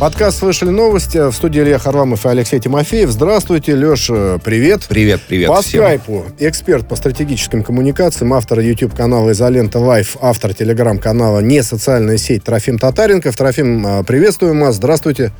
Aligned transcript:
Подкаст 0.00 0.40
«Слышали 0.40 0.70
новости». 0.70 1.30
В 1.30 1.32
студии 1.32 1.62
Илья 1.62 1.78
Харламов 1.78 2.26
и 2.26 2.28
Алексей 2.28 2.58
Тимофеев. 2.58 3.10
Здравствуйте, 3.10 3.76
Леша, 3.76 4.38
привет. 4.44 4.82
Привет, 4.88 5.20
привет 5.26 5.48
По 5.48 5.62
всем. 5.62 5.82
скайпу 5.82 6.24
эксперт 6.40 6.88
по 6.88 6.96
стратегическим 6.96 7.62
коммуникациям, 7.62 8.34
автор 8.34 8.58
YouTube-канала 8.58 9.30
«Изолента 9.30 9.78
Live», 9.78 10.16
автор 10.20 10.52
телеграм-канала 10.52 11.38
«Не 11.40 11.62
социальная 11.62 12.16
сеть» 12.16 12.42
Трофим 12.42 12.78
Татаренков. 12.78 13.36
Трофим, 13.36 13.86
э, 13.86 14.04
приветствуем 14.04 14.60
вас. 14.60 14.76
Здравствуйте. 14.76 15.32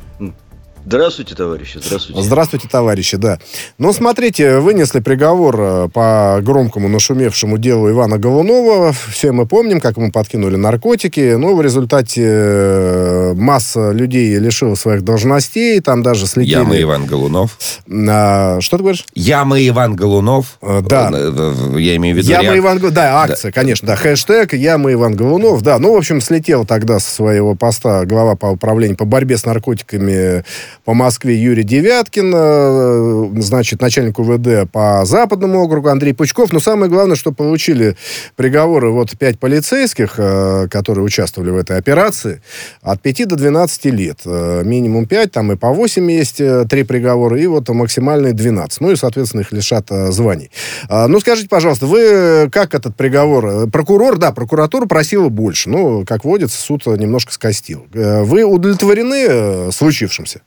Здравствуйте, 0.85 1.33
товарищи, 1.33 1.79
здравствуйте. 1.83 2.21
Здравствуйте, 2.21 2.67
товарищи, 2.67 3.17
да. 3.17 3.39
Ну, 3.79 3.91
смотрите, 3.91 4.59
вынесли 4.59 4.99
приговор 4.99 5.55
э, 5.59 5.89
по 5.91 6.39
громкому 6.43 6.87
нашумевшему 6.87 7.57
делу 7.57 7.89
Ивана 7.89 8.19
Голунова. 8.19 8.91
Все 8.91 9.31
мы 9.31 9.47
помним, 9.47 9.81
как 9.81 9.97
ему 9.97 10.11
подкинули 10.11 10.57
наркотики. 10.57 11.33
Ну, 11.35 11.55
в 11.55 11.61
результате 11.61 12.21
э, 12.23 13.33
масса 13.33 13.91
людей 13.91 14.37
лишила 14.37 14.75
своих 14.75 15.01
должностей. 15.01 15.79
Там 15.81 16.03
даже 16.03 16.27
слетели... 16.27 16.59
Яма 16.59 16.79
Иван 16.79 17.07
Голунов. 17.07 17.57
А, 17.89 18.61
что 18.61 18.77
ты 18.77 18.83
говоришь? 18.83 19.05
Яма 19.15 19.59
Иван 19.67 19.95
Голунов. 19.95 20.59
Э, 20.61 20.81
да. 20.87 21.09
Я 21.09 21.95
имею 21.95 22.15
в 22.15 22.19
виду... 22.19 22.29
Яма 22.29 22.43
реак- 22.43 22.57
Иван 22.59 22.77
Голунов. 22.77 22.95
Да, 22.95 23.23
акция, 23.23 23.51
конечно, 23.51 23.87
да. 23.87 23.95
Хэштег 23.95 24.53
Яма 24.53 24.93
Иван 24.93 25.15
Голунов. 25.15 25.63
Да, 25.63 25.79
ну, 25.79 25.93
в 25.93 25.97
общем, 25.97 26.21
слетел 26.21 26.63
тогда 26.63 26.99
со 26.99 27.09
своего 27.09 27.55
поста 27.55 28.05
глава 28.05 28.35
по 28.35 28.45
управлению 28.45 28.97
по 28.97 29.05
борьбе 29.05 29.37
с 29.37 29.45
наркотиками 29.45 30.43
по 30.85 30.93
Москве 30.93 31.35
Юрий 31.35 31.63
Девяткин, 31.63 32.31
э, 32.35 33.41
значит, 33.41 33.81
начальник 33.81 34.19
УВД 34.19 34.71
по 34.71 35.03
Западному 35.03 35.63
округу 35.63 35.89
Андрей 35.89 36.13
Пучков. 36.13 36.53
Но 36.53 36.59
самое 36.59 36.91
главное, 36.91 37.15
что 37.15 37.31
получили 37.31 37.97
приговоры 38.35 38.91
вот 38.91 39.17
пять 39.17 39.39
полицейских, 39.39 40.13
э, 40.17 40.67
которые 40.69 41.03
участвовали 41.03 41.49
в 41.49 41.57
этой 41.57 41.77
операции, 41.77 42.41
от 42.83 43.01
5 43.01 43.25
до 43.25 43.35
12 43.35 43.85
лет. 43.85 44.19
Э, 44.25 44.61
Минимум 44.63 45.07
5, 45.07 45.31
там 45.31 45.51
и 45.51 45.55
по 45.55 45.69
8 45.69 46.11
есть 46.11 46.39
три 46.69 46.83
приговора, 46.83 47.39
и 47.39 47.47
вот 47.47 47.67
максимальные 47.67 48.33
12. 48.33 48.79
Ну 48.79 48.91
и, 48.91 48.95
соответственно, 48.95 49.41
их 49.41 49.51
лишат 49.51 49.87
званий. 49.89 50.51
Ну, 50.89 51.19
скажите, 51.19 51.49
пожалуйста, 51.49 51.87
вы 51.87 52.47
как 52.51 52.75
этот 52.75 52.95
приговор? 52.95 53.67
Прокурор, 53.69 54.17
да, 54.17 54.31
прокуратура 54.31 54.85
просила 54.85 55.29
больше. 55.29 55.69
Ну, 55.69 56.05
как 56.05 56.23
водится, 56.23 56.57
суд 56.61 56.85
немножко 56.85 57.33
скостил. 57.33 57.87
Вы 57.91 58.43
удовлетворены 58.43 59.71
случившимся? 59.71 60.41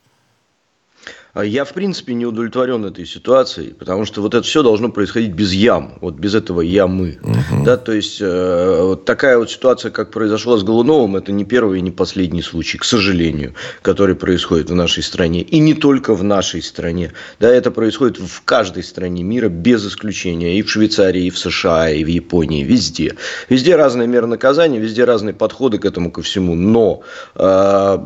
А 1.33 1.45
Я, 1.45 1.63
в 1.63 1.73
принципе, 1.73 2.15
не 2.15 2.25
удовлетворен 2.25 2.85
этой 2.85 3.05
ситуацией, 3.05 3.73
потому 3.73 4.05
что 4.05 4.21
вот 4.21 4.33
это 4.33 4.43
все 4.43 4.63
должно 4.63 4.89
происходить 4.89 5.31
без 5.31 5.53
ям, 5.53 5.99
вот 6.01 6.15
без 6.15 6.33
этого 6.33 6.61
ямы. 6.61 7.19
Да, 7.63 7.77
то 7.77 7.91
есть, 7.91 8.17
э, 8.19 8.81
вот 8.81 9.05
такая 9.05 9.37
вот 9.37 9.51
ситуация, 9.51 9.91
как 9.91 10.09
произошла 10.09 10.57
с 10.57 10.63
Голуновым, 10.63 11.15
это 11.15 11.31
не 11.31 11.45
первый 11.45 11.79
и 11.79 11.81
не 11.81 11.91
последний 11.91 12.41
случай, 12.41 12.79
к 12.79 12.83
сожалению, 12.83 13.53
который 13.83 14.15
происходит 14.15 14.71
в 14.71 14.75
нашей 14.75 15.03
стране. 15.03 15.41
И 15.41 15.59
не 15.59 15.75
только 15.75 16.15
в 16.15 16.23
нашей 16.23 16.63
стране. 16.63 17.13
Да, 17.39 17.47
это 17.47 17.69
происходит 17.69 18.17
в 18.17 18.41
каждой 18.43 18.83
стране 18.83 19.21
мира 19.21 19.49
без 19.49 19.87
исключения. 19.87 20.57
И 20.57 20.63
в 20.63 20.69
Швейцарии, 20.71 21.25
и 21.25 21.29
в 21.29 21.37
США, 21.37 21.91
и 21.91 22.03
в 22.03 22.07
Японии, 22.07 22.63
везде. 22.63 23.15
Везде 23.49 23.75
разные 23.75 24.07
меры 24.07 24.25
наказания, 24.25 24.79
везде 24.79 25.03
разные 25.03 25.35
подходы 25.35 25.77
к 25.77 25.85
этому 25.85 26.11
ко 26.11 26.23
всему. 26.23 26.55
Но 26.55 27.03
э, 27.35 27.97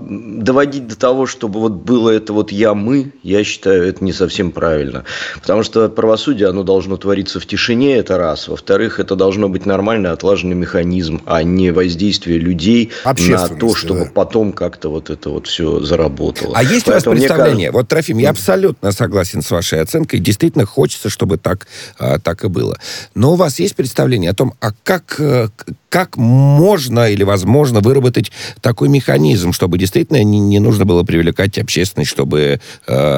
доводить 0.41 0.87
до 0.87 0.97
того, 0.97 1.25
чтобы 1.25 1.61
вот 1.61 1.71
было 1.71 2.09
это 2.09 2.33
вот 2.33 2.51
я-мы, 2.51 3.13
я 3.23 3.43
считаю, 3.43 3.87
это 3.87 4.03
не 4.03 4.13
совсем 4.13 4.51
правильно. 4.51 5.05
Потому 5.41 5.63
что 5.63 5.87
правосудие, 5.89 6.49
оно 6.49 6.63
должно 6.63 6.97
твориться 6.97 7.39
в 7.39 7.45
тишине, 7.45 7.95
это 7.95 8.17
раз. 8.17 8.47
Во-вторых, 8.49 8.99
это 8.99 9.15
должно 9.15 9.49
быть 9.49 9.65
нормальный 9.65 10.11
отлаженный 10.11 10.55
механизм, 10.55 11.21
а 11.25 11.41
не 11.43 11.71
воздействие 11.71 12.37
людей 12.37 12.91
на 13.05 13.47
то, 13.47 13.75
чтобы 13.75 14.05
да. 14.05 14.11
потом 14.13 14.51
как-то 14.51 14.89
вот 14.89 15.09
это 15.09 15.29
вот 15.29 15.47
все 15.47 15.79
заработало. 15.79 16.53
А 16.55 16.63
есть 16.63 16.87
у 16.87 16.91
вас 16.91 17.03
Поэтому 17.03 17.15
представление? 17.15 17.67
кажется- 17.67 17.77
Вот, 17.77 17.87
Трофим, 17.87 18.17
я 18.17 18.29
абсолютно 18.29 18.91
согласен 18.91 19.41
с 19.41 19.49
вашей 19.49 19.81
оценкой. 19.81 20.19
Действительно 20.19 20.65
хочется, 20.65 21.09
чтобы 21.09 21.37
так, 21.37 21.67
а, 21.97 22.19
так 22.19 22.43
и 22.43 22.49
было. 22.49 22.77
Но 23.15 23.33
у 23.33 23.35
вас 23.35 23.59
есть 23.59 23.75
представление 23.75 24.31
о 24.31 24.33
том, 24.33 24.53
а 24.59 24.71
как, 24.83 25.15
э, 25.19 25.47
как 25.87 26.17
можно 26.17 27.09
или 27.09 27.23
возможно 27.23 27.79
выработать 27.79 28.31
такой 28.61 28.89
механизм, 28.89 29.53
чтобы 29.53 29.77
действительно 29.77 30.23
не, 30.23 30.39
не 30.39 30.59
нужно 30.59 30.85
было 30.85 31.03
привлекать 31.03 31.57
общественность, 31.57 32.09
чтобы, 32.09 32.59
э, 32.87 33.12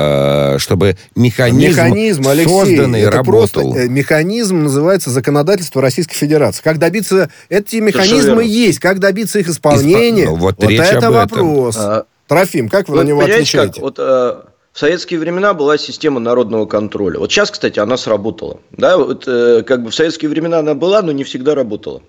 чтобы 0.59 0.97
механизм, 1.15 1.71
Механизм, 1.71 2.27
Алексей, 2.27 2.47
созданный 2.49 3.01
это 3.01 3.11
работал? 3.17 3.71
просто 3.71 3.79
э, 3.79 3.87
механизм 3.87 4.63
называется 4.63 5.09
законодательство 5.09 5.81
Российской 5.81 6.15
Федерации. 6.15 6.61
Как 6.63 6.77
добиться... 6.77 7.29
Эти 7.49 7.77
механизмы 7.77 8.43
есть. 8.43 8.79
Как 8.79 8.99
добиться 8.99 9.39
их 9.39 9.47
исполнения? 9.49 10.23
Испо- 10.23 10.29
ну, 10.29 10.35
вот 10.35 10.55
вот 10.59 10.69
речь 10.69 10.79
это 10.79 11.07
об 11.07 11.13
этом. 11.15 11.47
вопрос. 11.47 11.75
А, 11.77 12.05
Трофим, 12.27 12.69
как 12.69 12.89
вы 12.89 12.95
Вот 12.95 13.03
на 13.03 13.07
него 13.07 13.21
отвечаете? 13.21 13.73
как? 13.73 13.81
Вот, 13.81 13.95
э, 13.99 14.35
в 14.75 14.79
советские 14.79 15.21
времена 15.21 15.53
была 15.53 15.77
система 15.77 16.19
народного 16.19 16.65
контроля. 16.65 17.17
Вот 17.17 17.31
сейчас, 17.31 17.49
кстати, 17.49 17.79
она 17.79 17.95
сработала. 17.95 18.59
Да, 18.71 18.97
вот, 18.97 19.23
э, 19.25 19.63
как 19.65 19.81
бы 19.83 19.89
в 19.89 19.95
советские 19.95 20.27
времена 20.29 20.59
она 20.59 20.73
была, 20.73 21.01
но 21.01 21.13
не 21.13 21.23
всегда 21.23 21.55
работала. 21.55 22.01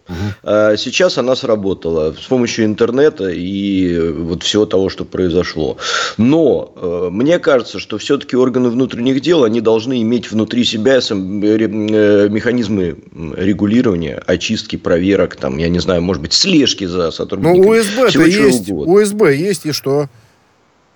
Э, 0.42 0.74
сейчас 0.76 1.16
она 1.16 1.36
сработала 1.36 2.12
с 2.20 2.26
помощью 2.26 2.64
интернета 2.64 3.28
и 3.28 3.92
э, 3.94 4.10
вот 4.10 4.42
всего 4.42 4.66
того, 4.66 4.88
что 4.88 5.04
произошло. 5.04 5.76
Но 6.16 6.72
э, 6.74 7.08
мне 7.12 7.38
кажется, 7.38 7.78
что 7.78 7.98
все-таки 7.98 8.34
органы 8.34 8.68
внутренних 8.68 9.20
дел, 9.20 9.44
они 9.44 9.60
должны 9.60 10.02
иметь 10.02 10.32
внутри 10.32 10.64
себя 10.64 10.96
э, 10.96 10.98
э, 10.98 12.28
механизмы 12.28 12.96
регулирования, 13.36 14.20
очистки, 14.26 14.74
проверок, 14.74 15.36
там, 15.36 15.58
я 15.58 15.68
не 15.68 15.78
знаю, 15.78 16.02
может 16.02 16.20
быть, 16.20 16.32
слежки 16.32 16.84
за 16.86 17.04
Ну, 17.04 17.10
сотрудниками. 17.12 17.78
УСБ-то 17.78 18.08
всего 18.08 18.28
чего 18.28 18.46
есть. 18.46 18.68
угодно. 18.68 18.92
УСБ 18.94 19.36
есть, 19.36 19.66
и 19.66 19.70
что? 19.70 20.08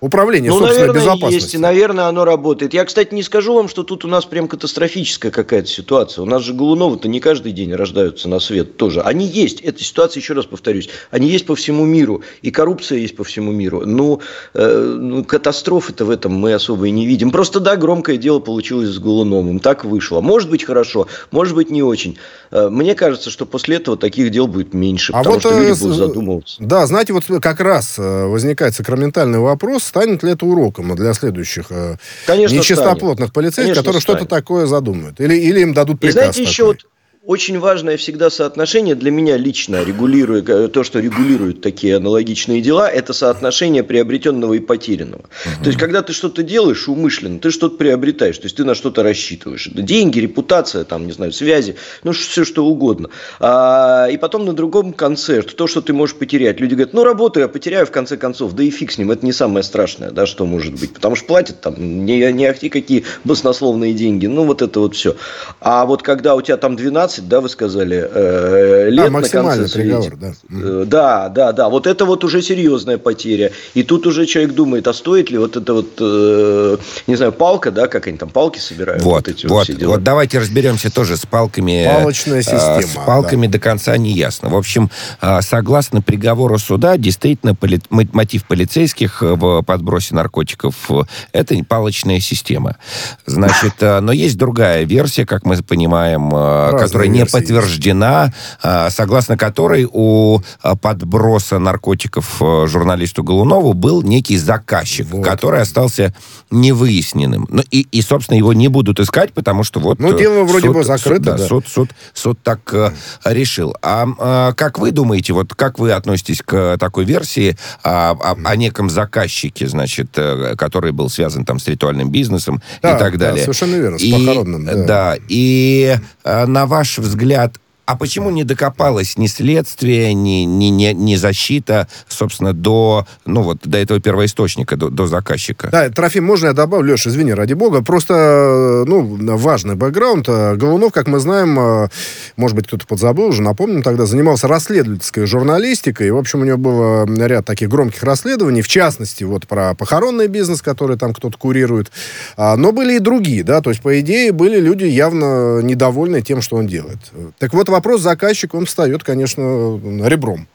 Управление 0.01 0.49
Ну, 0.49 0.57
собственной 0.57 0.87
наверное, 0.87 1.01
безопасности. 1.03 1.35
есть, 1.35 1.53
и, 1.53 1.57
наверное, 1.59 2.05
оно 2.05 2.25
работает. 2.25 2.73
Я, 2.73 2.85
кстати, 2.85 3.13
не 3.13 3.21
скажу 3.21 3.53
вам, 3.53 3.69
что 3.69 3.83
тут 3.83 4.03
у 4.03 4.07
нас 4.07 4.25
прям 4.25 4.47
катастрофическая 4.47 5.31
какая-то 5.31 5.67
ситуация. 5.67 6.23
У 6.23 6.25
нас 6.25 6.41
же 6.41 6.55
Голуновы-то 6.55 7.07
не 7.07 7.19
каждый 7.19 7.51
день 7.51 7.71
рождаются 7.75 8.27
на 8.27 8.39
свет 8.39 8.77
тоже. 8.77 9.01
Они 9.01 9.27
есть. 9.27 9.61
Эта 9.61 9.83
ситуация, 9.83 10.19
еще 10.19 10.33
раз 10.33 10.45
повторюсь, 10.45 10.89
они 11.11 11.29
есть 11.29 11.45
по 11.45 11.55
всему 11.55 11.85
миру. 11.85 12.23
И 12.41 12.49
коррупция 12.49 12.97
есть 12.97 13.15
по 13.15 13.23
всему 13.23 13.51
миру. 13.51 13.83
Ну, 13.85 14.21
э, 14.55 14.95
ну 14.99 15.23
катастрофы-то 15.23 16.03
в 16.05 16.09
этом 16.09 16.33
мы 16.33 16.55
особо 16.55 16.87
и 16.87 16.91
не 16.91 17.05
видим. 17.05 17.29
Просто, 17.29 17.59
да, 17.59 17.75
громкое 17.75 18.17
дело 18.17 18.39
получилось 18.39 18.89
с 18.89 18.97
Голуновым. 18.97 19.59
Так 19.59 19.85
вышло. 19.85 20.19
Может 20.19 20.49
быть, 20.49 20.63
хорошо, 20.63 21.05
может 21.29 21.53
быть, 21.53 21.69
не 21.69 21.83
очень. 21.83 22.17
Э, 22.49 22.69
Мне 22.69 22.95
кажется, 22.95 23.29
что 23.29 23.45
после 23.45 23.75
этого 23.75 23.97
таких 23.97 24.31
дел 24.31 24.47
будет 24.47 24.73
меньше. 24.73 25.13
А 25.13 25.19
потому 25.19 25.35
вот, 25.35 25.41
что 25.41 25.51
э, 25.51 25.59
люди 25.67 25.79
будут 25.79 25.95
задумываться. 25.95 26.55
Да, 26.57 26.87
знаете, 26.87 27.13
вот 27.13 27.25
как 27.39 27.59
раз 27.59 27.99
э, 27.99 28.25
возникает 28.25 28.73
сакраментальный 28.73 29.37
вопрос, 29.37 29.90
станет 29.91 30.23
ли 30.23 30.31
это 30.31 30.45
уроком 30.45 30.95
для 30.95 31.13
следующих 31.13 31.65
э, 31.69 31.97
Конечно, 32.25 32.55
нечистоплотных 32.55 33.33
полицейских, 33.33 33.63
Конечно, 33.63 33.81
которые 33.81 34.01
что-то 34.01 34.17
станет. 34.19 34.29
такое 34.29 34.65
задумают? 34.65 35.19
Или, 35.19 35.35
или 35.35 35.59
им 35.59 35.73
дадут 35.73 35.97
И 35.97 35.99
приказ 36.07 36.13
знаете, 36.35 36.43
еще 36.43 36.63
такой? 36.63 36.73
вот 36.85 36.90
очень 37.23 37.59
важное 37.59 37.97
всегда 37.97 38.31
соотношение 38.31 38.95
для 38.95 39.11
меня 39.11 39.37
лично, 39.37 39.83
регулируя, 39.83 40.43
э, 40.43 40.67
то, 40.69 40.83
что 40.83 40.99
регулирует 40.99 41.61
такие 41.61 41.97
аналогичные 41.97 42.61
дела, 42.61 42.89
это 42.89 43.13
соотношение 43.13 43.83
приобретенного 43.83 44.55
и 44.55 44.59
потерянного. 44.59 45.25
То 45.63 45.67
есть, 45.67 45.77
когда 45.77 46.01
ты 46.01 46.13
что-то 46.13 46.41
делаешь 46.41 46.87
умышленно, 46.87 47.39
ты 47.39 47.51
что-то 47.51 47.77
приобретаешь, 47.77 48.39
то 48.39 48.45
есть, 48.45 48.57
ты 48.57 48.63
на 48.63 48.73
что-то 48.73 49.03
рассчитываешь. 49.03 49.67
Это 49.67 49.83
деньги, 49.83 50.19
репутация, 50.19 50.83
там, 50.83 51.05
не 51.05 51.11
знаю, 51.11 51.31
связи, 51.31 51.75
ну, 52.03 52.11
все 52.11 52.43
что 52.43 52.65
угодно. 52.65 53.11
А, 53.39 54.07
и 54.07 54.17
потом 54.17 54.45
на 54.45 54.53
другом 54.53 54.91
конце, 54.91 55.43
то, 55.43 55.67
что 55.67 55.81
ты 55.81 55.93
можешь 55.93 56.15
потерять. 56.15 56.59
Люди 56.59 56.73
говорят, 56.73 56.93
ну, 56.93 57.03
работаю, 57.03 57.43
я 57.43 57.49
потеряю 57.49 57.85
в 57.85 57.91
конце 57.91 58.17
концов, 58.17 58.53
да 58.53 58.63
и 58.63 58.71
фиг 58.71 58.91
с 58.91 58.97
ним, 58.97 59.11
это 59.11 59.23
не 59.23 59.31
самое 59.31 59.61
страшное, 59.61 60.09
да, 60.09 60.25
что 60.25 60.47
может 60.47 60.73
быть. 60.79 60.95
Потому 60.95 61.15
что 61.15 61.27
платят 61.27 61.61
там 61.61 61.75
не, 61.77 62.33
не 62.33 62.47
ахти 62.47 62.69
какие 62.69 63.05
баснословные 63.25 63.93
деньги, 63.93 64.25
ну, 64.25 64.45
вот 64.45 64.63
это 64.63 64.79
вот 64.79 64.95
все. 64.95 65.15
А 65.59 65.85
вот 65.85 66.01
когда 66.01 66.33
у 66.33 66.41
тебя 66.41 66.57
там 66.57 66.75
12, 66.75 67.10
да, 67.19 67.41
вы 67.41 67.49
сказали, 67.49 68.07
э, 68.13 68.89
лет 68.89 69.05
на 69.05 69.11
максимальный 69.11 69.63
конце 69.63 69.79
приговор, 69.79 70.15
да. 70.17 70.33
Э, 70.49 70.83
Да, 70.87 71.29
да, 71.29 71.51
да. 71.51 71.69
Вот 71.69 71.87
это 71.87 72.05
вот 72.05 72.23
уже 72.23 72.41
серьезная 72.41 72.97
потеря. 72.97 73.51
И 73.73 73.83
тут 73.83 74.07
уже 74.07 74.25
человек 74.25 74.53
думает, 74.53 74.87
а 74.87 74.93
стоит 74.93 75.29
ли 75.31 75.37
вот 75.37 75.57
это 75.57 75.73
вот, 75.73 75.89
э, 75.99 76.77
не 77.07 77.15
знаю, 77.15 77.31
палка, 77.31 77.71
да, 77.71 77.87
как 77.87 78.07
они 78.07 78.17
там 78.17 78.29
палки 78.29 78.59
собирают. 78.59 79.01
Вот, 79.03 79.27
эти 79.27 79.45
вот, 79.47 79.63
все 79.65 79.73
дела. 79.73 79.91
вот 79.93 80.03
давайте 80.03 80.39
разберемся 80.39 80.89
тоже 80.89 81.17
с 81.17 81.25
палками. 81.25 81.85
Палочная 81.85 82.39
э, 82.39 82.43
система, 82.43 82.81
С 82.81 82.95
палками 83.05 83.47
до 83.47 83.59
конца 83.59 83.97
не 83.97 84.11
ясно. 84.11 84.49
В 84.49 84.55
общем, 84.55 84.89
э, 85.21 85.41
согласно 85.41 86.01
приговору 86.01 86.57
суда, 86.59 86.97
действительно, 86.97 87.53
поли- 87.53 87.81
мо- 87.89 88.07
мотив 88.13 88.45
полицейских 88.45 89.23
э, 89.23 89.33
в 89.33 89.61
подбросе 89.63 90.15
наркотиков 90.15 90.75
э,– 90.89 91.01
это 91.33 91.55
палочная 91.67 92.19
система. 92.19 92.77
Значит, 93.25 93.73
э, 93.79 93.99
но 93.99 94.11
есть 94.11 94.37
другая 94.37 94.83
версия, 94.83 95.25
как 95.25 95.45
мы 95.45 95.57
понимаем, 95.63 96.29
э, 96.33 96.71
Разные 96.71 96.85
которая 96.87 97.00
не 97.07 97.25
подтверждена, 97.25 98.33
есть. 98.63 98.95
согласно 98.95 99.37
которой 99.37 99.87
у 99.91 100.39
подброса 100.81 101.59
наркотиков 101.59 102.41
журналисту 102.65 103.23
Голунову 103.23 103.73
был 103.73 104.01
некий 104.01 104.37
заказчик, 104.37 105.07
вот. 105.09 105.25
который 105.25 105.61
остался 105.61 106.13
невыясненным. 106.51 107.47
Ну, 107.49 107.63
и, 107.71 107.87
и, 107.91 108.01
собственно, 108.01 108.37
его 108.37 108.53
не 108.53 108.67
будут 108.67 108.99
искать, 108.99 109.33
потому 109.33 109.63
что 109.63 109.79
вот... 109.79 109.99
Ну, 109.99 110.17
дело 110.17 110.43
вроде 110.43 110.67
суд, 110.67 110.75
бы 110.75 110.83
закрыто, 110.83 111.31
суд, 111.31 111.37
да. 111.37 111.47
Суд, 111.47 111.67
суд, 111.67 111.89
суд 112.13 112.39
так 112.43 112.59
э, 112.73 112.91
решил. 113.25 113.75
А, 113.81 114.07
а 114.19 114.53
как 114.53 114.79
вы 114.79 114.91
думаете, 114.91 115.33
вот 115.33 115.53
как 115.55 115.79
вы 115.79 115.91
относитесь 115.91 116.41
к 116.41 116.77
такой 116.77 117.05
версии 117.05 117.57
о, 117.83 118.11
о, 118.11 118.35
о 118.43 118.55
неком 118.55 118.89
заказчике, 118.89 119.67
значит, 119.67 120.09
э, 120.17 120.55
который 120.57 120.91
был 120.91 121.09
связан 121.09 121.45
там 121.45 121.59
с 121.59 121.67
ритуальным 121.67 122.09
бизнесом 122.09 122.61
да, 122.81 122.95
и 122.95 122.99
так 122.99 123.17
далее? 123.17 123.45
Да, 123.45 123.53
совершенно 123.53 123.75
верно, 123.75 123.99
с 123.99 124.01
и, 124.01 124.11
похоронным. 124.11 124.65
Да, 124.65 124.85
да 124.85 125.17
и 125.27 125.97
э, 126.23 126.45
на 126.45 126.65
ваш 126.65 126.90
взгляд, 126.99 127.57
а 127.91 127.97
почему 127.97 128.29
не 128.29 128.45
докопалось 128.45 129.17
ни 129.17 129.27
следствие, 129.27 130.13
ни, 130.13 130.45
ни, 130.45 130.67
ни, 130.67 130.93
ни 130.93 131.15
защита, 131.15 131.89
собственно, 132.07 132.53
до, 132.53 133.05
ну, 133.25 133.41
вот, 133.41 133.57
до 133.63 133.77
этого 133.79 133.99
первоисточника, 133.99 134.77
до, 134.77 134.87
до 134.87 135.07
заказчика? 135.07 135.67
Да, 135.73 135.89
Трофим, 135.89 136.23
можно 136.23 136.47
я 136.47 136.53
добавлю? 136.53 136.93
Леша, 136.93 137.09
извини, 137.09 137.33
ради 137.33 137.51
бога. 137.51 137.81
Просто, 137.81 138.85
ну, 138.87 139.17
важный 139.35 139.75
бэкграунд. 139.75 140.25
Голунов, 140.25 140.93
как 140.93 141.09
мы 141.09 141.19
знаем, 141.19 141.59
э, 141.59 141.89
может 142.37 142.55
быть, 142.55 142.67
кто-то 142.67 142.87
подзабыл 142.87 143.25
уже, 143.25 143.41
напомним 143.41 143.83
тогда, 143.83 144.05
занимался 144.05 144.47
расследовательской 144.47 145.25
журналистикой. 145.25 146.07
И, 146.07 146.11
в 146.11 146.17
общем, 146.17 146.43
у 146.43 146.45
него 146.45 146.57
был 146.57 147.05
ряд 147.27 147.43
таких 147.43 147.67
громких 147.67 148.03
расследований, 148.03 148.61
в 148.61 148.69
частности, 148.69 149.25
вот 149.25 149.47
про 149.47 149.73
похоронный 149.73 150.27
бизнес, 150.27 150.61
который 150.61 150.97
там 150.97 151.13
кто-то 151.13 151.37
курирует. 151.37 151.91
А, 152.37 152.55
но 152.55 152.71
были 152.71 152.95
и 152.95 152.99
другие, 152.99 153.43
да, 153.43 153.59
то 153.59 153.69
есть, 153.69 153.81
по 153.81 153.99
идее, 153.99 154.31
были 154.31 154.61
люди 154.61 154.85
явно 154.85 155.59
недовольны 155.61 156.21
тем, 156.21 156.41
что 156.41 156.55
он 156.55 156.67
делает. 156.67 156.99
Так 157.37 157.53
вот, 157.53 157.67
вопрос 157.67 157.80
заказчик, 157.97 158.53
он 158.53 158.65
встает, 158.65 159.03
конечно, 159.03 159.79
ребром. 160.07 160.47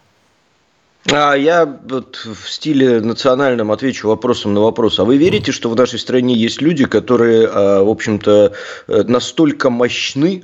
А 1.13 1.35
я 1.35 1.65
вот 1.89 2.17
в 2.17 2.51
стиле 2.51 3.01
национальном 3.01 3.71
отвечу 3.71 4.09
вопросом 4.09 4.55
на 4.55 4.61
вопрос. 4.61 4.99
А 4.99 5.05
вы 5.05 5.19
верите, 5.19 5.53
что 5.53 5.71
в 5.71 5.77
нашей 5.77 6.01
стране 6.01 6.35
есть 6.35 6.61
люди, 6.61 6.85
которые, 6.85 7.47
а, 7.47 7.85
в 7.85 7.89
общем-то, 7.89 8.53
э, 8.89 9.03
настолько 9.07 9.71
мощны, 9.71 10.43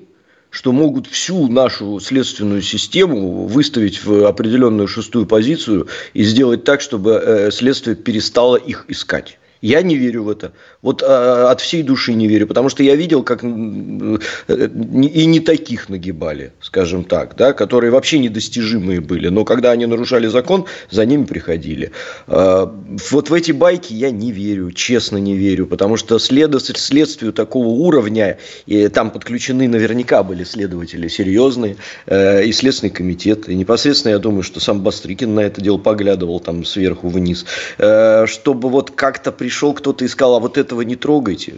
что 0.50 0.70
могут 0.70 1.08
всю 1.08 1.48
нашу 1.48 1.98
следственную 1.98 2.62
систему 2.62 3.46
выставить 3.46 4.04
в 4.04 4.26
определенную 4.26 4.86
шестую 4.86 5.26
позицию 5.26 5.88
и 6.14 6.22
сделать 6.22 6.62
так, 6.62 6.80
чтобы 6.80 7.12
э, 7.12 7.50
следствие 7.50 7.96
перестало 7.96 8.56
их 8.56 8.84
искать? 8.86 9.38
Я 9.62 9.82
не 9.82 9.96
верю 9.96 10.24
в 10.24 10.28
это. 10.28 10.52
Вот 10.82 11.02
а, 11.06 11.50
от 11.50 11.60
всей 11.60 11.84
души 11.84 12.12
не 12.14 12.26
верю, 12.26 12.48
потому 12.48 12.68
что 12.68 12.82
я 12.82 12.96
видел, 12.96 13.22
как 13.22 13.44
э, 13.44 13.46
и 13.46 15.26
не 15.26 15.38
таких 15.38 15.88
нагибали, 15.88 16.52
скажем 16.60 17.04
так, 17.04 17.36
да, 17.36 17.52
которые 17.52 17.92
вообще 17.92 18.18
недостижимые 18.18 19.00
были. 19.00 19.28
Но 19.28 19.44
когда 19.44 19.70
они 19.70 19.86
нарушали 19.86 20.26
закон, 20.26 20.66
за 20.90 21.06
ними 21.06 21.24
приходили. 21.24 21.92
А, 22.26 22.74
вот 23.10 23.30
в 23.30 23.34
эти 23.34 23.52
байки 23.52 23.92
я 23.92 24.10
не 24.10 24.32
верю, 24.32 24.72
честно 24.72 25.18
не 25.18 25.36
верю, 25.36 25.66
потому 25.68 25.96
что 25.96 26.18
след, 26.18 26.52
следствию 26.60 27.32
такого 27.32 27.68
уровня, 27.68 28.38
и 28.66 28.88
там 28.88 29.12
подключены 29.12 29.68
наверняка 29.68 30.24
были 30.24 30.42
следователи 30.42 31.06
серьезные, 31.06 31.76
э, 32.06 32.44
и 32.44 32.52
Следственный 32.52 32.90
комитет, 32.90 33.48
и 33.48 33.54
непосредственно 33.54 34.12
я 34.12 34.18
думаю, 34.18 34.42
что 34.42 34.58
сам 34.58 34.80
Бастрыкин 34.80 35.32
на 35.32 35.40
это 35.40 35.60
дело 35.60 35.78
поглядывал 35.78 36.40
там 36.40 36.64
сверху 36.64 37.08
вниз, 37.08 37.46
э, 37.78 38.26
чтобы 38.26 38.68
вот 38.68 38.90
как-то 38.90 39.30
пришел 39.30 39.74
кто-то 39.74 40.04
и 40.04 40.08
сказал, 40.08 40.36
а 40.36 40.40
вот 40.40 40.58
этого 40.72 40.82
не 40.82 40.96
трогайте. 40.96 41.54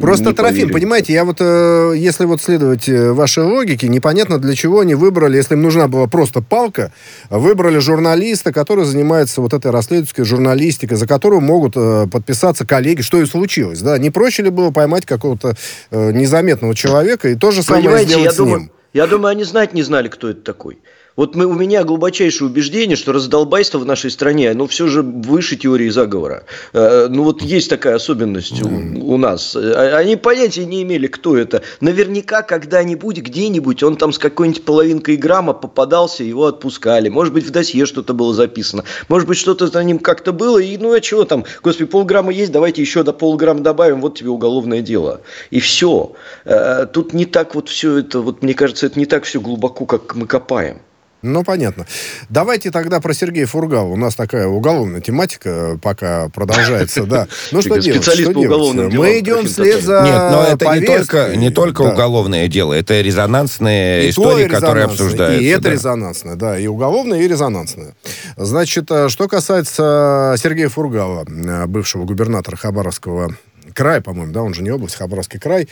Просто, 0.00 0.26
не 0.26 0.32
Трофим, 0.34 0.54
поверю. 0.62 0.74
понимаете, 0.74 1.12
я 1.12 1.24
вот, 1.24 1.36
э, 1.40 1.94
если 1.96 2.26
вот 2.26 2.42
следовать 2.42 2.88
э, 2.88 3.12
вашей 3.12 3.44
логике, 3.44 3.88
непонятно, 3.88 4.38
для 4.38 4.54
чего 4.54 4.80
они 4.80 4.94
выбрали, 4.94 5.36
если 5.36 5.54
им 5.54 5.62
нужна 5.62 5.88
была 5.88 6.06
просто 6.06 6.42
палка, 6.42 6.92
выбрали 7.30 7.78
журналиста, 7.78 8.52
который 8.52 8.84
занимается 8.84 9.40
вот 9.40 9.54
этой 9.54 9.70
расследовательской 9.70 10.24
журналистикой, 10.24 10.96
за 10.98 11.06
которую 11.06 11.40
могут 11.40 11.72
э, 11.76 12.06
подписаться 12.12 12.66
коллеги, 12.66 13.00
что 13.00 13.20
и 13.20 13.26
случилось, 13.26 13.80
да? 13.80 13.96
Не 13.98 14.10
проще 14.10 14.42
ли 14.42 14.50
было 14.50 14.70
поймать 14.70 15.06
какого-то 15.06 15.54
незаметного 15.90 16.74
человека 16.74 17.28
и 17.28 17.34
то 17.34 17.50
же 17.50 17.62
самое 17.62 17.84
Понимаете, 17.84 18.08
сделать 18.10 18.24
я 18.26 18.32
с 18.32 18.36
думаю, 18.36 18.60
ним? 18.60 18.70
Я 18.92 19.06
думаю, 19.06 19.30
они 19.32 19.44
знать 19.44 19.72
не 19.72 19.82
знали, 19.82 20.08
кто 20.08 20.28
это 20.28 20.42
такой. 20.42 20.78
Вот 21.16 21.34
мы, 21.34 21.46
у 21.46 21.54
меня 21.54 21.82
глубочайшее 21.82 22.48
убеждение, 22.48 22.94
что 22.94 23.12
раздолбайство 23.12 23.78
в 23.78 23.86
нашей 23.86 24.10
стране, 24.10 24.52
ну, 24.52 24.66
все 24.66 24.86
же 24.86 25.02
выше 25.02 25.56
теории 25.56 25.88
заговора. 25.88 26.44
Э, 26.74 27.08
ну, 27.08 27.24
вот 27.24 27.40
есть 27.40 27.70
такая 27.70 27.94
особенность 27.94 28.62
у, 28.62 28.68
у 28.68 29.16
нас. 29.16 29.56
Э, 29.56 29.96
они 29.96 30.16
понятия 30.16 30.66
не 30.66 30.82
имели, 30.82 31.06
кто 31.06 31.34
это. 31.34 31.62
Наверняка 31.80 32.42
когда-нибудь, 32.42 33.18
где-нибудь, 33.18 33.82
он 33.82 33.96
там 33.96 34.12
с 34.12 34.18
какой-нибудь 34.18 34.64
половинкой 34.64 35.16
грамма 35.16 35.54
попадался, 35.54 36.22
его 36.22 36.44
отпускали. 36.44 37.08
Может 37.08 37.32
быть, 37.32 37.44
в 37.44 37.50
досье 37.50 37.86
что-то 37.86 38.12
было 38.12 38.34
записано. 38.34 38.84
Может 39.08 39.26
быть, 39.26 39.38
что-то 39.38 39.68
за 39.68 39.82
ним 39.82 39.98
как-то 39.98 40.32
было. 40.32 40.58
И, 40.58 40.76
ну, 40.76 40.92
а 40.92 41.00
чего 41.00 41.24
там? 41.24 41.46
Господи, 41.62 41.88
полграмма 41.88 42.30
есть, 42.30 42.52
давайте 42.52 42.82
еще 42.82 43.02
до 43.02 43.14
полграмма 43.14 43.60
добавим, 43.60 44.02
вот 44.02 44.18
тебе 44.18 44.28
уголовное 44.28 44.82
дело. 44.82 45.22
И 45.50 45.60
все. 45.60 46.12
Э, 46.44 46.84
тут 46.84 47.14
не 47.14 47.24
так 47.24 47.54
вот 47.54 47.70
все 47.70 47.96
это, 47.96 48.20
вот 48.20 48.42
мне 48.42 48.52
кажется, 48.52 48.84
это 48.84 48.98
не 48.98 49.06
так 49.06 49.24
все 49.24 49.40
глубоко, 49.40 49.86
как 49.86 50.14
мы 50.14 50.26
копаем. 50.26 50.82
Ну, 51.26 51.44
понятно. 51.44 51.86
Давайте 52.28 52.70
тогда 52.70 53.00
про 53.00 53.12
Сергея 53.14 53.46
Фургала. 53.46 53.88
У 53.88 53.96
нас 53.96 54.14
такая 54.14 54.46
уголовная 54.46 55.00
тематика 55.00 55.78
пока 55.82 56.28
продолжается, 56.28 57.04
да. 57.04 57.26
Ну, 57.52 57.60
что 57.60 57.76
делать? 57.76 58.02
Специалист 58.02 58.32
по 58.32 58.38
уголовным 58.38 58.90
Мы 58.94 59.18
идем 59.18 59.46
вслед 59.46 59.82
за 59.82 60.02
Нет, 60.02 60.22
но 60.30 60.44
это 60.44 60.78
не 60.78 60.86
только, 60.86 61.36
не 61.36 61.50
только 61.50 61.82
уголовное 61.82 62.48
дело, 62.48 62.72
это 62.72 63.00
резонансные 63.00 64.10
истории, 64.10 64.48
которые 64.48 64.86
обсуждаются. 64.86 65.42
И 65.42 65.46
это 65.46 65.70
резонансное, 65.70 66.36
да, 66.36 66.58
и 66.58 66.66
уголовное, 66.66 67.20
и 67.20 67.28
резонансное. 67.28 67.94
Значит, 68.36 68.90
э, 68.90 69.08
что 69.08 69.28
касается 69.28 70.34
Сергея 70.38 70.68
Фургала, 70.68 71.24
э, 71.26 71.66
бывшего 71.66 72.04
губернатора 72.04 72.56
Хабаровского 72.56 73.34
край, 73.76 74.00
по-моему, 74.00 74.32
да, 74.32 74.42
он 74.42 74.54
же 74.54 74.62
не 74.62 74.70
область, 74.70 74.96
Хабаровский 74.96 75.38
край, 75.38 75.68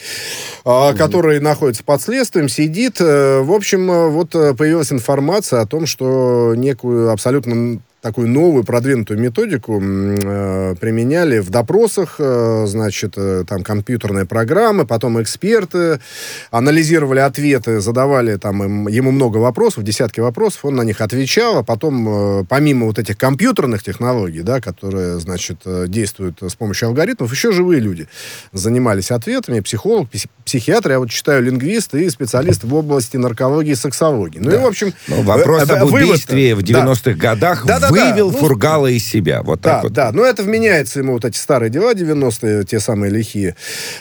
угу. 0.65 0.97
который 0.97 1.41
находится 1.41 1.83
под 1.83 2.01
следствием, 2.03 2.49
сидит. 2.49 3.01
Э, 3.01 3.41
в 3.41 3.53
общем, 3.53 3.91
э, 3.91 4.09
вот 4.09 4.35
э, 4.35 4.55
появилась 4.55 4.93
информация 4.93 5.63
о 5.63 5.67
том, 5.67 5.87
что 5.87 6.55
некую 6.55 7.11
абсолютно 7.11 7.81
такую 8.05 8.29
новую 8.29 8.65
продвинутую 8.65 9.19
методику 9.19 9.81
э, 9.83 10.75
применяли 10.79 11.39
в 11.39 11.49
допросах, 11.49 12.17
э, 12.19 12.65
значит, 12.67 13.15
э, 13.17 13.45
там 13.49 13.63
компьютерные 13.63 14.27
программы, 14.27 14.85
потом 14.85 15.23
эксперты 15.23 16.01
анализировали 16.51 17.21
ответы, 17.21 17.81
задавали 17.81 18.37
там 18.37 18.63
им, 18.63 18.89
ему 18.89 19.11
много 19.11 19.39
вопросов, 19.39 19.85
десятки 19.85 20.21
вопросов, 20.21 20.67
он 20.67 20.77
на 20.77 20.83
них 20.83 21.01
отвечал, 21.01 21.57
а 21.57 21.63
потом, 21.63 22.41
э, 22.41 22.45
помимо 22.47 22.85
вот 22.85 22.99
этих 22.99 23.17
компьютерных 23.17 23.83
технологий, 23.83 24.43
да, 24.43 24.61
которые, 24.61 25.19
значит, 25.19 25.61
э, 25.65 25.87
действуют 25.89 26.43
с 26.43 26.55
помощью 26.57 26.89
алгоритмов, 26.89 27.33
еще 27.33 27.53
живые 27.53 27.81
люди 27.81 28.07
занимались 28.53 29.11
ответами, 29.13 29.61
психолог, 29.61 30.11
психиатр, 30.45 30.91
я 30.91 30.99
вот 30.99 31.09
читаю 31.09 31.43
лингвист 31.43 31.95
и 31.95 32.11
специалист 32.11 32.65
в 32.65 32.75
области 32.75 33.17
наркологии 33.17 33.73
и 33.73 33.77
сексологии. 33.77 34.41
Ну 34.41 34.51
да. 34.51 34.57
и, 34.57 34.59
в 34.59 34.67
общем... 34.67 34.93
Ну, 35.09 35.23
вопрос 35.23 35.71
э, 35.71 35.73
об 35.73 35.91
убийстве 35.91 36.55
в 36.55 36.59
90-х 36.59 37.01
да. 37.05 37.15
годах 37.15 37.65
да, 37.65 37.81
да, 37.81 37.94
вывел 37.95 38.31
да. 38.31 38.37
Ну, 38.37 38.39
Фургала 38.39 38.87
из 38.89 39.07
себя. 39.07 39.43
Вот 39.43 39.61
да, 39.61 39.75
так 39.75 39.83
вот. 39.85 39.93
Да, 39.93 40.13
но 40.13 40.25
это 40.25 40.43
вменяется 40.43 41.01
ему 41.01 41.15
вот 41.15 41.25
эти 41.25 41.37
старые 41.37 41.71
дела 41.71 41.93
90-е, 41.95 42.65
те 42.65 42.81
самые 42.81 43.11
лихие. 43.11 43.57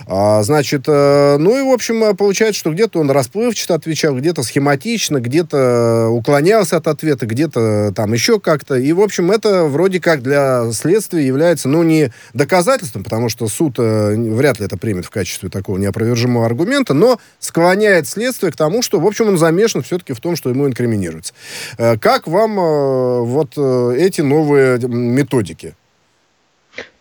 А, 0.07 0.43
значит, 0.43 0.83
э, 0.87 1.37
ну 1.37 1.59
и, 1.59 1.63
в 1.63 1.73
общем, 1.73 2.03
э, 2.03 2.13
получается, 2.13 2.59
что 2.59 2.71
где-то 2.71 2.99
он 2.99 3.11
расплывчато 3.11 3.75
отвечал, 3.75 4.15
где-то 4.17 4.43
схематично, 4.43 5.19
где-то 5.19 6.09
уклонялся 6.09 6.77
от 6.77 6.87
ответа, 6.87 7.25
где-то 7.25 7.93
там 7.95 8.13
еще 8.13 8.39
как-то. 8.39 8.75
И, 8.75 8.91
в 8.93 9.01
общем, 9.01 9.31
это 9.31 9.65
вроде 9.65 9.99
как 9.99 10.21
для 10.21 10.71
следствия 10.71 11.25
является, 11.25 11.67
ну, 11.67 11.83
не 11.83 12.11
доказательством, 12.33 13.03
потому 13.03 13.29
что 13.29 13.47
суд 13.47 13.75
э, 13.77 14.15
вряд 14.15 14.59
ли 14.59 14.65
это 14.65 14.77
примет 14.77 15.05
в 15.05 15.09
качестве 15.09 15.49
такого 15.49 15.77
неопровержимого 15.77 16.45
аргумента, 16.45 16.93
но 16.93 17.19
склоняет 17.39 18.07
следствие 18.07 18.51
к 18.51 18.55
тому, 18.55 18.81
что, 18.81 18.99
в 18.99 19.07
общем, 19.07 19.27
он 19.27 19.37
замешан 19.37 19.83
все-таки 19.83 20.13
в 20.13 20.19
том, 20.19 20.35
что 20.35 20.49
ему 20.49 20.67
инкриминируется. 20.67 21.33
Э, 21.77 21.97
как 21.97 22.27
вам 22.27 22.59
э, 22.59 23.19
вот 23.21 23.53
э, 23.57 23.82
эти 23.91 24.21
новые 24.21 24.79
методики? 24.79 25.75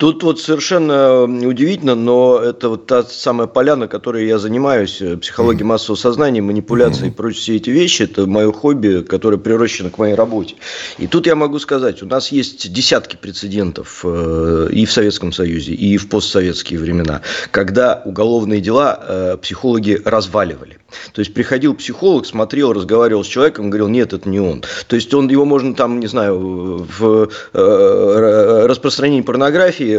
Тут 0.03 0.25
вот 0.25 0.41
совершенно 0.41 1.23
удивительно, 1.23 1.95
но 1.95 2.41
это 2.41 2.71
вот 2.71 2.87
та 2.87 3.05
самая 3.05 3.47
поляна, 3.47 3.87
которой 3.87 4.27
я 4.27 4.41
занимаюсь, 4.41 5.01
э, 5.01 5.17
психология 5.17 5.63
массового 5.63 5.97
сознания, 5.97 6.43
манипуляции 6.43 7.07
и 7.07 7.11
прочие 7.13 7.41
все 7.41 7.57
эти 7.59 7.71
вещи, 7.71 8.03
это 8.03 8.27
мое 8.27 8.51
хобби, 8.51 9.03
которое 9.09 9.37
прирощено 9.37 9.91
к 9.91 9.99
моей 9.99 10.17
работе. 10.17 10.57
И 10.99 11.07
тут 11.07 11.29
я 11.29 11.37
могу 11.37 11.61
сказать, 11.61 12.03
у 12.03 12.07
нас 12.07 12.33
есть 12.33 12.73
десятки 12.73 13.15
прецедентов 13.15 14.01
э, 14.03 14.71
и 14.73 14.87
в 14.87 14.91
Советском 14.91 15.31
Союзе, 15.31 15.73
и 15.73 15.97
в 15.99 16.09
постсоветские 16.09 16.81
времена, 16.81 17.21
когда 17.53 18.03
уголовные 18.05 18.61
дела 18.61 18.99
э, 19.07 19.37
психологи 19.41 20.03
разваливали. 20.05 20.79
То 21.13 21.21
есть 21.21 21.33
приходил 21.33 21.75
психолог, 21.75 22.27
смотрел, 22.27 22.73
разговаривал 22.73 23.23
с 23.23 23.29
человеком, 23.29 23.71
говорил, 23.71 23.87
нет, 23.89 24.13
это 24.13 24.29
не 24.29 24.41
он. 24.41 24.65
То 24.89 24.97
есть 24.97 25.15
он 25.15 25.29
его 25.29 25.45
можно 25.45 25.77
там, 25.77 26.01
не 26.01 26.09
знаю, 26.09 26.87
в 26.99 27.31
распространении 27.53 29.23
порнографии 29.23 29.92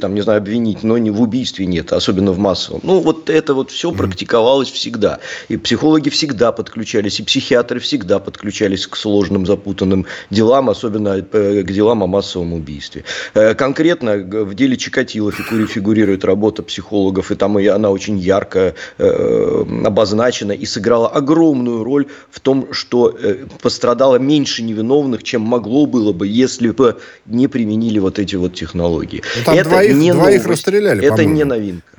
там, 0.00 0.14
не 0.14 0.20
знаю, 0.20 0.38
обвинить, 0.38 0.82
но 0.82 0.98
не 0.98 1.10
в 1.10 1.20
убийстве 1.20 1.66
нет, 1.66 1.92
особенно 1.92 2.32
в 2.32 2.38
массовом. 2.38 2.80
Ну, 2.82 3.00
вот 3.00 3.30
это 3.30 3.54
вот 3.54 3.70
все 3.70 3.92
практиковалось 3.92 4.70
всегда. 4.70 5.18
И 5.48 5.56
психологи 5.56 6.08
всегда 6.08 6.52
подключались, 6.52 7.20
и 7.20 7.22
психиатры 7.22 7.80
всегда 7.80 8.18
подключались 8.18 8.86
к 8.86 8.96
сложным, 8.96 9.46
запутанным 9.46 10.06
делам, 10.30 10.70
особенно 10.70 11.20
к 11.22 11.70
делам 11.70 12.02
о 12.02 12.06
массовом 12.06 12.52
убийстве. 12.52 13.04
Конкретно 13.34 14.16
в 14.16 14.54
деле 14.54 14.76
Чикатило 14.76 15.32
фигурирует 15.32 16.24
работа 16.24 16.62
психологов, 16.62 17.30
и 17.30 17.34
там 17.34 17.58
и 17.58 17.66
она 17.66 17.90
очень 17.90 18.18
ярко 18.18 18.74
обозначена 18.98 20.52
и 20.52 20.64
сыграла 20.64 21.08
огромную 21.08 21.84
роль 21.84 22.06
в 22.30 22.40
том, 22.40 22.72
что 22.72 23.16
пострадало 23.62 24.16
меньше 24.16 24.62
невиновных, 24.62 25.22
чем 25.22 25.42
могло 25.42 25.86
было 25.86 26.12
бы, 26.12 26.26
если 26.26 26.70
бы 26.70 26.98
не 27.26 27.48
применили 27.48 27.98
вот 27.98 28.18
эти 28.18 28.36
вот 28.36 28.54
технологии. 28.54 29.22
Там 29.44 29.54
это 29.56 29.70
двоих, 29.70 29.94
не 29.96 30.12
двоих 30.12 30.46
расстреляли, 30.46 31.04
Это 31.04 31.24
не 31.24 31.44
новинка. 31.44 31.97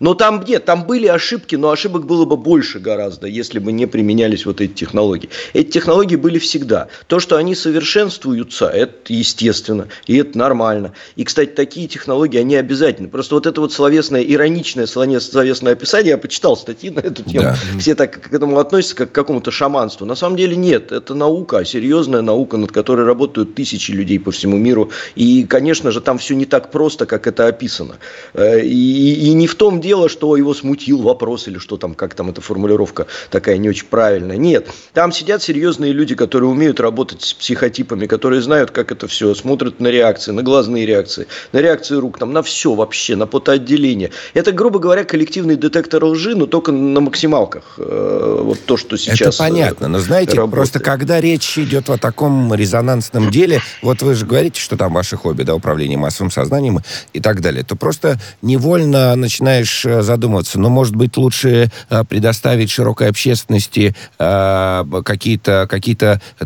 Но 0.00 0.14
там 0.14 0.44
нет, 0.46 0.64
там 0.64 0.86
были 0.86 1.06
ошибки, 1.06 1.56
но 1.56 1.70
ошибок 1.70 2.06
было 2.06 2.24
бы 2.24 2.36
больше 2.36 2.78
гораздо, 2.78 3.26
если 3.26 3.58
бы 3.58 3.72
не 3.72 3.86
применялись 3.86 4.46
вот 4.46 4.60
эти 4.60 4.72
технологии. 4.72 5.28
Эти 5.54 5.70
технологии 5.70 6.16
были 6.16 6.38
всегда. 6.38 6.88
То, 7.06 7.18
что 7.18 7.36
они 7.36 7.54
совершенствуются, 7.54 8.66
это 8.66 8.94
естественно, 9.08 9.88
и 10.06 10.16
это 10.16 10.38
нормально. 10.38 10.92
И, 11.16 11.24
кстати, 11.24 11.50
такие 11.50 11.88
технологии, 11.88 12.38
они 12.38 12.56
обязательны. 12.56 13.08
Просто 13.08 13.34
вот 13.34 13.46
это 13.46 13.60
вот 13.60 13.72
словесное, 13.72 14.22
ироничное 14.22 14.86
словесное 14.86 15.72
описание, 15.72 16.10
я 16.10 16.18
почитал 16.18 16.56
статьи 16.56 16.90
на 16.90 17.00
эту 17.00 17.24
тему, 17.24 17.42
да. 17.42 17.56
все 17.78 17.94
так 17.94 18.20
к 18.20 18.32
этому 18.32 18.58
относятся, 18.58 18.96
как 18.96 19.10
к 19.10 19.14
какому-то 19.14 19.50
шаманству. 19.50 20.06
На 20.06 20.14
самом 20.14 20.36
деле 20.36 20.56
нет, 20.56 20.92
это 20.92 21.14
наука, 21.14 21.64
серьезная 21.64 22.22
наука, 22.22 22.56
над 22.56 22.70
которой 22.70 23.04
работают 23.04 23.54
тысячи 23.54 23.90
людей 23.90 24.20
по 24.20 24.30
всему 24.30 24.56
миру. 24.56 24.90
И, 25.16 25.44
конечно 25.44 25.90
же, 25.90 26.00
там 26.00 26.18
все 26.18 26.34
не 26.34 26.46
так 26.46 26.70
просто, 26.70 27.06
как 27.06 27.26
это 27.26 27.48
описано. 27.48 27.96
Э, 28.34 28.60
и, 28.60 29.14
и 29.14 29.32
не 29.32 29.46
в 29.46 29.54
том 29.56 29.80
деле, 29.80 29.87
дело, 29.88 30.10
что 30.10 30.36
его 30.36 30.52
смутил 30.52 31.00
вопрос 31.00 31.48
или 31.48 31.56
что 31.56 31.78
там, 31.78 31.94
как 31.94 32.12
там 32.12 32.28
эта 32.28 32.42
формулировка 32.42 33.06
такая 33.30 33.56
не 33.56 33.70
очень 33.70 33.86
правильная. 33.86 34.36
Нет, 34.36 34.68
там 34.92 35.12
сидят 35.12 35.42
серьезные 35.42 35.92
люди, 35.92 36.14
которые 36.14 36.50
умеют 36.50 36.78
работать 36.78 37.22
с 37.22 37.32
психотипами, 37.32 38.06
которые 38.06 38.42
знают, 38.42 38.70
как 38.70 38.92
это 38.92 39.08
все, 39.08 39.34
смотрят 39.34 39.80
на 39.80 39.88
реакции, 39.88 40.32
на 40.32 40.42
глазные 40.42 40.84
реакции, 40.84 41.26
на 41.52 41.60
реакции 41.60 41.94
рук, 41.94 42.18
там, 42.18 42.34
на 42.34 42.42
все 42.42 42.74
вообще, 42.74 43.16
на 43.16 43.26
потоотделение. 43.26 44.10
Это, 44.34 44.52
грубо 44.52 44.78
говоря, 44.78 45.04
коллективный 45.04 45.56
детектор 45.56 46.04
лжи, 46.04 46.34
но 46.34 46.44
только 46.44 46.70
на 46.70 47.00
максималках. 47.00 47.76
Э, 47.78 48.40
вот 48.44 48.60
то, 48.66 48.76
что 48.76 48.98
сейчас 48.98 49.36
Это 49.36 49.38
понятно, 49.38 49.88
но 49.88 50.00
знаете, 50.00 50.36
работает. 50.36 50.54
просто 50.54 50.80
когда 50.80 51.18
речь 51.18 51.58
идет 51.58 51.88
о 51.88 51.96
таком 51.96 52.52
резонансном 52.52 53.30
деле, 53.30 53.62
вот 53.80 54.02
вы 54.02 54.14
же 54.14 54.26
говорите, 54.26 54.60
что 54.60 54.76
там 54.76 54.92
ваше 54.92 55.16
хобби, 55.16 55.44
да, 55.44 55.54
управление 55.54 55.96
массовым 55.96 56.30
сознанием 56.30 56.80
и 57.14 57.20
так 57.20 57.40
далее, 57.40 57.64
то 57.64 57.74
просто 57.74 58.20
невольно 58.42 59.16
начинаешь 59.16 59.77
начинаешь 59.78 59.84
э, 59.84 60.02
задумываться, 60.02 60.58
ну, 60.58 60.68
может 60.68 60.96
быть, 60.96 61.16
лучше 61.16 61.70
э, 61.90 62.04
предоставить 62.04 62.70
широкой 62.70 63.08
общественности 63.08 63.94
э, 64.18 64.84
какие-то 65.04 65.66
какие 65.68 65.88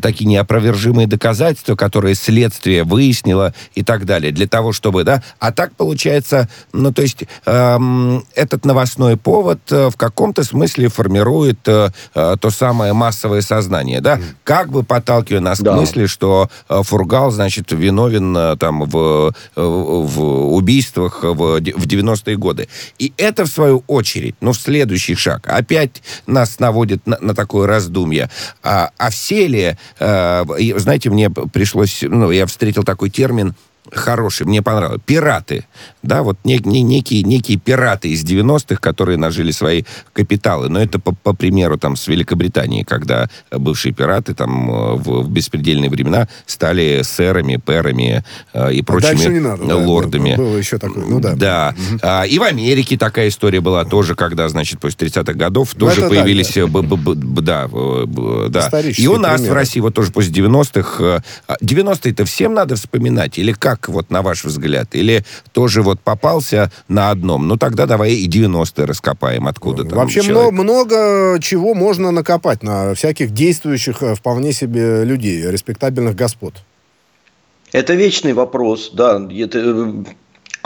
такие 0.00 0.26
неопровержимые 0.26 1.06
доказательства, 1.06 1.74
которые 1.74 2.14
следствие 2.14 2.84
выяснило 2.84 3.54
и 3.74 3.82
так 3.82 4.04
далее, 4.04 4.32
для 4.32 4.46
того, 4.46 4.72
чтобы, 4.72 5.04
да, 5.04 5.22
а 5.38 5.52
так 5.52 5.74
получается, 5.74 6.48
ну, 6.72 6.92
то 6.92 7.02
есть 7.02 7.24
эм, 7.44 8.24
этот 8.34 8.64
новостной 8.64 9.16
повод 9.16 9.58
в 9.68 9.92
каком-то 9.96 10.44
смысле 10.44 10.88
формирует 10.88 11.60
то 11.62 12.50
самое 12.50 12.92
массовое 12.92 13.40
сознание, 13.40 14.00
да, 14.00 14.20
как 14.44 14.70
бы 14.70 14.82
подталкивая 14.84 15.40
нас 15.40 15.60
да. 15.60 15.72
к 15.72 15.76
мысли, 15.76 16.06
что 16.06 16.48
Фургал, 16.68 17.30
значит, 17.30 17.72
виновен 17.72 18.56
там 18.58 18.84
в, 18.84 19.34
в 19.56 20.22
убийствах 20.54 21.22
в, 21.22 21.34
в 21.34 21.86
90-е 21.86 22.36
годы. 22.36 22.68
И 22.98 23.12
это, 23.22 23.44
в 23.44 23.48
свою 23.48 23.84
очередь, 23.86 24.34
ну, 24.40 24.52
следующий 24.52 25.14
шаг, 25.14 25.46
опять 25.48 26.02
нас 26.26 26.58
наводит 26.58 27.06
на, 27.06 27.18
на 27.20 27.34
такое 27.34 27.66
раздумье. 27.66 28.28
А, 28.62 28.90
а 28.98 29.10
все 29.10 29.46
ли, 29.46 29.76
а, 30.00 30.44
знаете, 30.76 31.10
мне 31.10 31.30
пришлось, 31.30 32.02
ну, 32.02 32.30
я 32.30 32.46
встретил 32.46 32.82
такой 32.82 33.10
термин 33.10 33.54
хороший, 33.90 34.46
мне 34.46 34.62
понравилось. 34.62 35.02
Пираты. 35.04 35.66
Да, 36.02 36.22
вот 36.22 36.38
не, 36.44 36.58
не, 36.64 36.82
некие, 36.82 37.22
некие 37.22 37.58
пираты 37.58 38.08
из 38.08 38.24
90-х, 38.24 38.76
которые 38.76 39.18
нажили 39.18 39.50
свои 39.50 39.82
капиталы. 40.12 40.68
Но 40.68 40.80
это 40.80 40.98
по, 40.98 41.12
по 41.12 41.34
примеру 41.34 41.76
там 41.78 41.96
с 41.96 42.06
Великобритании, 42.06 42.82
когда 42.82 43.28
бывшие 43.50 43.92
пираты 43.92 44.34
там 44.34 44.70
э, 44.70 44.94
в, 44.94 45.22
в 45.22 45.30
беспредельные 45.30 45.90
времена 45.90 46.28
стали 46.46 47.02
сэрами, 47.02 47.56
пэрами 47.56 48.24
э, 48.54 48.72
и 48.72 48.82
прочими 48.82 49.34
не 49.34 49.40
надо, 49.40 49.76
лордами. 49.76 50.30
Да, 50.30 50.36
было 50.36 50.56
еще 50.56 50.78
такое, 50.78 51.04
ну 51.04 51.20
да. 51.20 51.34
Да. 51.34 51.74
Угу. 51.76 51.98
А, 52.02 52.22
и 52.24 52.38
в 52.38 52.42
Америке 52.42 52.96
такая 52.96 53.28
история 53.28 53.60
была 53.60 53.84
тоже, 53.84 54.14
когда, 54.14 54.48
значит, 54.48 54.80
после 54.80 55.08
30-х 55.08 55.34
годов 55.34 55.70
ну, 55.74 55.86
тоже 55.86 56.08
появились... 56.08 56.52
Да, 56.54 56.66
б, 56.66 56.82
б, 56.82 56.96
б, 56.96 57.40
да, 57.40 57.68
да. 58.48 58.80
И 58.80 59.06
у 59.06 59.18
нас 59.18 59.40
примеры. 59.40 59.52
в 59.52 59.56
России 59.56 59.80
вот 59.80 59.94
тоже 59.94 60.12
после 60.12 60.32
90-х... 60.32 61.22
90-е-то 61.60 62.24
всем 62.24 62.54
надо 62.54 62.76
вспоминать? 62.76 63.38
Или 63.38 63.52
как? 63.52 63.72
как, 63.72 63.88
вот 63.88 64.10
на 64.10 64.22
ваш 64.22 64.44
взгляд? 64.44 64.94
Или 64.94 65.24
тоже 65.52 65.82
вот 65.82 65.91
попался 66.00 66.70
на 66.88 67.10
одном? 67.10 67.48
Ну, 67.48 67.56
тогда 67.56 67.86
давай 67.86 68.12
и 68.12 68.28
90-е 68.28 68.84
раскопаем, 68.84 69.46
откуда 69.46 69.84
там 69.84 69.98
Вообще 69.98 70.22
человек... 70.22 70.52
много 70.52 71.38
чего 71.40 71.74
можно 71.74 72.10
накопать 72.10 72.62
на 72.62 72.94
всяких 72.94 73.32
действующих 73.32 74.02
э, 74.02 74.14
вполне 74.14 74.52
себе 74.52 75.04
людей, 75.04 75.50
респектабельных 75.50 76.14
господ. 76.16 76.54
Это 77.72 77.94
вечный 77.94 78.32
вопрос, 78.34 78.90
да. 78.92 79.20
Это 79.30 79.58
э, 79.58 80.04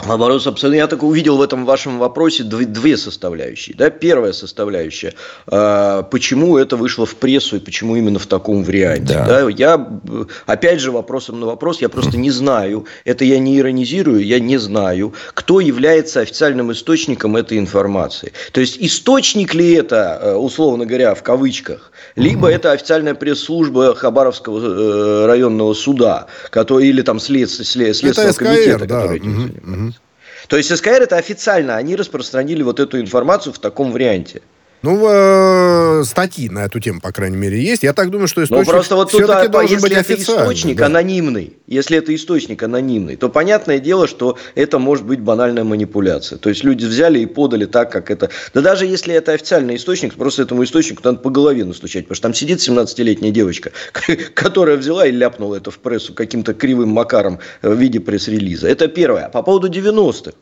Наоборот, 0.05 0.43
собственно, 0.43 0.75
я 0.75 0.87
так 0.87 1.01
увидел 1.01 1.37
в 1.37 1.41
этом 1.41 1.65
вашем 1.65 1.97
вопросе 1.97 2.43
две 2.43 2.97
составляющие. 2.97 3.75
Да? 3.75 3.89
Первая 3.89 4.31
составляющая, 4.31 5.13
а, 5.47 6.03
почему 6.03 6.57
это 6.57 6.75
вышло 6.75 7.05
в 7.05 7.15
прессу 7.15 7.57
и 7.57 7.59
почему 7.59 7.95
именно 7.95 8.19
в 8.19 8.27
таком 8.27 8.63
варианте. 8.63 9.13
Да. 9.15 9.25
Да? 9.25 9.49
Я, 9.49 9.87
опять 10.45 10.79
же, 10.79 10.91
вопросом 10.91 11.39
на 11.39 11.47
вопрос, 11.47 11.81
я 11.81 11.89
просто 11.89 12.17
не 12.17 12.29
знаю, 12.29 12.85
это 13.05 13.25
я 13.25 13.39
не 13.39 13.57
иронизирую, 13.57 14.23
я 14.23 14.39
не 14.39 14.57
знаю, 14.57 15.13
кто 15.33 15.59
является 15.59 16.21
официальным 16.21 16.71
источником 16.71 17.35
этой 17.35 17.57
информации. 17.57 18.33
То 18.51 18.61
есть, 18.61 18.77
источник 18.79 19.55
ли 19.55 19.73
это, 19.73 20.19
э, 20.21 20.35
условно 20.35 20.85
говоря, 20.85 21.15
в 21.15 21.23
кавычках, 21.23 21.91
либо 22.15 22.49
это 22.49 22.71
официальная 22.71 23.15
пресс-служба 23.15 23.95
Хабаровского 23.95 24.59
э, 24.59 25.25
районного 25.25 25.73
суда, 25.73 26.27
который, 26.51 26.87
или 26.87 27.01
там 27.01 27.19
следствие, 27.19 27.93
следственного 27.93 28.33
комитета, 28.33 28.85
да. 28.85 29.01
который 29.01 29.17
этим 29.17 29.41
занимается. 29.41 29.86
То 30.47 30.57
есть 30.57 30.75
СКР 30.75 31.01
это 31.01 31.17
официально, 31.17 31.75
они 31.75 31.95
распространили 31.95 32.63
вот 32.63 32.79
эту 32.79 32.99
информацию 32.99 33.53
в 33.53 33.59
таком 33.59 33.91
варианте. 33.91 34.41
Ну, 34.83 35.07
э, 35.09 36.03
статьи 36.03 36.49
на 36.49 36.65
эту 36.65 36.79
тему, 36.79 37.01
по 37.01 37.11
крайней 37.11 37.37
мере, 37.37 37.59
есть. 37.59 37.81
Я 37.81 37.93
так 37.93 38.11
думаю, 38.11 38.27
что 38.27 38.43
источник 38.43 38.67
Но 38.67 38.71
просто 38.71 38.95
вот 38.95 39.11
тут, 39.11 39.27
а, 39.27 39.47
должен 39.47 39.77
если 39.77 39.81
быть 39.81 39.97
это 39.97 40.13
источник 40.13 40.77
да. 40.77 40.85
анонимный, 40.85 41.57
если 41.65 41.97
это 41.97 42.13
источник 42.13 42.61
анонимный, 42.61 43.15
то 43.15 43.27
понятное 43.29 43.79
дело, 43.79 44.07
что 44.07 44.37
это 44.53 44.77
может 44.77 45.05
быть 45.05 45.19
банальная 45.19 45.63
манипуляция. 45.63 46.37
То 46.37 46.49
есть 46.49 46.63
люди 46.63 46.85
взяли 46.85 47.19
и 47.19 47.25
подали 47.25 47.65
так, 47.65 47.91
как 47.91 48.11
это... 48.11 48.29
Да 48.53 48.61
даже 48.61 48.85
если 48.85 49.15
это 49.15 49.31
официальный 49.31 49.77
источник, 49.77 50.13
просто 50.13 50.43
этому 50.43 50.63
источнику 50.63 51.01
надо 51.03 51.19
по 51.19 51.31
голове 51.31 51.65
настучать, 51.65 52.05
потому 52.05 52.15
что 52.15 52.23
там 52.23 52.33
сидит 52.35 52.59
17-летняя 52.59 53.31
девочка, 53.31 53.71
которая 54.35 54.77
взяла 54.77 55.07
и 55.07 55.11
ляпнула 55.11 55.55
это 55.55 55.71
в 55.71 55.79
прессу 55.79 56.13
каким-то 56.13 56.53
кривым 56.53 56.89
макаром 56.89 57.39
в 57.63 57.73
виде 57.73 57.99
пресс-релиза. 57.99 58.67
Это 58.67 58.87
первое. 58.87 59.29
По 59.29 59.41
поводу 59.41 59.69
90-х 59.69 60.33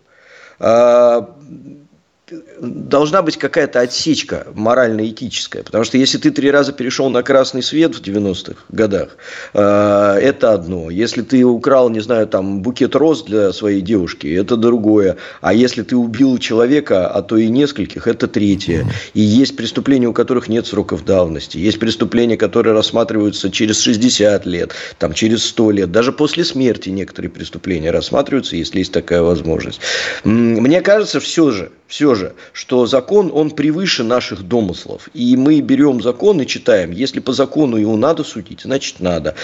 должна 2.60 3.22
быть 3.22 3.38
какая-то 3.38 3.82
отсечка 3.82 4.48
морально-этическая. 4.56 5.64
Потому 5.64 5.84
что 5.84 5.98
если 5.98 6.18
ты 6.18 6.32
три 6.32 6.50
раза 6.50 6.74
перешел 6.74 7.10
на 7.10 7.22
красный 7.22 7.62
свет 7.62 7.96
в 7.96 8.02
90-х 8.02 8.56
годах, 8.70 9.18
э, 9.54 10.20
это 10.22 10.54
одно. 10.54 10.90
Если 10.90 11.22
ты 11.22 11.44
украл, 11.44 11.90
не 11.90 12.00
знаю, 12.00 12.28
там 12.28 12.62
букет 12.62 12.96
роз 12.96 13.24
для 13.24 13.54
своей 13.54 13.82
девушки, 13.82 14.28
это 14.28 14.58
другое. 14.58 15.18
А 15.42 15.54
если 15.54 15.84
ты 15.84 15.96
убил 15.96 16.38
человека, 16.40 17.08
а 17.08 17.22
то 17.22 17.38
и 17.38 17.48
нескольких, 17.48 18.08
это 18.08 18.28
третье. 18.28 18.88
И 19.14 19.22
есть 19.22 19.56
преступления, 19.56 20.08
у 20.08 20.14
которых 20.14 20.48
нет 20.50 20.66
сроков 20.66 21.06
давности. 21.06 21.58
Есть 21.58 21.80
преступления, 21.80 22.38
которые 22.38 22.74
рассматриваются 22.74 23.52
через 23.52 23.80
60 23.82 24.46
лет, 24.46 24.74
там, 24.98 25.14
через 25.14 25.46
100 25.46 25.72
лет. 25.72 25.92
Даже 25.92 26.12
после 26.12 26.44
смерти 26.44 26.90
некоторые 26.90 27.30
преступления 27.30 27.92
рассматриваются, 27.92 28.56
если 28.56 28.80
есть 28.80 28.92
такая 28.92 29.22
возможность. 29.22 29.80
Мне 30.24 30.82
кажется, 30.82 31.20
все 31.20 31.52
же, 31.52 31.72
все 31.88 32.15
же, 32.16 32.34
что 32.54 32.86
закон, 32.86 33.32
он 33.34 33.52
превыше 33.52 34.04
наших 34.04 34.44
домыслов. 34.44 35.10
И 35.14 35.36
мы 35.38 35.62
берем 35.62 36.02
закон 36.02 36.42
и 36.42 36.48
читаем. 36.48 36.92
Если 36.92 37.20
по 37.20 37.34
закону 37.34 37.78
его 37.78 37.98
надо 37.98 38.24
судить, 38.24 38.62
значит 38.64 39.00
надо. 39.00 39.36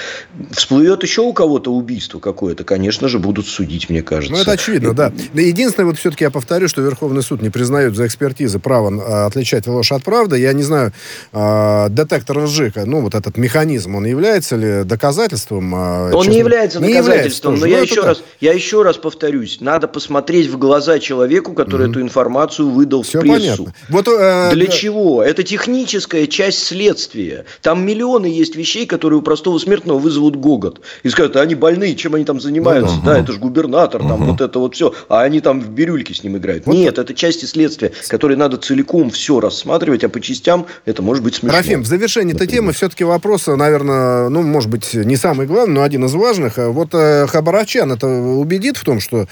Всплывет 0.51 1.03
еще 1.03 1.21
у 1.21 1.33
кого-то 1.33 1.71
убийство 1.71 2.19
какое-то, 2.19 2.63
конечно 2.63 3.07
же, 3.07 3.19
будут 3.19 3.47
судить, 3.47 3.89
мне 3.89 4.01
кажется. 4.01 4.33
Ну, 4.33 4.41
это 4.41 4.51
очевидно, 4.51 4.93
да. 4.93 5.11
Единственное, 5.33 5.87
вот 5.87 5.97
все-таки 5.97 6.23
я 6.23 6.31
повторю, 6.31 6.67
что 6.67 6.81
Верховный 6.81 7.21
суд 7.21 7.41
не 7.41 7.49
признает 7.49 7.95
за 7.95 8.07
экспертизы 8.07 8.59
право 8.59 8.91
а, 8.91 9.25
отличать 9.27 9.67
ложь 9.67 9.91
от 9.91 10.03
правды. 10.03 10.39
Я 10.39 10.53
не 10.53 10.63
знаю, 10.63 10.93
а, 11.31 11.89
детектор 11.89 12.39
лжи, 12.39 12.71
ну, 12.75 13.01
вот 13.01 13.15
этот 13.15 13.37
механизм, 13.37 13.95
он 13.95 14.05
является 14.05 14.55
ли 14.55 14.83
доказательством? 14.83 15.73
А, 15.75 16.11
он 16.13 16.23
честно? 16.23 16.31
не 16.31 16.37
является 16.39 16.79
доказательством, 16.79 17.55
не 17.55 17.59
является 17.59 17.61
но 17.61 17.65
я 17.65 17.77
ну, 17.77 17.83
еще, 17.83 18.01
раз, 18.01 18.23
я 18.39 18.53
еще 18.53 18.83
раз 18.83 18.97
повторюсь. 18.97 19.57
Надо 19.61 19.87
посмотреть 19.87 20.47
в 20.47 20.57
глаза 20.57 20.99
человеку, 20.99 21.53
который 21.53 21.87
mm-hmm. 21.87 21.91
эту 21.91 22.01
информацию 22.01 22.60
информацию 22.61 22.69
выдал 22.69 23.03
Все 23.03 23.19
в 23.19 23.21
прессу. 23.21 23.39
Понятно. 23.39 23.73
Вот, 23.89 24.07
э, 24.07 24.51
Для 24.53 24.67
чего? 24.67 25.23
Это 25.23 25.43
техническая 25.43 26.27
часть 26.27 26.63
следствия. 26.63 27.45
Там 27.61 27.85
миллионы 27.85 28.25
есть 28.25 28.55
вещей, 28.55 28.85
которые 28.85 29.19
у 29.19 29.21
простого 29.21 29.57
смертного 29.59 29.99
вызовут 29.99 30.35
гогот. 30.35 30.81
И 31.03 31.09
скажут, 31.09 31.35
они 31.35 31.55
больные, 31.55 31.95
чем 31.95 32.15
они 32.15 32.25
там 32.25 32.39
занимаются? 32.39 32.95
Uh-huh. 32.95 33.05
Да, 33.05 33.19
это 33.19 33.33
же 33.33 33.39
губернатор, 33.39 34.01
там 34.01 34.23
uh-huh. 34.23 34.31
вот 34.31 34.41
это 34.41 34.59
вот 34.59 34.75
все. 34.75 34.93
А 35.09 35.21
они 35.21 35.41
там 35.41 35.59
в 35.59 35.69
бирюльке 35.69 36.13
с 36.13 36.23
ним 36.23 36.37
играют. 36.37 36.65
Вот 36.65 36.75
Нет, 36.75 36.97
это 36.97 37.13
части 37.13 37.45
следствия, 37.45 37.91
которые 38.07 38.37
надо 38.37 38.57
целиком 38.57 39.09
все 39.09 39.39
рассматривать, 39.39 40.03
а 40.03 40.09
по 40.09 40.19
частям 40.19 40.65
это 40.85 41.01
может 41.01 41.23
быть 41.23 41.35
смешно. 41.35 41.57
Рафим, 41.57 41.83
в 41.83 41.87
завершении 41.87 42.35
этой 42.35 42.47
темы 42.47 42.73
все-таки 42.73 43.03
вопрос, 43.03 43.47
наверное, 43.47 44.29
ну, 44.29 44.41
может 44.41 44.69
быть, 44.69 44.93
не 44.93 45.15
самый 45.15 45.47
главный, 45.47 45.75
но 45.75 45.83
один 45.83 46.05
из 46.05 46.13
важных. 46.13 46.57
Вот 46.57 46.89
э, 46.93 47.27
Хабаровчан 47.27 47.91
это 47.91 48.07
убедит 48.07 48.77
в 48.77 48.83
том, 48.83 48.99
что 48.99 49.27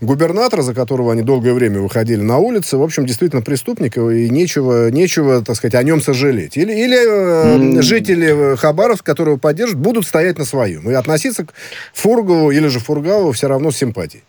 губернатор, 0.00 0.62
за 0.62 0.74
которого 0.74 1.12
они 1.12 1.22
долгое 1.22 1.52
время 1.52 1.80
выходили 1.80 2.20
на 2.20 2.38
улице, 2.70 2.76
в 2.76 2.82
общем, 2.82 3.06
действительно 3.06 3.42
преступник, 3.42 3.96
и 3.96 4.30
нечего, 4.30 4.90
нечего 4.90 5.42
так 5.42 5.56
сказать, 5.56 5.74
о 5.74 5.82
нем 5.82 6.00
сожалеть. 6.00 6.56
Или, 6.56 6.72
или 6.72 7.78
mm. 7.78 7.82
жители 7.82 8.56
Хабаровска, 8.56 9.04
которого 9.04 9.36
поддержат, 9.36 9.78
будут 9.78 10.06
стоять 10.06 10.38
на 10.38 10.44
своем 10.44 10.88
и 10.90 10.94
относиться 10.94 11.44
к 11.44 11.54
Фургову 11.94 12.50
или 12.50 12.68
же 12.68 12.78
Фургаву 12.78 13.32
все 13.32 13.48
равно 13.48 13.70
с 13.70 13.76
симпатией. 13.76 14.24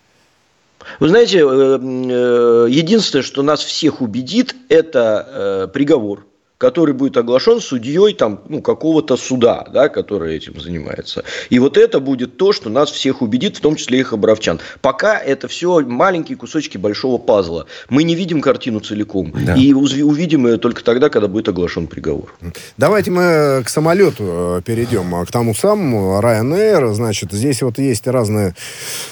Вы 1.00 1.10
знаете, 1.10 1.39
э, 1.39 1.43
э, 1.43 2.67
единственное, 2.69 3.24
что 3.24 3.43
нас 3.43 3.62
всех 3.62 4.01
убедит, 4.01 4.55
это 4.69 5.69
приговор 5.74 6.25
который 6.62 6.94
будет 6.94 7.18
оглашен 7.18 7.60
судьей 7.60 8.13
там, 8.13 8.41
ну, 8.48 8.62
какого-то 8.62 9.18
суда, 9.18 9.65
да, 9.74 9.89
который 9.89 10.36
этим 10.36 10.62
занимается. 10.62 11.24
И 11.50 11.58
вот 11.58 11.75
это 11.75 12.00
будет 12.00 12.38
то, 12.38 12.53
что 12.53 12.70
нас 12.70 12.91
всех 12.91 13.24
убедит, 13.24 13.58
в 13.58 13.62
том 13.62 13.75
числе 13.75 14.01
и 14.01 14.03
хабаровчан. 14.03 14.60
Пока 14.80 15.18
это 15.18 15.48
все 15.48 15.80
маленькие 15.80 16.38
кусочки 16.38 16.77
большого 16.77 17.18
пазла. 17.18 17.65
Мы 17.89 18.03
не 18.03 18.13
видим 18.13 18.41
картину 18.41 18.80
целиком. 18.80 19.34
Да. 19.44 19.56
И 19.56 19.74
увидим 19.74 20.46
ее 20.46 20.58
только 20.58 20.84
тогда, 20.84 21.10
когда 21.10 21.27
будет 21.27 21.50
оглашен 21.50 21.88
приговор. 21.88 22.32
Давайте 22.77 23.10
мы 23.10 23.63
к 23.65 23.70
самолету 23.70 24.24
э, 24.24 24.62
перейдем, 24.63 25.15
а 25.15 25.25
к 25.25 25.32
тому 25.32 25.56
самому 25.56 26.20
Ryanair. 26.22 26.94
Значит, 26.94 27.32
здесь 27.32 27.63
вот 27.63 27.80
есть 27.80 28.06
разные 28.06 28.53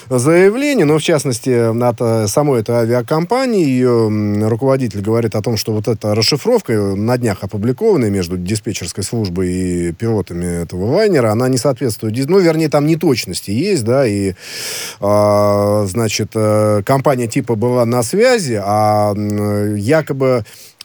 заявления, 0.08 0.86
но 0.86 1.00
в 1.00 1.02
частности 1.02 1.50
от 1.50 1.96
э, 2.00 2.28
самой 2.28 2.62
этой 2.62 2.76
авиакомпании 2.76 3.66
ее 3.66 4.48
руководитель 4.48 5.02
говорит 5.02 5.34
о 5.34 5.42
том, 5.42 5.58
что 5.58 5.74
вот 5.74 5.88
эта 5.88 6.14
расшифровка 6.14 6.74
на 6.74 7.18
днях 7.18 7.39
данных, 7.40 7.44
опубликованные 7.44 8.12
между 8.12 8.38
диспетчерской 8.38 9.04
службой 9.04 9.50
и 9.52 9.92
пилотами 9.94 10.64
этого 10.64 10.96
лайнера, 10.96 11.32
она 11.32 11.50
не 11.50 11.58
соответствует, 11.58 12.30
ну, 12.30 12.40
вернее, 12.40 12.70
там 12.70 12.86
неточности 12.86 13.52
есть, 13.52 13.84
да, 13.84 14.06
и, 14.06 14.34
э, 15.00 15.86
значит, 15.88 16.32
э, 16.36 16.82
компания 16.86 17.28
типа 17.28 17.56
была 17.56 17.86
на 17.86 18.04
связи, 18.04 18.60
а 18.62 19.14
якобы 19.76 20.44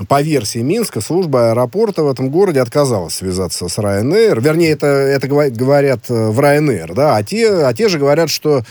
по 0.08 0.22
версии 0.22 0.58
Минска, 0.58 1.00
служба 1.00 1.50
аэропорта 1.50 2.02
в 2.02 2.10
этом 2.10 2.28
городе 2.28 2.60
отказалась 2.60 3.14
связаться 3.14 3.68
с 3.68 3.78
Ryanair. 3.78 4.40
Вернее, 4.40 4.70
это, 4.70 4.86
это 4.86 5.28
говорят 5.28 6.10
э, 6.10 6.30
в 6.30 6.40
Ryanair, 6.40 6.94
да, 6.94 7.16
а 7.16 7.22
те, 7.22 7.48
а 7.48 7.72
те 7.72 7.88
же 7.88 7.98
говорят, 7.98 8.28
что 8.28 8.64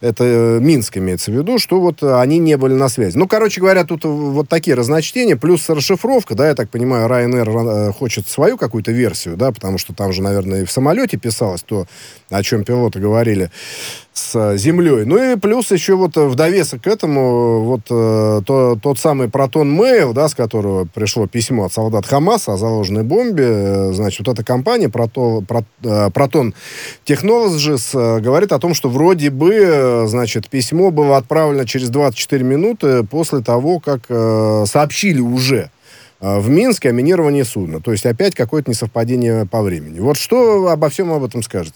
это 0.00 0.24
э, 0.24 0.58
Минск 0.60 0.96
имеется 0.96 1.30
в 1.30 1.34
виду, 1.34 1.58
что 1.58 1.78
вот 1.78 2.02
они 2.02 2.38
не 2.38 2.56
были 2.56 2.72
на 2.72 2.88
связи. 2.88 3.18
Ну, 3.18 3.28
короче 3.28 3.60
говоря, 3.60 3.84
тут 3.84 4.04
вот 4.04 4.48
такие 4.48 4.74
разночтения, 4.74 5.36
плюс 5.36 5.68
расшифровка, 5.68 6.34
да, 6.34 6.48
я 6.48 6.54
так 6.54 6.70
понимаю, 6.70 7.06
Ryanair 7.06 7.21
э, 7.28 7.92
хочет 7.92 8.28
свою 8.28 8.56
какую-то 8.56 8.92
версию, 8.92 9.36
да, 9.36 9.52
потому 9.52 9.78
что 9.78 9.94
там 9.94 10.12
же, 10.12 10.22
наверное, 10.22 10.62
и 10.62 10.64
в 10.64 10.70
самолете 10.70 11.16
писалось 11.16 11.62
то, 11.62 11.86
о 12.30 12.42
чем 12.42 12.64
пилоты 12.64 13.00
говорили 13.00 13.50
с 14.12 14.56
землей. 14.56 15.04
Ну 15.04 15.32
и 15.32 15.36
плюс 15.36 15.70
еще 15.70 15.94
вот 15.94 16.16
в 16.16 16.34
довесок 16.34 16.82
к 16.82 16.86
этому 16.86 17.62
вот 17.64 17.84
то, 17.84 18.78
тот 18.82 18.98
самый 18.98 19.28
Протон 19.28 19.80
Mail, 19.80 20.12
да, 20.12 20.28
с 20.28 20.34
которого 20.34 20.84
пришло 20.84 21.26
письмо 21.26 21.64
от 21.64 21.72
солдат 21.72 22.06
Хамаса 22.06 22.54
о 22.54 22.56
заложенной 22.56 23.02
бомбе, 23.02 23.46
э, 23.46 23.92
значит, 23.92 24.26
вот 24.26 24.34
эта 24.34 24.44
компания 24.44 24.88
Proton, 24.88 25.46
Proton 25.82 26.54
Technologies 27.06 27.90
э, 27.94 28.20
говорит 28.20 28.52
о 28.52 28.58
том, 28.58 28.74
что 28.74 28.88
вроде 28.88 29.30
бы, 29.30 29.54
э, 29.54 30.06
значит, 30.06 30.48
письмо 30.48 30.90
было 30.90 31.16
отправлено 31.16 31.66
через 31.66 31.88
24 31.88 32.44
минуты 32.44 33.04
после 33.04 33.40
того, 33.40 33.80
как 33.80 34.02
сообщили 34.66 35.20
уже 35.20 35.70
в 36.22 36.48
Минске 36.48 36.90
о 36.90 36.92
минировании 36.92 37.42
судна. 37.42 37.80
То 37.80 37.92
есть 37.92 38.06
опять 38.06 38.34
какое-то 38.34 38.70
несовпадение 38.70 39.44
по 39.44 39.60
времени. 39.60 39.98
Вот 39.98 40.16
что 40.16 40.68
обо 40.68 40.88
всем 40.88 41.12
об 41.12 41.24
этом 41.24 41.42
скажет? 41.42 41.74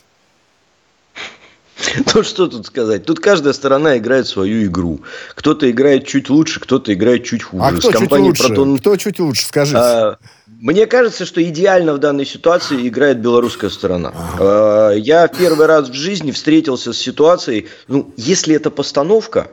Ну, 2.14 2.22
что 2.22 2.46
тут 2.46 2.64
сказать? 2.66 3.04
Тут 3.04 3.20
каждая 3.20 3.52
сторона 3.52 3.98
играет 3.98 4.26
свою 4.26 4.64
игру. 4.64 5.00
Кто-то 5.34 5.70
играет 5.70 6.06
чуть 6.06 6.30
лучше, 6.30 6.60
кто-то 6.60 6.94
играет 6.94 7.24
чуть 7.24 7.42
хуже. 7.42 7.62
А 7.62 7.72
кто 7.72 7.92
чуть 7.92 8.10
лучше? 8.10 8.46
Протон... 8.46 8.78
Кто 8.78 8.96
чуть 8.96 9.18
лучше, 9.18 9.44
скажите. 9.44 9.78
А, 9.78 10.18
мне 10.46 10.86
кажется, 10.86 11.26
что 11.26 11.42
идеально 11.42 11.92
в 11.94 11.98
данной 11.98 12.24
ситуации 12.24 12.88
играет 12.88 13.18
белорусская 13.18 13.68
сторона. 13.68 14.12
Ага. 14.14 14.94
Я 14.94 15.28
первый 15.28 15.66
раз 15.66 15.90
в 15.90 15.94
жизни 15.94 16.30
встретился 16.30 16.92
с 16.92 16.98
ситуацией, 16.98 17.66
ну, 17.88 18.10
если 18.16 18.54
это 18.54 18.70
постановка, 18.70 19.48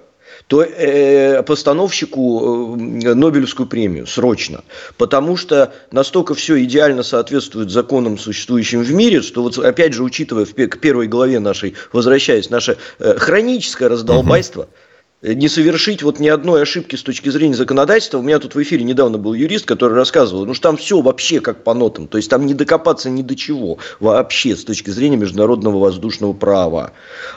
то 0.48 0.62
э, 0.64 1.42
постановщику 1.44 2.76
э, 2.76 3.14
Нобелевскую 3.14 3.68
премию 3.68 4.08
срочно. 4.08 4.64
Потому 4.98 5.38
что 5.38 5.74
настолько 5.92 6.36
все 6.36 6.64
идеально 6.64 7.04
соответствует 7.04 7.72
законам, 7.72 8.18
существующим 8.18 8.84
в 8.84 8.92
мире, 8.94 9.22
что 9.22 9.44
вот 9.44 9.58
опять 9.58 9.94
же, 9.94 10.04
учитывая 10.04 10.46
в, 10.46 10.54
к 10.54 10.80
первой 10.80 11.08
главе 11.08 11.40
нашей, 11.40 11.76
возвращаясь, 11.92 12.50
наше 12.50 12.78
э, 13.00 13.16
хроническое 13.18 13.90
раздолбайство, 13.90 14.64
угу 14.64 14.70
не 15.24 15.48
совершить 15.48 16.04
вот 16.04 16.20
ни 16.20 16.28
одной 16.28 16.64
ошибки 16.64 16.96
с 16.98 17.02
точки 17.02 17.30
зрения 17.30 17.56
законодательства. 17.56 18.18
У 18.18 18.22
меня 18.22 18.40
тут 18.40 18.56
в 18.56 18.62
эфире 18.62 18.84
недавно 18.84 19.18
был 19.18 19.34
юрист, 19.34 19.66
который 19.66 19.94
рассказывал, 19.94 20.46
ну 20.46 20.54
что 20.54 20.64
там 20.70 20.78
все 20.78 21.02
вообще 21.02 21.40
как 21.40 21.64
по 21.64 21.74
нотам, 21.74 22.08
то 22.08 22.18
есть 22.18 22.30
там 22.30 22.46
не 22.46 22.54
докопаться 22.54 23.10
ни 23.10 23.22
до 23.22 23.36
чего 23.36 23.78
вообще 24.00 24.56
с 24.56 24.66
точки 24.66 24.90
зрения 24.90 25.18
международного 25.18 25.80
воздушного 25.80 26.34
права. 26.34 26.92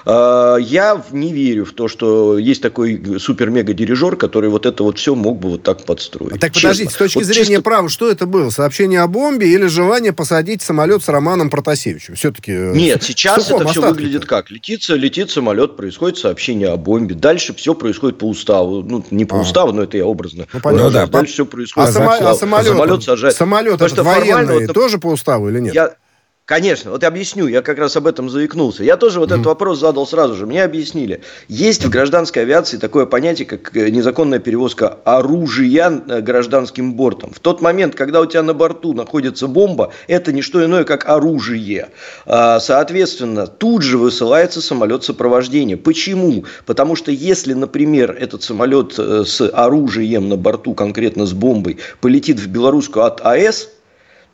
А, 0.04 0.56
я 0.56 1.02
не 1.12 1.32
верю 1.32 1.64
в 1.64 1.72
то, 1.72 1.86
что 1.86 2.38
есть 2.38 2.60
такой 2.60 3.20
супер-мега-дирижер, 3.20 4.16
который 4.16 4.50
вот 4.50 4.66
это 4.66 4.82
вот 4.82 4.98
все 4.98 5.14
мог 5.14 5.38
бы 5.38 5.50
вот 5.50 5.62
так 5.62 5.84
подстроить. 5.84 6.36
А 6.36 6.38
так 6.38 6.52
Честно. 6.52 6.70
подождите, 6.70 6.90
с 6.90 6.96
точки 6.96 7.18
вот 7.18 7.24
зрения 7.24 7.46
чисто... 7.46 7.62
права, 7.62 7.88
что 7.88 8.10
это 8.10 8.26
было? 8.26 8.50
Сообщение 8.50 9.00
о 9.00 9.06
бомбе 9.06 9.48
или 9.48 9.66
желание 9.66 10.12
посадить 10.12 10.62
самолет 10.62 11.04
с 11.04 11.08
Романом 11.08 11.50
Протасевичем? 11.50 12.16
Все-таки... 12.16 12.52
Э, 12.52 12.72
Нет, 12.74 13.02
сейчас 13.02 13.50
это 13.50 13.66
все 13.68 13.80
выглядит 13.80 14.26
как? 14.26 14.50
Летится, 14.50 14.94
летит 14.94 15.30
самолет, 15.30 15.76
происходит 15.76 16.18
сообщение 16.18 16.68
о 16.68 16.76
бомбе. 16.76 17.14
Дальше 17.14 17.54
все 17.54 17.75
происходит 17.78 18.18
по 18.18 18.24
уставу. 18.26 18.82
Ну, 18.82 19.04
не 19.10 19.24
по 19.24 19.36
а. 19.36 19.40
уставу, 19.40 19.72
но 19.72 19.82
это 19.82 19.96
я 19.96 20.06
образно. 20.06 20.46
Ну, 20.52 20.60
понятно. 20.60 20.86
Ну, 20.86 20.90
да, 20.92 21.06
дальше 21.06 21.32
все 21.32 21.46
происходит. 21.46 21.90
А, 21.90 21.92
само, 21.92 22.10
а 22.10 22.34
самолет, 22.34 22.66
самолет 22.66 23.02
сажает. 23.02 23.36
Самолет 23.36 23.80
этот 23.80 23.98
военный 23.98 24.66
вот, 24.66 24.74
тоже 24.74 24.98
по 24.98 25.08
уставу 25.08 25.48
или 25.48 25.60
нет? 25.60 25.74
Я, 25.74 25.94
Конечно, 26.46 26.92
вот 26.92 27.02
объясню, 27.02 27.48
я 27.48 27.60
как 27.60 27.76
раз 27.76 27.96
об 27.96 28.06
этом 28.06 28.30
заикнулся. 28.30 28.84
Я 28.84 28.96
тоже 28.96 29.18
вот 29.18 29.30
mm-hmm. 29.30 29.34
этот 29.34 29.46
вопрос 29.46 29.80
задал 29.80 30.06
сразу 30.06 30.36
же. 30.36 30.46
Мне 30.46 30.62
объяснили. 30.62 31.22
Есть 31.48 31.84
в 31.84 31.90
гражданской 31.90 32.42
авиации 32.42 32.76
такое 32.76 33.04
понятие, 33.04 33.46
как 33.46 33.76
э, 33.76 33.90
незаконная 33.90 34.38
перевозка 34.38 34.96
оружия 35.04 35.90
э, 35.90 36.20
гражданским 36.20 36.94
бортом. 36.94 37.32
В 37.32 37.40
тот 37.40 37.60
момент, 37.60 37.96
когда 37.96 38.20
у 38.20 38.26
тебя 38.26 38.44
на 38.44 38.54
борту 38.54 38.92
находится 38.92 39.48
бомба, 39.48 39.92
это 40.06 40.32
не 40.32 40.40
что 40.40 40.64
иное, 40.64 40.84
как 40.84 41.08
оружие. 41.08 41.88
А, 42.26 42.60
соответственно, 42.60 43.48
тут 43.48 43.82
же 43.82 43.98
высылается 43.98 44.62
самолет 44.62 45.02
сопровождения. 45.02 45.76
Почему? 45.76 46.44
Потому 46.64 46.94
что 46.94 47.10
если, 47.10 47.54
например, 47.54 48.16
этот 48.16 48.44
самолет 48.44 48.94
э, 48.98 49.24
с 49.26 49.40
оружием 49.52 50.28
на 50.28 50.36
борту, 50.36 50.74
конкретно 50.74 51.26
с 51.26 51.32
бомбой, 51.32 51.78
полетит 52.00 52.38
в 52.38 52.46
белорусскую 52.46 53.04
от 53.04 53.26
АЭС, 53.26 53.70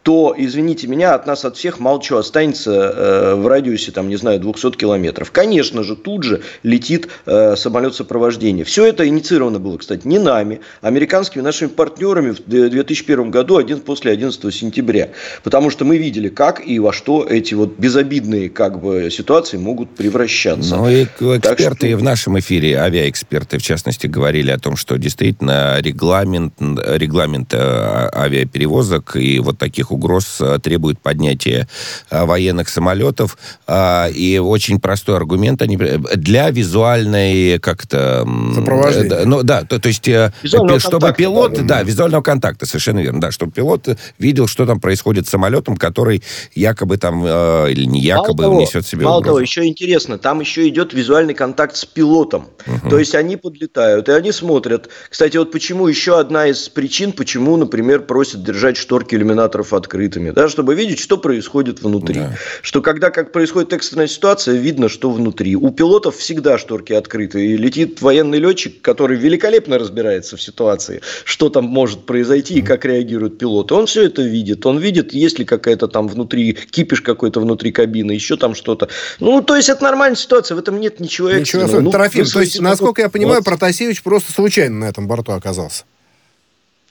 то, 0.02 0.34
извините 0.36 0.88
меня, 0.88 1.14
от 1.14 1.26
нас, 1.26 1.44
от 1.44 1.56
всех 1.56 1.78
мало 1.78 2.02
чего 2.02 2.18
останется 2.18 2.72
э, 2.72 3.34
в 3.36 3.46
радиусе, 3.46 3.92
там, 3.92 4.08
не 4.08 4.16
знаю, 4.16 4.40
200 4.40 4.72
километров. 4.72 5.30
Конечно 5.30 5.84
же, 5.84 5.94
тут 5.94 6.24
же 6.24 6.42
летит 6.62 7.08
э, 7.26 7.54
самолет 7.56 7.94
сопровождения. 7.94 8.64
Все 8.64 8.86
это 8.86 9.06
инициировано 9.06 9.60
было, 9.60 9.78
кстати, 9.78 10.06
не 10.06 10.18
нами, 10.18 10.60
а 10.80 10.88
американскими 10.88 11.42
нашими 11.42 11.68
партнерами 11.68 12.30
в 12.30 12.40
2001 12.44 13.30
году, 13.30 13.58
один 13.58 13.80
после 13.80 14.12
11 14.12 14.52
сентября. 14.52 15.10
Потому 15.44 15.70
что 15.70 15.84
мы 15.84 15.98
видели, 15.98 16.28
как 16.28 16.66
и 16.66 16.80
во 16.80 16.92
что 16.92 17.24
эти 17.24 17.54
вот 17.54 17.78
безобидные 17.78 18.50
как 18.50 18.80
бы 18.80 19.08
ситуации 19.10 19.56
могут 19.56 19.90
превращаться. 19.90 20.76
Ну 20.76 20.90
и 20.90 21.04
эксперты 21.04 21.88
что... 21.88 21.96
в 21.96 22.02
нашем 22.02 22.38
эфире, 22.40 22.78
авиаэксперты, 22.78 23.58
в 23.58 23.62
частности, 23.62 24.08
говорили 24.08 24.50
о 24.50 24.58
том, 24.58 24.76
что 24.76 24.98
действительно 24.98 25.78
регламент, 25.80 26.54
регламент 26.60 27.54
э, 27.54 28.10
авиаперевозок 28.12 29.14
и 29.16 29.38
вот 29.38 29.58
таких 29.58 29.91
угроз 29.92 30.38
э, 30.40 30.58
требует 30.62 30.98
поднятия 31.00 31.68
э, 32.10 32.24
военных 32.24 32.68
самолетов. 32.68 33.38
А, 33.66 34.08
и 34.08 34.38
очень 34.38 34.80
простой 34.80 35.16
аргумент 35.16 35.62
они 35.62 35.76
для 35.76 36.50
визуальной 36.50 37.58
как-то... 37.58 38.26
Сопровождения. 38.54 39.24
Ну 39.24 39.42
да, 39.42 39.64
то, 39.64 39.78
то 39.78 39.88
есть 39.88 40.06
визуального 40.06 40.80
чтобы 40.80 41.00
контакта, 41.00 41.22
пилот... 41.22 41.52
Да, 41.54 41.62
да, 41.62 41.82
визуального 41.82 42.22
контакта, 42.22 42.66
совершенно 42.66 43.00
верно. 43.00 43.20
Да, 43.20 43.30
чтобы 43.30 43.52
пилот 43.52 43.88
видел, 44.18 44.46
что 44.46 44.66
там 44.66 44.80
происходит 44.80 45.26
с 45.26 45.30
самолетом, 45.30 45.76
который 45.76 46.22
якобы 46.54 46.96
там, 46.96 47.26
или 47.26 47.84
не 47.84 48.00
якобы, 48.00 48.44
мало 48.44 48.60
несет 48.60 48.86
себе 48.86 49.04
Мало 49.04 49.18
угрозу. 49.18 49.34
того, 49.34 49.40
еще 49.40 49.64
интересно, 49.64 50.18
там 50.18 50.40
еще 50.40 50.68
идет 50.68 50.92
визуальный 50.92 51.34
контакт 51.34 51.76
с 51.76 51.84
пилотом. 51.84 52.48
Угу. 52.66 52.90
То 52.90 52.98
есть 52.98 53.14
они 53.14 53.36
подлетают, 53.36 54.08
и 54.08 54.12
они 54.12 54.32
смотрят. 54.32 54.88
Кстати, 55.08 55.36
вот 55.36 55.50
почему 55.50 55.86
еще 55.88 56.18
одна 56.18 56.46
из 56.46 56.68
причин, 56.68 57.12
почему, 57.12 57.56
например, 57.56 58.02
просят 58.02 58.42
держать 58.44 58.76
шторки 58.76 59.14
иллюминаторов 59.14 59.72
открытыми, 59.82 60.30
да, 60.30 60.48
чтобы 60.48 60.74
видеть, 60.74 60.98
что 61.00 61.18
происходит 61.18 61.82
внутри. 61.82 62.20
Да. 62.20 62.36
Что 62.62 62.80
когда 62.80 63.10
как 63.10 63.32
происходит 63.32 63.72
экстренная 63.72 64.06
ситуация, 64.06 64.54
видно, 64.54 64.88
что 64.88 65.10
внутри. 65.10 65.56
У 65.56 65.70
пилотов 65.70 66.16
всегда 66.16 66.58
шторки 66.58 66.92
открыты, 66.92 67.44
и 67.46 67.56
летит 67.56 68.00
военный 68.00 68.38
летчик, 68.38 68.80
который 68.80 69.16
великолепно 69.16 69.78
разбирается 69.78 70.36
в 70.36 70.42
ситуации, 70.42 71.00
что 71.24 71.48
там 71.48 71.64
может 71.64 72.06
произойти 72.06 72.54
и 72.54 72.62
как 72.62 72.84
реагируют 72.84 73.38
пилоты. 73.38 73.74
Он 73.74 73.86
все 73.86 74.04
это 74.06 74.22
видит. 74.22 74.64
Он 74.66 74.78
видит, 74.78 75.12
есть 75.12 75.38
ли 75.38 75.44
какая-то 75.44 75.88
там 75.88 76.08
внутри, 76.08 76.52
кипиш 76.52 77.02
какой-то 77.02 77.40
внутри 77.40 77.72
кабины, 77.72 78.12
еще 78.12 78.36
там 78.36 78.54
что-то. 78.54 78.88
Ну, 79.20 79.42
то 79.42 79.56
есть, 79.56 79.68
это 79.68 79.82
нормальная 79.82 80.16
ситуация, 80.16 80.54
в 80.54 80.58
этом 80.58 80.80
нет 80.80 81.00
ничего 81.00 81.28
экстренного. 81.28 81.68
Ничего 81.68 81.80
ну, 81.80 81.90
Трофим, 81.90 82.24
то 82.26 82.40
есть, 82.40 82.60
насколько 82.60 83.02
я 83.02 83.08
понимаю, 83.08 83.42
Протасевич 83.42 84.02
просто 84.02 84.32
случайно 84.32 84.80
на 84.80 84.84
этом 84.86 85.06
борту 85.08 85.32
оказался. 85.32 85.84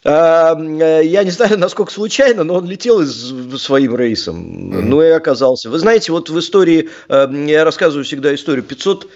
А, 0.04 0.56
э, 0.60 1.02
я 1.06 1.24
не 1.24 1.32
знаю, 1.32 1.58
насколько 1.60 1.92
случайно, 1.92 2.44
но 2.44 2.56
он 2.56 2.68
летел 2.68 3.06
своим 3.06 3.96
рейсом, 3.96 4.38
mm-hmm. 4.38 4.82
ну 4.82 5.02
и 5.02 5.10
оказался. 5.10 5.70
Вы 5.70 5.80
знаете, 5.80 6.12
вот 6.12 6.30
в 6.30 6.40
истории, 6.40 6.90
э, 7.08 7.46
я 7.48 7.64
рассказываю 7.64 8.04
всегда 8.04 8.34
историю, 8.34 8.64
500 8.64 9.10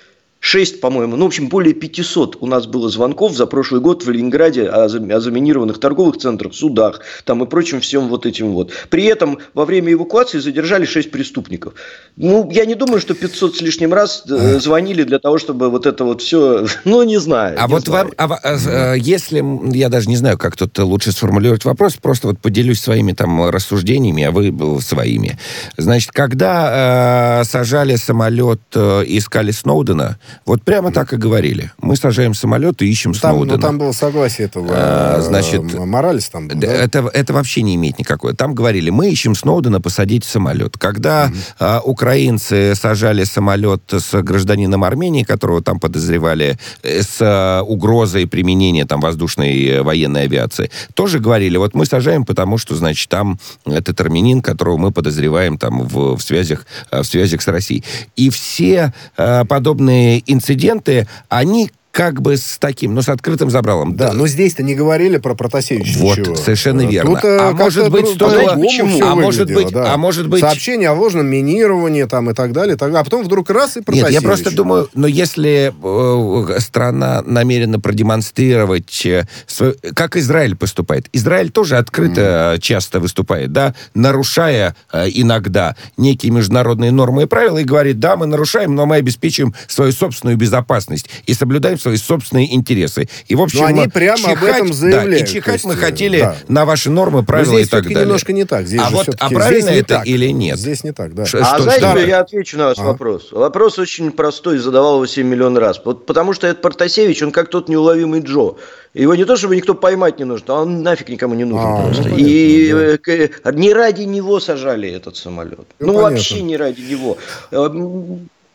6, 0.45 0.79
по-моему, 0.79 1.15
ну, 1.15 1.25
в 1.25 1.27
общем, 1.29 1.47
более 1.47 1.73
500 1.73 2.37
у 2.39 2.45
нас 2.45 2.67
было 2.67 2.87
звонков 2.87 3.35
за 3.35 3.47
прошлый 3.47 3.81
год 3.81 4.05
в 4.05 4.11
Ленинграде 4.11 4.69
о, 4.69 4.85
о 4.85 5.19
заминированных 5.19 5.79
торговых 5.79 6.17
центрах, 6.17 6.53
судах, 6.53 7.01
там 7.23 7.43
и 7.43 7.47
прочим 7.47 7.81
всем 7.81 8.09
вот 8.09 8.27
этим 8.27 8.53
вот. 8.53 8.71
При 8.91 9.05
этом 9.05 9.39
во 9.55 9.65
время 9.65 9.93
эвакуации 9.93 10.37
задержали 10.37 10.85
6 10.85 11.09
преступников. 11.09 11.73
Ну, 12.15 12.47
я 12.51 12.65
не 12.65 12.75
думаю, 12.75 13.01
что 13.01 13.15
500 13.15 13.55
с 13.55 13.61
лишним 13.61 13.91
раз 13.91 14.23
э, 14.29 14.59
звонили 14.59 15.01
для 15.01 15.17
того, 15.17 15.39
чтобы 15.39 15.71
вот 15.71 15.87
это 15.87 16.03
вот 16.03 16.21
все, 16.21 16.67
ну, 16.85 17.01
не 17.01 17.17
знаю. 17.17 17.57
А 17.59 17.65
не 17.65 17.73
вот 17.73 17.85
знаю. 17.85 18.11
вам, 18.15 18.33
а, 18.33 18.39
а, 18.43 18.93
если, 18.93 19.43
я 19.75 19.89
даже 19.89 20.07
не 20.09 20.15
знаю, 20.15 20.37
как 20.37 20.55
тут 20.55 20.77
лучше 20.77 21.11
сформулировать 21.11 21.65
вопрос, 21.65 21.95
просто 21.95 22.27
вот 22.27 22.37
поделюсь 22.37 22.81
своими 22.81 23.13
там 23.13 23.49
рассуждениями, 23.49 24.23
а 24.23 24.31
вы 24.31 24.79
своими. 24.79 25.39
Значит, 25.75 26.11
когда 26.11 27.39
э, 27.41 27.45
сажали 27.45 27.95
самолет, 27.95 28.61
э, 28.75 29.05
искали 29.07 29.49
Сноудена, 29.49 30.19
вот 30.45 30.63
прямо 30.63 30.91
так 30.91 31.13
и 31.13 31.17
говорили. 31.17 31.71
Мы 31.81 31.95
сажаем 31.95 32.33
самолет 32.33 32.81
и 32.81 32.89
ищем 32.89 33.13
там, 33.13 33.35
Сноудена. 33.35 33.57
Ну, 33.57 33.61
там 33.61 33.77
было 33.77 33.91
согласие 33.91 34.47
этого 34.47 34.67
а, 34.71 35.21
значит, 35.21 35.61
Моралес 35.73 36.29
там 36.29 36.47
был, 36.47 36.59
да? 36.59 36.67
это, 36.67 37.09
это 37.13 37.33
вообще 37.33 37.61
не 37.61 37.75
имеет 37.75 37.99
никакой. 37.99 38.33
Там 38.33 38.53
говорили, 38.53 38.89
мы 38.89 39.09
ищем 39.09 39.35
Сноудена 39.35 39.81
посадить 39.81 40.23
самолет. 40.23 40.77
Когда 40.77 41.27
mm-hmm. 41.27 41.55
а, 41.59 41.81
украинцы 41.83 42.75
сажали 42.75 43.23
самолет 43.23 43.81
с 43.91 44.21
гражданином 44.21 44.83
Армении, 44.83 45.23
которого 45.23 45.61
там 45.61 45.79
подозревали 45.79 46.57
э, 46.83 47.01
с 47.01 47.17
а, 47.21 47.61
угрозой 47.61 48.27
применения 48.27 48.85
там 48.85 48.99
воздушной 48.99 49.65
э, 49.65 49.81
военной 49.81 50.23
авиации, 50.23 50.69
тоже 50.93 51.19
говорили, 51.19 51.57
вот 51.57 51.75
мы 51.75 51.85
сажаем, 51.85 52.25
потому 52.25 52.57
что, 52.57 52.75
значит, 52.75 53.09
там 53.09 53.39
этот 53.65 53.99
армянин, 54.01 54.41
которого 54.41 54.77
мы 54.77 54.91
подозреваем 54.91 55.57
там 55.57 55.83
в, 55.83 56.17
в 56.17 56.21
связях 56.21 56.65
в 56.91 57.03
связях 57.03 57.41
с 57.41 57.47
Россией. 57.47 57.83
И 58.15 58.29
все 58.29 58.93
а, 59.17 59.45
подобные 59.45 60.19
инциденты, 60.27 61.07
они 61.29 61.71
как 61.95 62.21
бы 62.21 62.35
с 62.35 62.57
таким, 62.59 62.93
ну, 62.93 63.01
с 63.01 63.07
открытым 63.07 63.49
забралом. 63.49 63.95
Да, 63.95 64.11
но 64.11 64.27
здесь-то 64.27 64.63
не 64.63 64.75
говорили 64.75 65.15
про 65.15 65.33
Протасевича 65.33 65.97
Вот, 65.99 66.17
ничего. 66.17 66.35
совершенно 66.35 66.81
верно. 66.81 67.15
Тут, 67.15 67.23
э, 67.23 67.37
а 67.39 67.51
может 67.53 67.89
быть, 67.89 68.07
стоило... 68.09 68.55
Почему? 68.55 68.99
А 69.01 69.15
может 69.15 69.47
быть, 69.47 69.69
да. 69.71 69.93
а 69.93 69.97
может 69.97 70.27
быть... 70.27 70.41
Сообщение 70.41 70.89
о 70.89 70.93
ложном 70.93 71.27
минировании 71.27 72.03
там 72.03 72.29
и 72.29 72.33
так 72.33 72.51
далее, 72.51 72.75
так, 72.75 72.93
а 72.93 73.01
потом 73.01 73.23
вдруг 73.23 73.49
раз 73.49 73.77
и 73.77 73.81
Протасевич. 73.81 74.11
Нет, 74.11 74.21
я 74.21 74.27
просто 74.27 74.53
думаю, 74.53 74.89
но 74.93 75.07
если 75.07 75.73
э, 75.73 76.59
страна 76.59 77.23
намерена 77.25 77.79
продемонстрировать, 77.79 79.05
э, 79.05 79.25
свой, 79.47 79.77
как 79.95 80.17
Израиль 80.17 80.57
поступает. 80.57 81.07
Израиль 81.13 81.49
тоже 81.49 81.77
открыто 81.77 82.55
mm. 82.55 82.59
часто 82.59 82.99
выступает, 82.99 83.53
да, 83.53 83.73
нарушая 83.93 84.75
э, 84.91 85.05
иногда 85.13 85.77
некие 85.95 86.33
международные 86.33 86.91
нормы 86.91 87.23
и 87.23 87.25
правила, 87.25 87.59
и 87.59 87.63
говорит, 87.63 88.01
да, 88.01 88.17
мы 88.17 88.25
нарушаем, 88.25 88.75
но 88.75 88.85
мы 88.85 88.97
обеспечиваем 88.97 89.55
свою 89.69 89.93
собственную 89.93 90.35
безопасность 90.35 91.09
и 91.25 91.33
соблюдаем 91.33 91.77
свои 91.85 91.97
собственные 91.97 92.55
интересы. 92.55 93.07
И, 93.27 93.35
в 93.35 93.41
общем, 93.41 93.59
Но 93.59 93.65
они 93.67 93.87
прямо 93.87 94.17
чихать, 94.17 94.37
об 94.37 94.43
этом 94.43 94.73
заявляют. 94.73 95.11
Да, 95.11 95.17
и 95.17 95.27
чихать 95.27 95.53
есть, 95.53 95.65
мы 95.65 95.75
хотели 95.75 96.19
да. 96.19 96.35
на 96.47 96.65
ваши 96.65 96.89
нормы, 96.89 97.23
правила 97.23 97.55
здесь 97.55 97.67
и 97.67 97.69
так 97.69 97.83
далее. 97.83 98.01
немножко 98.01 98.33
не 98.33 98.45
так. 98.45 98.65
Здесь 98.65 98.81
а 98.83 98.89
вот 98.89 99.09
а 99.19 99.29
правильно 99.29 99.69
здесь 99.69 99.83
это 99.83 100.01
или 100.03 100.29
нет? 100.31 100.57
Здесь 100.57 100.83
не 100.83 100.93
так, 100.93 101.13
да. 101.13 101.25
Ш- 101.25 101.39
а 101.41 101.45
что, 101.55 101.63
знаете, 101.63 101.85
что? 101.85 101.99
я 101.99 102.19
отвечу 102.21 102.57
на 102.57 102.65
ваш 102.65 102.79
а? 102.79 102.83
вопрос. 102.83 103.31
Вопрос 103.31 103.77
очень 103.77 104.11
простой, 104.11 104.57
задавал 104.57 104.95
его 104.95 105.05
7 105.05 105.27
миллион 105.27 105.57
раз. 105.57 105.79
Вот 105.85 106.07
потому 106.07 106.33
что 106.33 106.47
этот 106.47 106.63
Портасевич, 106.63 107.21
он 107.21 107.31
как 107.31 107.49
тот 107.49 107.69
неуловимый 107.69 108.21
Джо. 108.21 108.55
Его 108.95 109.13
не 109.13 109.25
то, 109.25 109.35
чтобы 109.35 109.55
никто 109.55 109.75
поймать 109.75 110.17
не 110.17 110.25
нужно, 110.25 110.57
а 110.57 110.61
он 110.61 110.81
нафиг 110.81 111.09
никому 111.09 111.35
не 111.35 111.43
нужен 111.43 111.67
а, 111.67 111.83
просто. 111.83 112.09
Ну, 112.09 112.15
и 112.17 112.97
да. 113.43 113.51
не 113.51 113.73
ради 113.73 114.03
него 114.03 114.39
сажали 114.39 114.89
этот 114.89 115.17
самолет. 115.17 115.67
Ну, 115.79 115.93
ну 115.93 116.01
вообще 116.01 116.41
не 116.41 116.57
ради 116.57 116.81
него. 116.81 117.17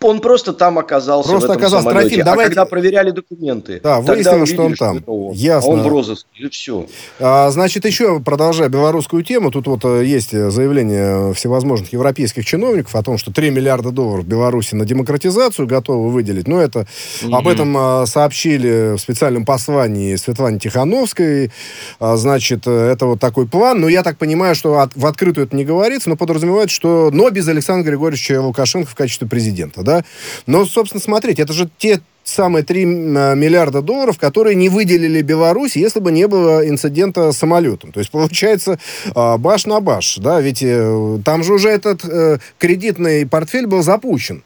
Он 0.03 0.21
просто 0.21 0.53
там 0.53 0.79
оказался 0.79 1.29
просто 1.29 1.49
в 1.49 1.51
этом 1.51 1.61
оказался 1.63 1.89
самолете. 1.89 2.09
Трофим, 2.09 2.23
а 2.23 2.25
давайте... 2.25 2.49
когда 2.49 2.65
проверяли 2.65 3.11
документы, 3.11 3.81
да, 3.83 4.01
выяснилось, 4.01 4.49
что 4.51 4.63
он 4.63 4.75
там. 4.75 5.01
Что 5.01 5.27
он. 5.27 5.33
Ясно. 5.35 5.71
А 5.71 5.75
он 5.75 5.83
в 5.83 5.89
розыске, 5.89 6.29
и 6.39 6.49
все. 6.49 6.87
А, 7.19 7.51
значит, 7.51 7.85
еще 7.85 8.19
продолжая 8.21 8.71
белорусскую 8.71 9.23
тему, 9.23 9.51
тут 9.51 9.67
вот 9.67 9.85
э, 9.85 10.05
есть 10.07 10.31
заявление 10.31 11.35
всевозможных 11.35 11.93
европейских 11.93 12.47
чиновников 12.47 12.95
о 12.95 13.03
том, 13.03 13.19
что 13.19 13.31
3 13.31 13.51
миллиарда 13.51 13.91
долларов 13.91 14.27
Беларуси 14.27 14.75
на 14.75 14.87
демократизацию 14.87 15.69
готовы 15.69 16.11
выделить. 16.11 16.49
Но 16.49 16.61
это 16.61 16.87
mm-hmm. 17.21 17.35
об 17.35 17.49
этом 17.49 17.77
а, 17.77 18.07
сообщили 18.07 18.97
в 18.97 18.99
специальном 18.99 19.45
послании 19.45 20.17
Светлане 20.17 20.59
Тихановской. 20.59 21.53
А, 21.99 22.17
значит, 22.17 22.67
э, 22.67 22.91
это 22.91 23.05
вот 23.05 23.21
такой 23.21 23.47
план. 23.47 23.81
Но 23.81 23.89
я 23.89 24.03
так 24.03 24.17
понимаю, 24.17 24.55
что 24.55 24.79
от, 24.79 24.97
в 24.97 25.05
открытую 25.05 25.47
это 25.47 25.55
не 25.55 25.65
говорится, 25.65 26.09
но 26.09 26.17
подразумевает, 26.17 26.71
что 26.71 27.11
но 27.13 27.29
без 27.29 27.47
Александра 27.49 27.91
Григорьевича 27.91 28.41
Лукашенко 28.41 28.91
в 28.91 28.95
качестве 28.95 29.29
президента 29.29 29.83
да. 29.91 30.05
Но, 30.47 30.65
собственно, 30.65 31.01
смотрите, 31.01 31.43
это 31.43 31.53
же 31.53 31.69
те 31.79 32.01
самые 32.23 32.65
3 32.65 32.85
а, 32.85 33.35
миллиарда 33.35 33.83
долларов, 33.83 34.19
которые 34.19 34.55
не 34.55 34.69
выделили 34.69 35.23
Беларусь, 35.23 35.77
если 35.77 36.01
бы 36.01 36.13
не 36.13 36.29
было 36.29 36.69
инцидента 36.69 37.33
с 37.33 37.39
самолетом. 37.39 37.93
То 37.93 38.01
есть, 38.01 38.11
получается, 38.11 38.79
а, 39.15 39.37
баш 39.39 39.67
на 39.67 39.81
баш, 39.81 40.19
да, 40.19 40.41
ведь 40.41 40.63
э, 40.63 41.19
там 41.25 41.43
же 41.43 41.55
уже 41.55 41.71
этот 41.71 42.05
э, 42.05 42.39
кредитный 42.59 43.27
портфель 43.27 43.67
был 43.67 43.83
запущен 43.83 44.45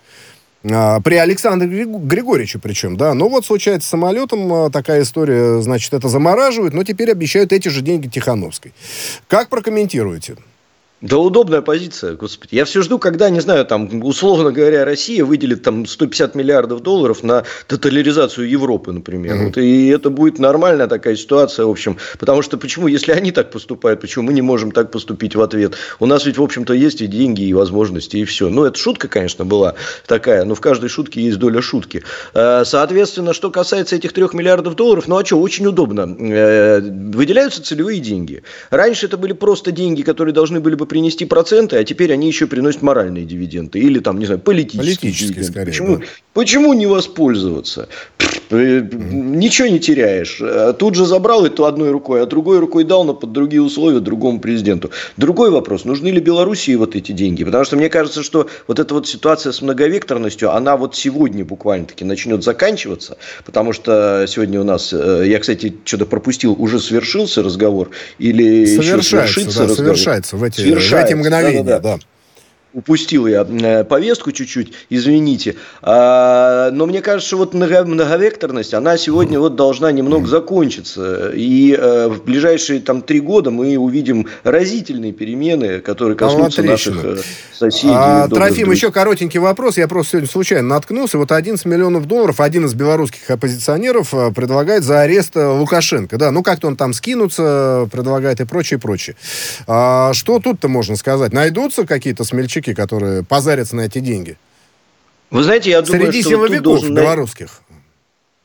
а, 0.64 1.00
при 1.00 1.16
Александре 1.16 1.85
Григорьевиче 1.85 2.59
причем, 2.59 2.96
да. 2.96 3.12
Но 3.14 3.28
вот 3.28 3.44
случается 3.44 3.88
с 3.88 3.90
самолетом 3.90 4.70
такая 4.70 5.02
история, 5.02 5.61
значит, 5.61 5.92
это 5.92 6.09
замораживают, 6.09 6.72
но 6.72 6.85
теперь 6.85 7.11
обещают 7.11 7.52
эти 7.52 7.68
же 7.68 7.83
деньги 7.83 8.09
Тихановской. 8.09 8.72
Как 9.28 9.48
прокомментируете? 9.50 10.37
Да 11.05 11.19
удобная 11.19 11.61
позиция, 11.61 12.14
господи. 12.14 12.55
Я 12.55 12.64
все 12.64 12.81
жду, 12.81 12.99
когда, 12.99 13.29
не 13.29 13.40
знаю, 13.40 13.67
там, 13.67 14.03
условно 14.03 14.53
говоря, 14.53 14.87
Россия 14.87 15.23
выделит 15.23 15.62
там 15.62 15.85
150 15.85 16.35
миллиардов 16.35 16.81
долларов 16.81 17.23
на 17.23 17.45
тотализацию 17.67 18.49
Европы, 18.49 18.90
например. 18.90 19.35
Mm-hmm. 19.37 19.45
Вот, 19.45 19.59
и 19.59 19.88
это 19.88 20.09
будет 20.09 20.38
нормальная 20.38 20.87
такая 20.87 21.14
ситуация, 21.17 21.67
в 21.67 21.71
общем. 21.71 21.99
Потому 22.19 22.40
что 22.40 22.57
почему, 22.57 22.87
если 22.87 23.12
они 23.12 23.33
так 23.33 23.51
поступают, 23.51 24.01
почему 24.01 24.25
мы 24.25 24.33
не 24.33 24.40
можем 24.40 24.73
так 24.73 24.90
поступить 24.90 25.37
в 25.37 25.43
ответ? 25.43 25.75
У 26.01 26.07
нас 26.07 26.25
ведь, 26.25 26.38
в 26.38 26.43
общем-то, 26.43 26.73
есть 26.73 27.03
и 27.03 27.07
деньги, 27.07 27.43
и 27.43 27.53
возможности, 27.53 28.17
и 28.17 28.25
все. 28.25 28.49
Ну, 28.49 28.64
это 28.64 28.79
шутка, 28.79 29.07
конечно, 29.07 29.45
была 29.45 29.75
такая, 30.07 30.47
но 30.47 30.55
в 30.55 30.62
каждой 30.62 30.88
шутке 30.88 31.21
есть 31.21 31.38
доля 31.38 31.61
шутки. 31.61 32.03
Э, 32.33 32.62
соответственно, 32.64 33.35
что 33.35 33.51
касается 33.51 33.95
этих 33.95 34.14
трех 34.14 34.33
миллиардов 34.33 34.75
долларов, 34.75 35.07
ну, 35.07 35.19
а 35.19 35.25
что, 35.27 35.38
очень 35.38 35.67
удобно. 35.67 36.17
Э, 36.19 36.81
выделяются 36.81 37.62
целевые 37.62 38.01
деньги. 38.01 38.43
Раньше 38.71 39.05
это 39.05 39.19
были 39.19 39.35
просто 39.35 39.71
деньги, 39.71 40.01
которые 40.01 40.33
должны 40.33 40.61
были 40.61 40.77
бы 40.77 40.87
принести 40.94 41.24
проценты, 41.24 41.76
а 41.76 41.83
теперь 41.83 42.12
они 42.12 42.28
еще 42.28 42.46
приносят 42.46 42.80
моральные 42.80 43.24
дивиденды. 43.24 43.80
Или 43.80 43.98
там, 43.98 44.16
не 44.20 44.26
знаю, 44.26 44.38
политические, 44.38 44.94
политические 44.94 45.28
дивиденды. 45.28 45.50
Скорее, 45.50 45.66
почему, 45.66 45.96
да. 45.96 46.04
почему 46.35 46.72
не 46.72 46.87
воспользоваться? 46.87 47.88
Ничего 48.50 49.66
не 49.66 49.80
теряешь. 49.80 50.40
А 50.40 50.72
тут 50.72 50.94
же 50.94 51.04
забрал 51.04 51.44
это 51.44 51.66
одной 51.66 51.90
рукой, 51.90 52.22
а 52.22 52.26
другой 52.26 52.61
рукой 52.61 52.85
дал, 52.85 53.02
но 53.02 53.12
под 53.12 53.33
другие 53.33 53.61
условия 53.61 53.98
другому 53.98 54.38
президенту. 54.38 54.92
Другой 55.16 55.50
вопрос, 55.50 55.85
нужны 55.85 56.09
ли 56.09 56.20
Белоруссии 56.20 56.76
вот 56.76 56.94
эти 56.94 57.11
деньги? 57.11 57.42
Потому 57.42 57.64
что 57.64 57.76
мне 57.76 57.88
кажется, 57.88 58.22
что 58.22 58.48
вот 58.68 58.78
эта 58.78 58.94
вот 58.94 59.09
ситуация 59.09 59.50
с 59.50 59.62
многовекторностью, 59.62 60.54
она 60.54 60.76
вот 60.76 60.94
сегодня 60.94 61.44
буквально-таки 61.44 62.04
начнет 62.04 62.44
заканчиваться, 62.44 63.16
потому 63.44 63.72
что 63.72 64.26
сегодня 64.28 64.61
у 64.61 64.64
нас, 64.64 64.92
э, 64.92 65.24
я, 65.26 65.40
кстати, 65.40 65.74
что-то 65.85 66.07
пропустил, 66.07 66.54
уже 66.57 66.78
свершился 66.78 67.42
разговор 67.42 67.90
или 68.20 68.64
совершается, 68.66 68.96
еще 68.96 69.02
свершится 69.02 69.59
да, 69.59 69.64
разговор? 69.64 69.96
Совершается 69.96 70.37
в 70.37 70.42
эти. 70.44 70.61
В 70.90 70.94
эти 70.94 71.14
мгновения, 71.14 71.62
да. 71.62 71.81
да, 71.81 71.97
да 71.97 72.03
упустил 72.75 73.27
я 73.27 73.47
э, 73.49 73.85
повестку 73.85 74.33
чуть-чуть, 74.33 74.73
извините. 74.91 75.55
А, 75.81 76.71
но 76.73 76.87
мне 76.87 77.01
кажется, 77.01 77.29
что 77.29 77.37
вот 77.39 77.55
многовекторность, 77.55 78.75
она 78.75 78.99
сегодня 78.99 79.39
вот 79.39 79.55
должна 79.55 79.93
немного 79.93 80.27
закончиться. 80.27 81.31
И 81.35 81.73
э, 81.73 82.09
в 82.09 82.25
ближайшие 82.25 82.81
там 82.81 83.01
три 83.03 83.21
года 83.21 83.51
мы 83.51 83.77
увидим 83.79 84.27
разительные 84.43 85.13
перемены, 85.13 85.81
которые 85.81 86.17
коснутся 86.17 86.63
наших 86.63 87.05
э, 87.05 87.17
соседей. 87.53 87.95
А, 87.95 88.29
Трофим, 88.29 88.71
еще 88.71 88.91
коротенький 88.91 89.39
вопрос. 89.39 89.79
Я 89.79 89.87
просто 89.87 90.13
сегодня 90.13 90.29
случайно 90.29 90.69
наткнулся. 90.69 91.17
Вот 91.17 91.31
11 91.31 91.65
миллионов 91.67 92.07
долларов 92.07 92.41
один 92.41 92.67
из 92.67 92.75
белорусских 92.75 93.31
оппозиционеров 93.31 94.11
предлагает 94.35 94.83
за 94.83 95.03
арест 95.03 95.37
Лукашенко. 95.37 96.19
Да, 96.19 96.33
ну 96.33 96.43
как-то 96.43 96.67
он 96.67 96.77
там 96.77 96.93
скинуться 96.93 97.89
предлагает 97.93 98.41
и 98.41 98.45
прочее, 98.45 98.79
и 98.79 98.81
прочее. 98.81 99.15
А, 99.69 100.13
что 100.13 100.41
тут-то 100.41 100.69
можно 100.69 100.97
сказать? 100.97 101.33
Найдутся 101.33 101.87
какие-то 101.87 102.25
смельчаки 102.25 102.63
силовики, 102.64 102.74
которые 102.74 103.22
позарятся 103.22 103.77
на 103.77 103.83
эти 103.83 104.00
деньги? 104.00 104.37
Вы 105.31 105.42
знаете, 105.42 105.70
я 105.70 105.83
думаю, 105.83 106.07
Среди 106.07 106.20
что 106.20 106.31
силовиков 106.31 106.83
вот 106.83 106.90
белорусских. 106.90 107.61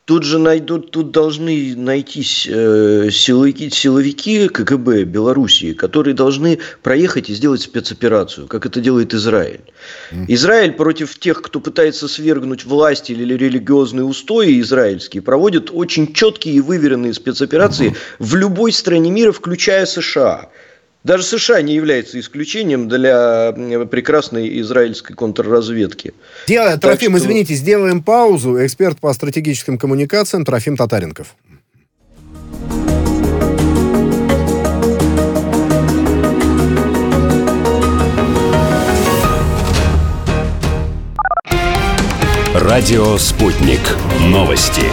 Тут 0.06 0.24
же 0.24 0.40
найдут, 0.40 0.90
тут 0.90 1.12
должны 1.12 1.76
найтись 1.76 2.48
э, 2.50 3.10
силовики, 3.12 3.70
силовики 3.70 4.48
КГБ 4.48 5.04
Белоруссии, 5.04 5.74
которые 5.74 6.16
должны 6.16 6.58
проехать 6.82 7.30
и 7.30 7.36
сделать 7.36 7.62
спецоперацию, 7.62 8.48
как 8.48 8.66
это 8.66 8.82
делает 8.82 9.14
Израиль. 9.14 9.62
Mm. 10.12 10.26
Израиль 10.30 10.72
против 10.72 11.20
тех, 11.20 11.44
кто 11.44 11.60
пытается 11.60 12.08
свергнуть 12.08 12.66
власть 12.66 13.12
или 13.12 13.36
религиозные 13.36 14.04
устои 14.04 14.60
израильские, 14.62 15.22
проводит 15.22 15.70
очень 15.72 16.12
четкие 16.12 16.56
и 16.56 16.62
выверенные 16.62 17.14
спецоперации 17.14 17.90
mm-hmm. 17.90 18.16
в 18.18 18.36
любой 18.36 18.72
стране 18.72 19.12
мира, 19.12 19.32
включая 19.32 19.86
США. 19.86 20.50
Даже 21.04 21.24
США 21.24 21.62
не 21.62 21.76
является 21.76 22.20
исключением 22.20 22.90
для 22.90 23.54
прекрасной 23.90 24.60
израильской 24.60 25.16
контрразведки. 25.16 26.14
Дело, 26.46 26.78
Трофим, 26.78 27.12
что... 27.12 27.20
извините, 27.20 27.54
сделаем 27.54 28.04
паузу. 28.04 28.64
Эксперт 28.66 29.00
по 29.00 29.14
стратегическим 29.14 29.78
коммуникациям 29.78 30.44
Трофим 30.44 30.76
Татаренков. 30.76 31.36
Радио 42.54 43.18
«Спутник». 43.18 43.80
Новости 44.28 44.84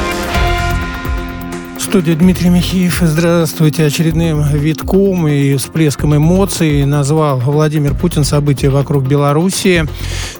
студии 1.86 2.12
Дмитрий 2.12 2.48
Михеев. 2.48 2.98
Здравствуйте. 3.00 3.84
Очередным 3.86 4.42
витком 4.42 5.28
и 5.28 5.56
всплеском 5.56 6.16
эмоций 6.16 6.84
назвал 6.84 7.38
Владимир 7.38 7.94
Путин 7.94 8.24
события 8.24 8.70
вокруг 8.70 9.06
Белоруссии. 9.06 9.86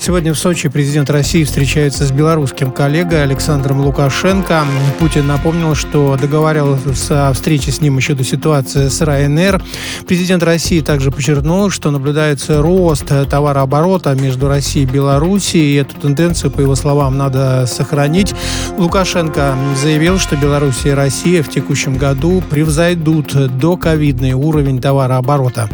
Сегодня 0.01 0.35
в 0.35 0.39
Сочи 0.39 0.69
президент 0.69 1.09
России 1.09 1.45
встречается 1.45 2.05
с 2.05 2.11
белорусским 2.11 2.73
коллегой 2.73 3.23
Александром 3.23 3.81
Лукашенко. 3.81 4.65
Путин 4.99 5.29
напомнил, 5.29 5.77
что 5.77 6.19
договаривался 6.21 7.29
о 7.29 7.33
встрече 7.33 7.71
с 7.71 7.81
ним 7.81 7.97
еще 7.97 8.15
до 8.15 8.25
ситуации 8.25 8.89
с 8.89 9.01
РАНР. 9.01 9.63
Президент 10.09 10.43
России 10.43 10.81
также 10.81 11.13
подчеркнул, 11.13 11.71
что 11.71 11.93
наблюдается 11.93 12.61
рост 12.61 13.07
товарооборота 13.31 14.15
между 14.15 14.49
Россией 14.49 14.85
и 14.85 14.91
Белоруссией. 14.91 15.75
И 15.75 15.77
эту 15.77 15.95
тенденцию, 16.01 16.51
по 16.51 16.61
его 16.61 16.75
словам, 16.75 17.17
надо 17.17 17.67
сохранить. 17.67 18.35
Лукашенко 18.79 19.55
заявил, 19.81 20.19
что 20.19 20.35
Белоруссия 20.35 20.91
и 20.91 20.95
Россия 20.95 21.36
в 21.43 21.49
текущем 21.49 21.97
году 21.97 22.43
превзойдут 22.49 23.35
до 23.59 23.77
ковидный 23.77 24.33
уровень 24.33 24.81
товарооборота. 24.81 25.69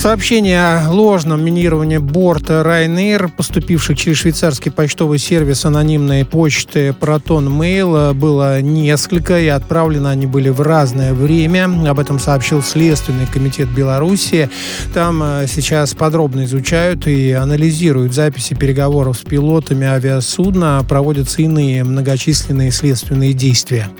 Сообщение 0.00 0.78
о 0.78 0.90
ложном 0.90 1.44
минировании 1.44 1.98
борта 1.98 2.62
Ryanair, 2.64 3.30
поступивших 3.36 3.98
через 3.98 4.16
швейцарский 4.16 4.70
почтовый 4.70 5.18
сервис 5.18 5.66
анонимной 5.66 6.24
почты 6.24 6.94
Proton 6.98 7.48
Mail, 7.48 8.14
было 8.14 8.62
несколько, 8.62 9.38
и 9.38 9.48
отправлены 9.48 10.08
они 10.08 10.24
были 10.24 10.48
в 10.48 10.62
разное 10.62 11.12
время. 11.12 11.68
Об 11.86 12.00
этом 12.00 12.18
сообщил 12.18 12.62
Следственный 12.62 13.26
комитет 13.26 13.68
Беларуси. 13.68 14.48
Там 14.94 15.22
э, 15.22 15.46
сейчас 15.46 15.92
подробно 15.92 16.44
изучают 16.44 17.06
и 17.06 17.32
анализируют 17.32 18.14
записи 18.14 18.54
переговоров 18.54 19.18
с 19.18 19.20
пилотами 19.20 19.86
авиасудна, 19.86 20.82
проводятся 20.88 21.42
иные 21.42 21.84
многочисленные 21.84 22.70
следственные 22.70 23.34
действия. 23.34 23.90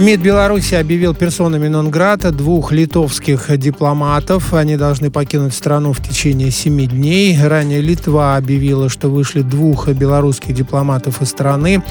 МИД 0.00 0.20
Беларуси 0.22 0.76
объявил 0.76 1.14
персонами 1.14 1.68
Нонграта 1.68 2.30
двух 2.30 2.72
литовских 2.72 3.54
дипломатов. 3.58 4.54
Они 4.54 4.78
должны 4.78 5.10
покинуть 5.10 5.52
страну 5.52 5.92
в 5.92 6.02
течение 6.02 6.50
семи 6.50 6.86
дней. 6.86 7.38
Ранее 7.38 7.82
Литва 7.82 8.36
объявила, 8.36 8.88
что 8.88 9.10
вышли 9.10 9.42
двух 9.42 9.88
белорусских 9.88 10.54
дипломатов 10.54 11.20
из 11.20 11.28
страны. 11.28 11.82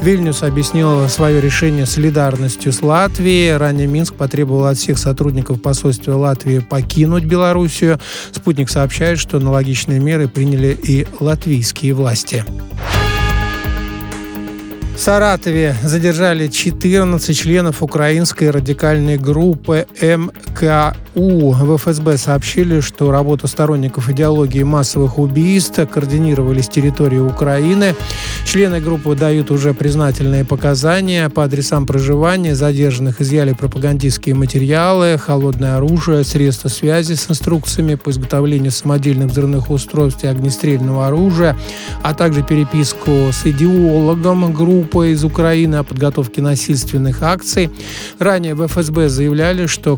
Вильнюс 0.00 0.42
объяснил 0.42 1.10
свое 1.10 1.42
решение 1.42 1.84
солидарностью 1.84 2.72
с 2.72 2.80
Латвией. 2.80 3.58
Ранее 3.58 3.86
Минск 3.86 4.14
потребовал 4.14 4.64
от 4.64 4.78
всех 4.78 4.96
сотрудников 4.96 5.60
посольства 5.60 6.16
Латвии 6.16 6.60
покинуть 6.60 7.24
Белоруссию. 7.24 8.00
Спутник 8.32 8.70
сообщает, 8.70 9.18
что 9.18 9.36
аналогичные 9.36 10.00
меры 10.00 10.26
приняли 10.26 10.78
и 10.82 11.06
латвийские 11.20 11.92
власти. 11.92 12.46
В 14.98 15.00
Саратове 15.00 15.76
задержали 15.84 16.48
14 16.48 17.38
членов 17.38 17.84
украинской 17.84 18.50
радикальной 18.50 19.16
группы 19.16 19.86
МКУ. 20.62 21.50
В 21.52 21.76
ФСБ 21.76 22.16
сообщили, 22.16 22.80
что 22.80 23.10
работа 23.10 23.46
сторонников 23.46 24.08
идеологии 24.08 24.62
массовых 24.62 25.18
убийств 25.18 25.80
координировали 25.90 26.60
с 26.60 26.68
территории 26.68 27.18
Украины. 27.18 27.94
Члены 28.44 28.80
группы 28.80 29.14
дают 29.14 29.50
уже 29.50 29.74
признательные 29.74 30.44
показания 30.44 31.28
по 31.28 31.44
адресам 31.44 31.86
проживания. 31.86 32.54
Задержанных 32.54 33.20
изъяли 33.20 33.52
пропагандистские 33.52 34.34
материалы, 34.34 35.18
холодное 35.18 35.76
оружие, 35.76 36.24
средства 36.24 36.68
связи 36.68 37.14
с 37.14 37.30
инструкциями 37.30 37.96
по 37.96 38.10
изготовлению 38.10 38.70
самодельных 38.70 39.30
взрывных 39.30 39.70
устройств 39.70 40.24
и 40.24 40.28
огнестрельного 40.28 41.06
оружия, 41.08 41.56
а 42.02 42.14
также 42.14 42.42
переписку 42.42 43.10
с 43.32 43.44
идеологом 43.44 44.52
группы 44.52 45.10
из 45.10 45.24
Украины 45.24 45.76
о 45.76 45.84
подготовке 45.84 46.42
насильственных 46.42 47.22
акций. 47.22 47.70
Ранее 48.18 48.54
в 48.54 48.66
ФСБ 48.66 49.08
заявляли, 49.08 49.66
что 49.66 49.96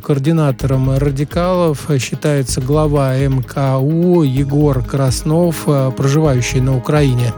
координатором 0.50 0.98
радикалов 0.98 1.88
считается 1.98 2.60
глава 2.60 3.16
МКУ 3.16 4.22
Егор 4.22 4.82
Краснов, 4.82 5.66
проживающий 5.96 6.60
на 6.60 6.76
Украине. 6.76 7.32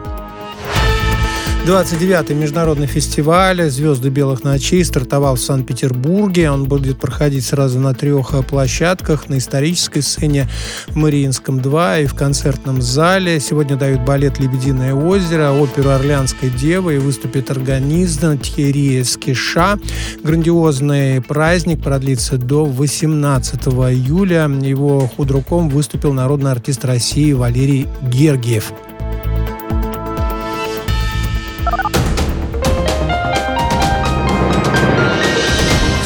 29-й 1.64 2.34
международный 2.34 2.88
фестиваль 2.88 3.70
«Звезды 3.70 4.08
белых 4.08 4.42
ночей» 4.42 4.84
стартовал 4.84 5.36
в 5.36 5.40
Санкт-Петербурге. 5.40 6.50
Он 6.50 6.64
будет 6.64 6.98
проходить 6.98 7.46
сразу 7.46 7.78
на 7.78 7.94
трех 7.94 8.44
площадках. 8.46 9.28
На 9.28 9.38
исторической 9.38 10.00
сцене 10.00 10.48
в 10.88 10.96
Мариинском 10.96 11.60
2 11.60 11.98
и 12.00 12.06
в 12.06 12.14
концертном 12.14 12.82
зале. 12.82 13.38
Сегодня 13.38 13.76
дают 13.76 14.00
балет 14.00 14.40
«Лебединое 14.40 14.92
озеро», 14.92 15.52
оперу 15.52 15.90
«Орлеанская 15.90 16.50
дева» 16.50 16.90
и 16.90 16.98
выступит 16.98 17.52
органист 17.52 18.22
Тьерри 18.42 19.04
Скиша. 19.04 19.78
Грандиозный 20.24 21.22
праздник 21.22 21.80
продлится 21.80 22.38
до 22.38 22.64
18 22.64 23.68
июля. 23.68 24.48
Его 24.48 25.06
худруком 25.06 25.68
выступил 25.68 26.12
народный 26.12 26.50
артист 26.50 26.84
России 26.84 27.32
Валерий 27.32 27.86
Гергиев. 28.02 28.72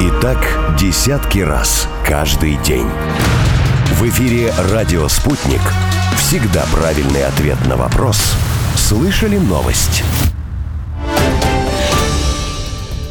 И 0.00 0.12
так 0.22 0.38
десятки 0.78 1.40
раз 1.40 1.88
каждый 2.06 2.56
день. 2.62 2.86
В 3.94 4.08
эфире 4.08 4.52
«Радио 4.70 5.08
Спутник». 5.08 5.60
Всегда 6.16 6.64
правильный 6.72 7.24
ответ 7.24 7.58
на 7.66 7.76
вопрос. 7.76 8.16
Слышали 8.76 9.38
новость? 9.38 10.04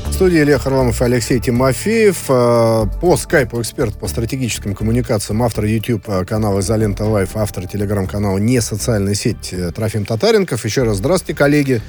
В 0.05 0.13
студии 0.13 0.41
Илья 0.41 0.59
Харламов 0.59 1.01
и 1.01 1.03
Алексей 1.03 1.41
Тимофеев. 1.41 2.23
Э, 2.29 2.85
по 3.01 3.17
скайпу 3.17 3.61
эксперт 3.61 3.99
по 3.99 4.07
стратегическим 4.07 4.73
коммуникациям, 4.73 5.43
автор 5.43 5.65
YouTube 5.65 6.05
канала 6.25 6.61
«Изолента 6.61 7.03
Live», 7.03 7.35
автор 7.35 7.67
телеграм-канала 7.67 8.37
«Не 8.37 8.61
социальная 8.61 9.13
сеть» 9.13 9.51
э, 9.51 9.73
Трофим 9.73 10.05
Татаренков. 10.05 10.63
Еще 10.63 10.83
раз 10.83 10.97
здравствуйте, 10.97 11.37
коллеги. 11.37 11.81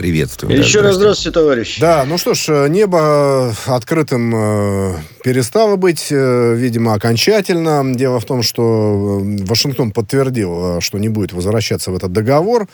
Приветствую. 0.00 0.58
Еще 0.58 0.78
да, 0.78 0.86
раз 0.86 0.94
здравствуйте, 0.94 1.30
товарищ. 1.30 1.78
Да, 1.78 2.06
ну 2.06 2.16
что 2.16 2.32
ж, 2.32 2.46
э, 2.48 2.68
небо 2.70 3.54
открытым 3.66 4.34
э, 4.34 4.94
перестало 5.22 5.76
быть, 5.76 6.06
э, 6.10 6.54
видимо, 6.54 6.94
окончательно. 6.94 7.82
Дело 7.94 8.18
в 8.18 8.24
том, 8.24 8.42
что 8.42 9.20
Вашингтон 9.22 9.90
подтвердил, 9.90 10.80
что 10.80 10.96
не 10.96 11.10
будет 11.10 11.34
возвращаться 11.34 11.90
в 11.90 11.96
этот 11.96 12.12
договор. 12.12 12.66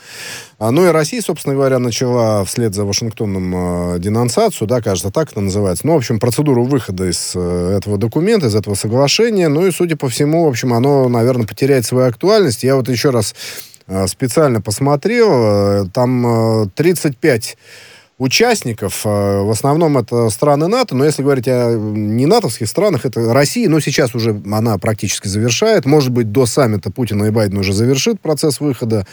А, 0.57 0.71
ну 0.71 0.85
и 0.85 0.87
Россия, 0.87 1.21
собственно 1.21 1.53
говоря, 1.53 1.79
начала 1.79 2.45
вслед 2.45 2.73
за 2.73 2.85
Вашингтоном 2.85 3.99
денонсацию, 3.99 4.65
да, 4.65 4.81
кажется, 4.81 5.11
так 5.11 5.29
это 5.29 5.41
называется. 5.41 5.85
Ну, 5.85 5.95
в 5.95 5.97
общем, 5.97 6.21
процедуру 6.21 6.63
выхода 6.63 7.09
из 7.09 7.35
этого 7.35 7.97
документа, 7.97 8.47
из 8.47 8.55
этого 8.55 8.75
соглашения. 8.75 9.49
Ну 9.49 9.67
и, 9.67 9.71
судя 9.71 9.97
по 9.97 10.07
всему, 10.07 10.45
в 10.45 10.47
общем, 10.47 10.73
оно, 10.73 11.09
наверное, 11.09 11.45
потеряет 11.45 11.85
свою 11.85 12.07
актуальность. 12.07 12.63
Я 12.63 12.77
вот 12.77 12.87
еще 12.87 13.09
раз 13.09 13.35
Э, 13.35 13.76
специально 14.07 14.61
посмотрел, 14.61 15.29
э, 15.31 15.85
там 15.93 16.69
35 16.75 17.57
э, 17.57 17.96
участников. 18.17 19.05
Э, 19.05 19.41
в 19.41 19.51
основном 19.51 19.97
это 19.97 20.29
страны 20.29 20.67
НАТО, 20.67 20.95
но 20.95 21.05
если 21.05 21.21
говорить 21.21 21.47
о 21.47 21.77
не 21.77 22.25
натовских 22.25 22.67
странах, 22.67 23.05
это 23.05 23.33
Россия, 23.33 23.69
но 23.69 23.79
сейчас 23.79 24.15
уже 24.15 24.41
она 24.51 24.77
практически 24.77 25.27
завершает. 25.27 25.85
Может 25.85 26.09
быть, 26.09 26.31
до 26.31 26.45
саммита 26.45 26.91
Путина 26.91 27.25
и 27.25 27.29
Байдена 27.29 27.59
уже 27.59 27.73
завершит 27.73 28.19
процесс 28.19 28.59
выхода. 28.59 29.05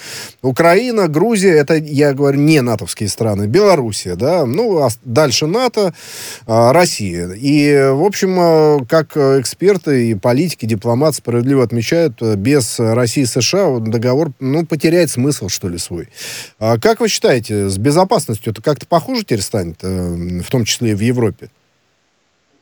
Украина, 0.42 1.08
Грузия, 1.08 1.50
это, 1.50 1.74
я 1.74 2.14
говорю, 2.14 2.40
не 2.40 2.62
натовские 2.62 3.08
страны. 3.08 3.46
Белоруссия, 3.46 4.16
да, 4.16 4.46
ну, 4.46 4.78
а 4.78 4.88
дальше 5.04 5.46
НАТО, 5.46 5.92
а, 6.46 6.72
Россия. 6.72 7.28
И, 7.32 7.90
в 7.90 8.02
общем, 8.04 8.38
э, 8.40 8.86
как 8.88 9.16
эксперты 9.16 10.10
и 10.10 10.14
политики, 10.14 10.64
дипломаты 10.64 11.18
справедливо 11.18 11.62
отмечают, 11.62 12.22
э, 12.22 12.36
без 12.36 12.78
России 12.78 13.24
и 13.24 13.26
США 13.26 13.80
договор, 13.80 14.32
ну, 14.40 14.64
потеряет 14.64 15.10
смысл, 15.10 15.48
что 15.48 15.68
ли, 15.68 15.76
свой. 15.76 16.08
А 16.58 16.78
как 16.78 17.00
вы 17.00 17.08
считаете, 17.08 17.68
с 17.68 17.76
безопасностью 17.76 18.52
это 18.52 18.62
как-то 18.62 18.86
похуже 18.94 19.22
теперь 19.22 19.40
станет, 19.40 19.82
э, 19.82 20.40
в 20.40 20.48
том 20.50 20.64
числе 20.64 20.92
и 20.92 20.94
в 20.94 21.00
Европе? 21.00 21.50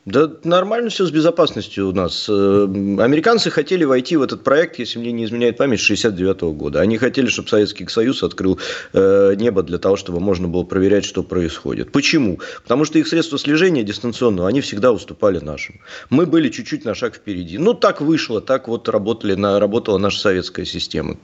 Да 0.05 0.31
нормально 0.43 0.89
все 0.89 1.05
с 1.05 1.11
безопасностью 1.11 1.87
у 1.89 1.91
нас. 1.93 2.25
Э, 2.27 2.63
американцы 2.63 3.51
хотели 3.51 3.83
войти 3.83 4.17
в 4.17 4.23
этот 4.23 4.43
проект, 4.43 4.79
если 4.79 4.97
мне 4.97 5.11
не 5.11 5.25
изменяет 5.25 5.57
память, 5.57 5.79
с 5.79 5.83
69 5.83 6.41
года. 6.55 6.81
Они 6.81 6.97
хотели, 6.97 7.27
чтобы 7.27 7.49
Советский 7.49 7.87
Союз 7.87 8.23
открыл 8.23 8.59
э, 8.93 9.35
небо 9.37 9.61
для 9.61 9.77
того, 9.77 9.95
чтобы 9.95 10.19
можно 10.19 10.47
было 10.47 10.63
проверять, 10.63 11.05
что 11.05 11.21
происходит. 11.21 11.91
Почему? 11.91 12.39
Потому 12.63 12.83
что 12.83 12.97
их 12.97 13.07
средства 13.07 13.37
слежения 13.37 13.83
дистанционного, 13.83 14.49
они 14.49 14.61
всегда 14.61 14.91
уступали 14.91 15.37
нашим. 15.37 15.81
Мы 16.09 16.25
были 16.25 16.49
чуть-чуть 16.49 16.83
на 16.83 16.95
шаг 16.95 17.13
впереди. 17.13 17.59
Ну, 17.59 17.75
так 17.75 18.01
вышло, 18.01 18.41
так 18.41 18.67
вот 18.67 18.89
работали, 18.89 19.39
работала 19.59 19.99
наша 19.99 20.19
советская 20.19 20.65
система. 20.65 21.17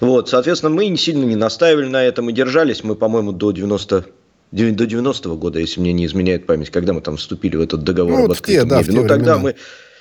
Вот, 0.00 0.28
соответственно, 0.28 0.74
мы 0.74 0.96
сильно 0.96 1.24
не 1.24 1.36
настаивали 1.36 1.86
на 1.86 2.02
этом 2.02 2.28
и 2.28 2.32
держались. 2.32 2.82
Мы, 2.82 2.96
по-моему, 2.96 3.30
до 3.30 3.52
90 3.52 4.04
до 4.50 4.84
90-го 4.84 5.36
года, 5.36 5.58
если 5.58 5.80
мне 5.80 5.92
не 5.92 6.06
изменяет 6.06 6.46
память, 6.46 6.70
когда 6.70 6.92
мы 6.92 7.00
там 7.00 7.16
вступили 7.16 7.56
в 7.56 7.60
этот 7.60 7.82
договор 7.82 8.18
ну, 8.18 8.24
об 8.26 8.30
открытом 8.32 8.68
те, 8.68 8.68
да, 8.68 8.82
небе. 8.82 9.02
Ну, 9.02 9.08
тогда 9.08 9.38
мы 9.38 9.56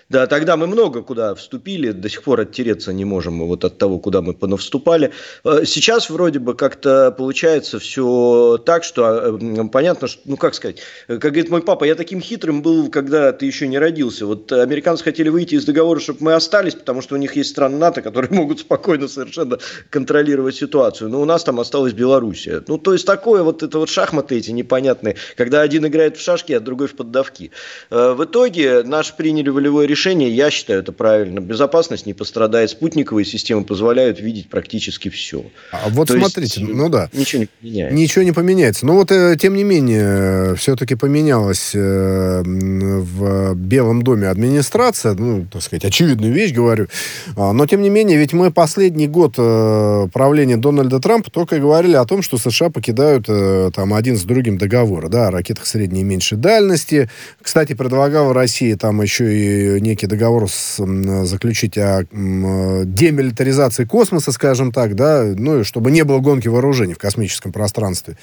да, 0.10 0.26
тогда 0.26 0.56
мы 0.56 0.68
много 0.68 1.02
куда 1.02 1.36
вступили, 1.36 1.92
до 1.92 2.08
сих 2.08 2.24
пор 2.24 2.40
оттереться 2.40 2.94
не 2.94 3.04
можем 3.04 3.46
вот 3.46 3.66
от 3.66 3.78
того, 3.78 4.00
куда 4.00 4.22
мы 4.22 4.34
понавступали. 4.34 5.12
Э, 5.44 5.66
сейчас 5.66 6.10
вроде 6.10 6.40
бы 6.40 6.56
как-то 6.56 7.12
получается 7.12 7.78
все 7.80 8.58
так, 8.66 8.86
что 8.86 9.38
э, 9.38 9.68
понятно, 9.70 10.08
что, 10.08 10.22
ну 10.24 10.38
как 10.38 10.54
сказать, 10.54 10.80
как 11.08 11.20
говорит 11.20 11.50
мой 11.50 11.62
папа, 11.62 11.84
я 11.84 11.96
таким 11.96 12.22
хитрым 12.22 12.62
был, 12.62 12.90
когда 12.90 13.34
ты 13.34 13.46
еще 13.46 13.68
не 13.68 13.78
родился. 13.78 14.26
Вот 14.26 14.50
американцы 14.54 15.04
хотели 15.04 15.28
выйти 15.28 15.56
из 15.56 15.66
договора, 15.66 16.00
чтобы 16.00 16.20
мы 16.22 16.34
остались, 16.34 16.76
потому 16.76 17.02
что 17.02 17.16
у 17.16 17.18
них 17.18 17.36
есть 17.36 17.50
страны 17.50 17.78
НАТО, 17.78 18.02
которые 18.02 18.32
могут 18.34 18.62
спокойно 18.62 19.10
совершенно 19.10 19.58
контролировать 19.90 20.56
ситуацию. 20.56 21.10
Но 21.10 21.22
у 21.22 21.26
нас 21.26 21.44
там 21.44 21.60
осталась 21.60 21.92
Белоруссия. 21.92 22.64
Ну, 22.66 22.78
то 22.78 22.94
есть 22.94 23.06
такое 23.06 23.44
вот 23.44 23.62
это 23.62 23.78
вот 23.78 23.90
шахматы 23.90 24.38
эти 24.38 24.52
непонятные, 24.52 25.18
когда 25.36 25.60
один 25.60 25.86
играет 25.86 26.16
в 26.16 26.22
шашки, 26.22 26.54
а 26.54 26.62
другой 26.62 26.88
в 26.88 26.96
поддавки. 26.96 27.52
Э, 27.90 28.14
в 28.14 28.24
итоге 28.24 28.84
наш 28.84 29.14
приняли 29.14 29.50
волевое 29.50 29.86
решение 29.86 29.97
решение, 29.98 30.30
я 30.30 30.52
считаю, 30.52 30.82
это 30.82 30.92
правильно. 30.92 31.40
Безопасность 31.40 32.06
не 32.06 32.14
пострадает. 32.14 32.70
Спутниковые 32.70 33.26
системы 33.26 33.64
позволяют 33.64 34.20
видеть 34.20 34.48
практически 34.48 35.10
все. 35.10 35.44
А 35.72 35.90
вот 35.90 36.08
То 36.08 36.18
смотрите, 36.18 36.62
есть, 36.62 36.74
ну 36.74 36.90
да. 36.90 37.10
Ничего 37.14 37.42
не 37.42 37.48
поменяется. 37.48 37.96
Ничего 37.96 38.24
не 38.24 38.32
поменяется. 38.32 38.86
Но 38.86 38.94
вот, 38.94 39.12
э, 39.12 39.36
тем 39.40 39.56
не 39.56 39.64
менее, 39.64 40.56
все-таки 40.56 40.96
поменялась 40.96 41.72
э, 41.74 42.44
в 42.44 43.56
Белом 43.56 44.04
доме 44.04 44.28
администрация. 44.28 45.14
Ну, 45.14 45.48
так 45.52 45.64
сказать, 45.64 45.86
очевидную 45.86 46.32
вещь 46.32 46.54
говорю. 46.54 46.88
А, 47.36 47.54
но, 47.54 47.66
тем 47.66 47.82
не 47.82 47.90
менее, 47.90 48.18
ведь 48.18 48.34
мы 48.34 48.52
последний 48.52 49.08
год 49.08 49.34
э, 49.38 50.08
правления 50.14 50.58
Дональда 50.58 51.00
Трампа 51.00 51.32
только 51.32 51.58
говорили 51.58 51.96
о 51.96 52.06
том, 52.06 52.22
что 52.22 52.38
США 52.38 52.70
покидают 52.70 53.26
там 53.74 53.94
один 53.94 54.16
с 54.18 54.24
другим 54.24 54.58
договоры, 54.58 55.10
да, 55.10 55.28
о 55.28 55.32
ракетах 55.32 55.66
средней 55.66 56.02
и 56.02 56.04
меньшей 56.04 56.38
дальности. 56.38 57.10
Кстати, 57.42 57.74
предлагал 57.74 58.34
России 58.34 58.74
там 58.76 59.02
еще 59.02 59.26
и 59.36 59.80
некий 59.88 60.08
договор 60.08 60.50
с, 60.50 60.78
заключить 61.26 61.78
о 61.78 62.04
демилитаризации 62.12 63.86
космоса, 63.86 64.32
скажем 64.32 64.72
так, 64.72 64.96
да, 64.96 65.24
ну 65.24 65.62
и 65.62 65.64
чтобы 65.64 65.92
не 65.92 66.04
было 66.04 66.20
гонки 66.20 66.48
вооружений 66.48 66.94
в 66.94 67.00
космическом 67.00 67.52
пространстве 67.52 68.18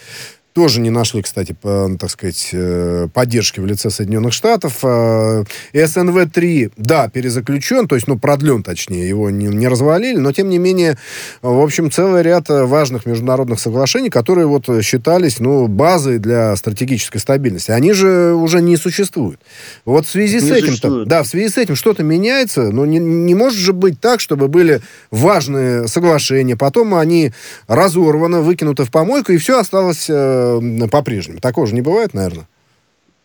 тоже 0.54 0.80
не 0.80 0.90
нашли, 0.90 1.20
кстати, 1.20 1.52
по, 1.52 1.90
так 1.98 2.08
сказать, 2.10 2.50
э, 2.52 3.08
поддержки 3.12 3.58
в 3.58 3.66
лице 3.66 3.90
Соединенных 3.90 4.32
Штатов. 4.32 4.78
Э, 4.84 5.42
СНВ-3, 5.72 6.72
да, 6.76 7.08
перезаключен, 7.08 7.88
то 7.88 7.96
есть, 7.96 8.06
ну, 8.06 8.16
продлен, 8.16 8.62
точнее, 8.62 9.08
его 9.08 9.30
не, 9.30 9.48
не 9.48 9.66
развалили, 9.66 10.16
но, 10.16 10.30
тем 10.30 10.48
не 10.48 10.58
менее, 10.58 10.96
в 11.42 11.60
общем, 11.60 11.90
целый 11.90 12.22
ряд 12.22 12.48
важных 12.48 13.04
международных 13.04 13.58
соглашений, 13.58 14.10
которые 14.10 14.46
вот 14.46 14.68
считались, 14.84 15.40
ну, 15.40 15.66
базой 15.66 16.20
для 16.20 16.54
стратегической 16.54 17.20
стабильности, 17.20 17.72
они 17.72 17.92
же 17.92 18.34
уже 18.34 18.62
не 18.62 18.76
существуют. 18.76 19.40
Вот 19.84 20.06
в 20.06 20.10
связи 20.10 20.36
не 20.36 20.40
с 20.40 20.50
этим, 20.52 21.04
да, 21.04 21.24
в 21.24 21.26
связи 21.26 21.48
с 21.48 21.58
этим 21.58 21.74
что-то 21.74 22.04
меняется, 22.04 22.70
но 22.70 22.86
не, 22.86 22.98
не 22.98 23.34
может 23.34 23.58
же 23.58 23.72
быть 23.72 24.00
так, 24.00 24.20
чтобы 24.20 24.46
были 24.46 24.82
важные 25.10 25.88
соглашения, 25.88 26.56
потом 26.56 26.94
они 26.94 27.32
разорваны, 27.66 28.38
выкинуты 28.38 28.84
в 28.84 28.92
помойку, 28.92 29.32
и 29.32 29.38
все 29.38 29.58
осталось 29.58 30.08
э, 30.44 30.84
Э, 30.84 30.88
по-прежнему. 30.88 31.40
Такого 31.40 31.66
же 31.66 31.74
не 31.74 31.80
бывает, 31.80 32.14
наверное? 32.14 32.46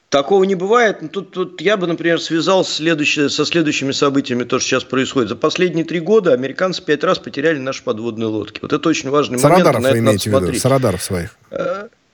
Такого 0.09 0.43
не 0.43 0.55
бывает. 0.55 1.11
Тут, 1.11 1.31
тут 1.31 1.61
я 1.61 1.77
бы, 1.77 1.85
например, 1.85 2.19
связал 2.19 2.65
следующее, 2.65 3.29
со 3.29 3.45
следующими 3.45 3.91
событиями, 3.91 4.43
то, 4.43 4.57
что 4.57 4.69
сейчас 4.69 4.83
происходит. 4.83 5.29
За 5.29 5.35
последние 5.35 5.85
три 5.85 5.99
года 5.99 6.33
американцы 6.33 6.83
пять 6.83 7.03
раз 7.03 7.19
потеряли 7.19 7.59
наши 7.59 7.83
подводные 7.83 8.27
лодки. 8.27 8.59
Вот 8.61 8.73
это 8.73 8.89
очень 8.89 9.11
важный 9.11 9.37
С 9.37 9.43
момент. 9.43 9.65
Радаров 9.65 9.91
вы 9.91 9.99
имеете 9.99 10.31
в 10.31 10.41
виду? 10.41 10.57
С 10.57 10.65
радаров 10.65 11.03
своих. 11.03 11.37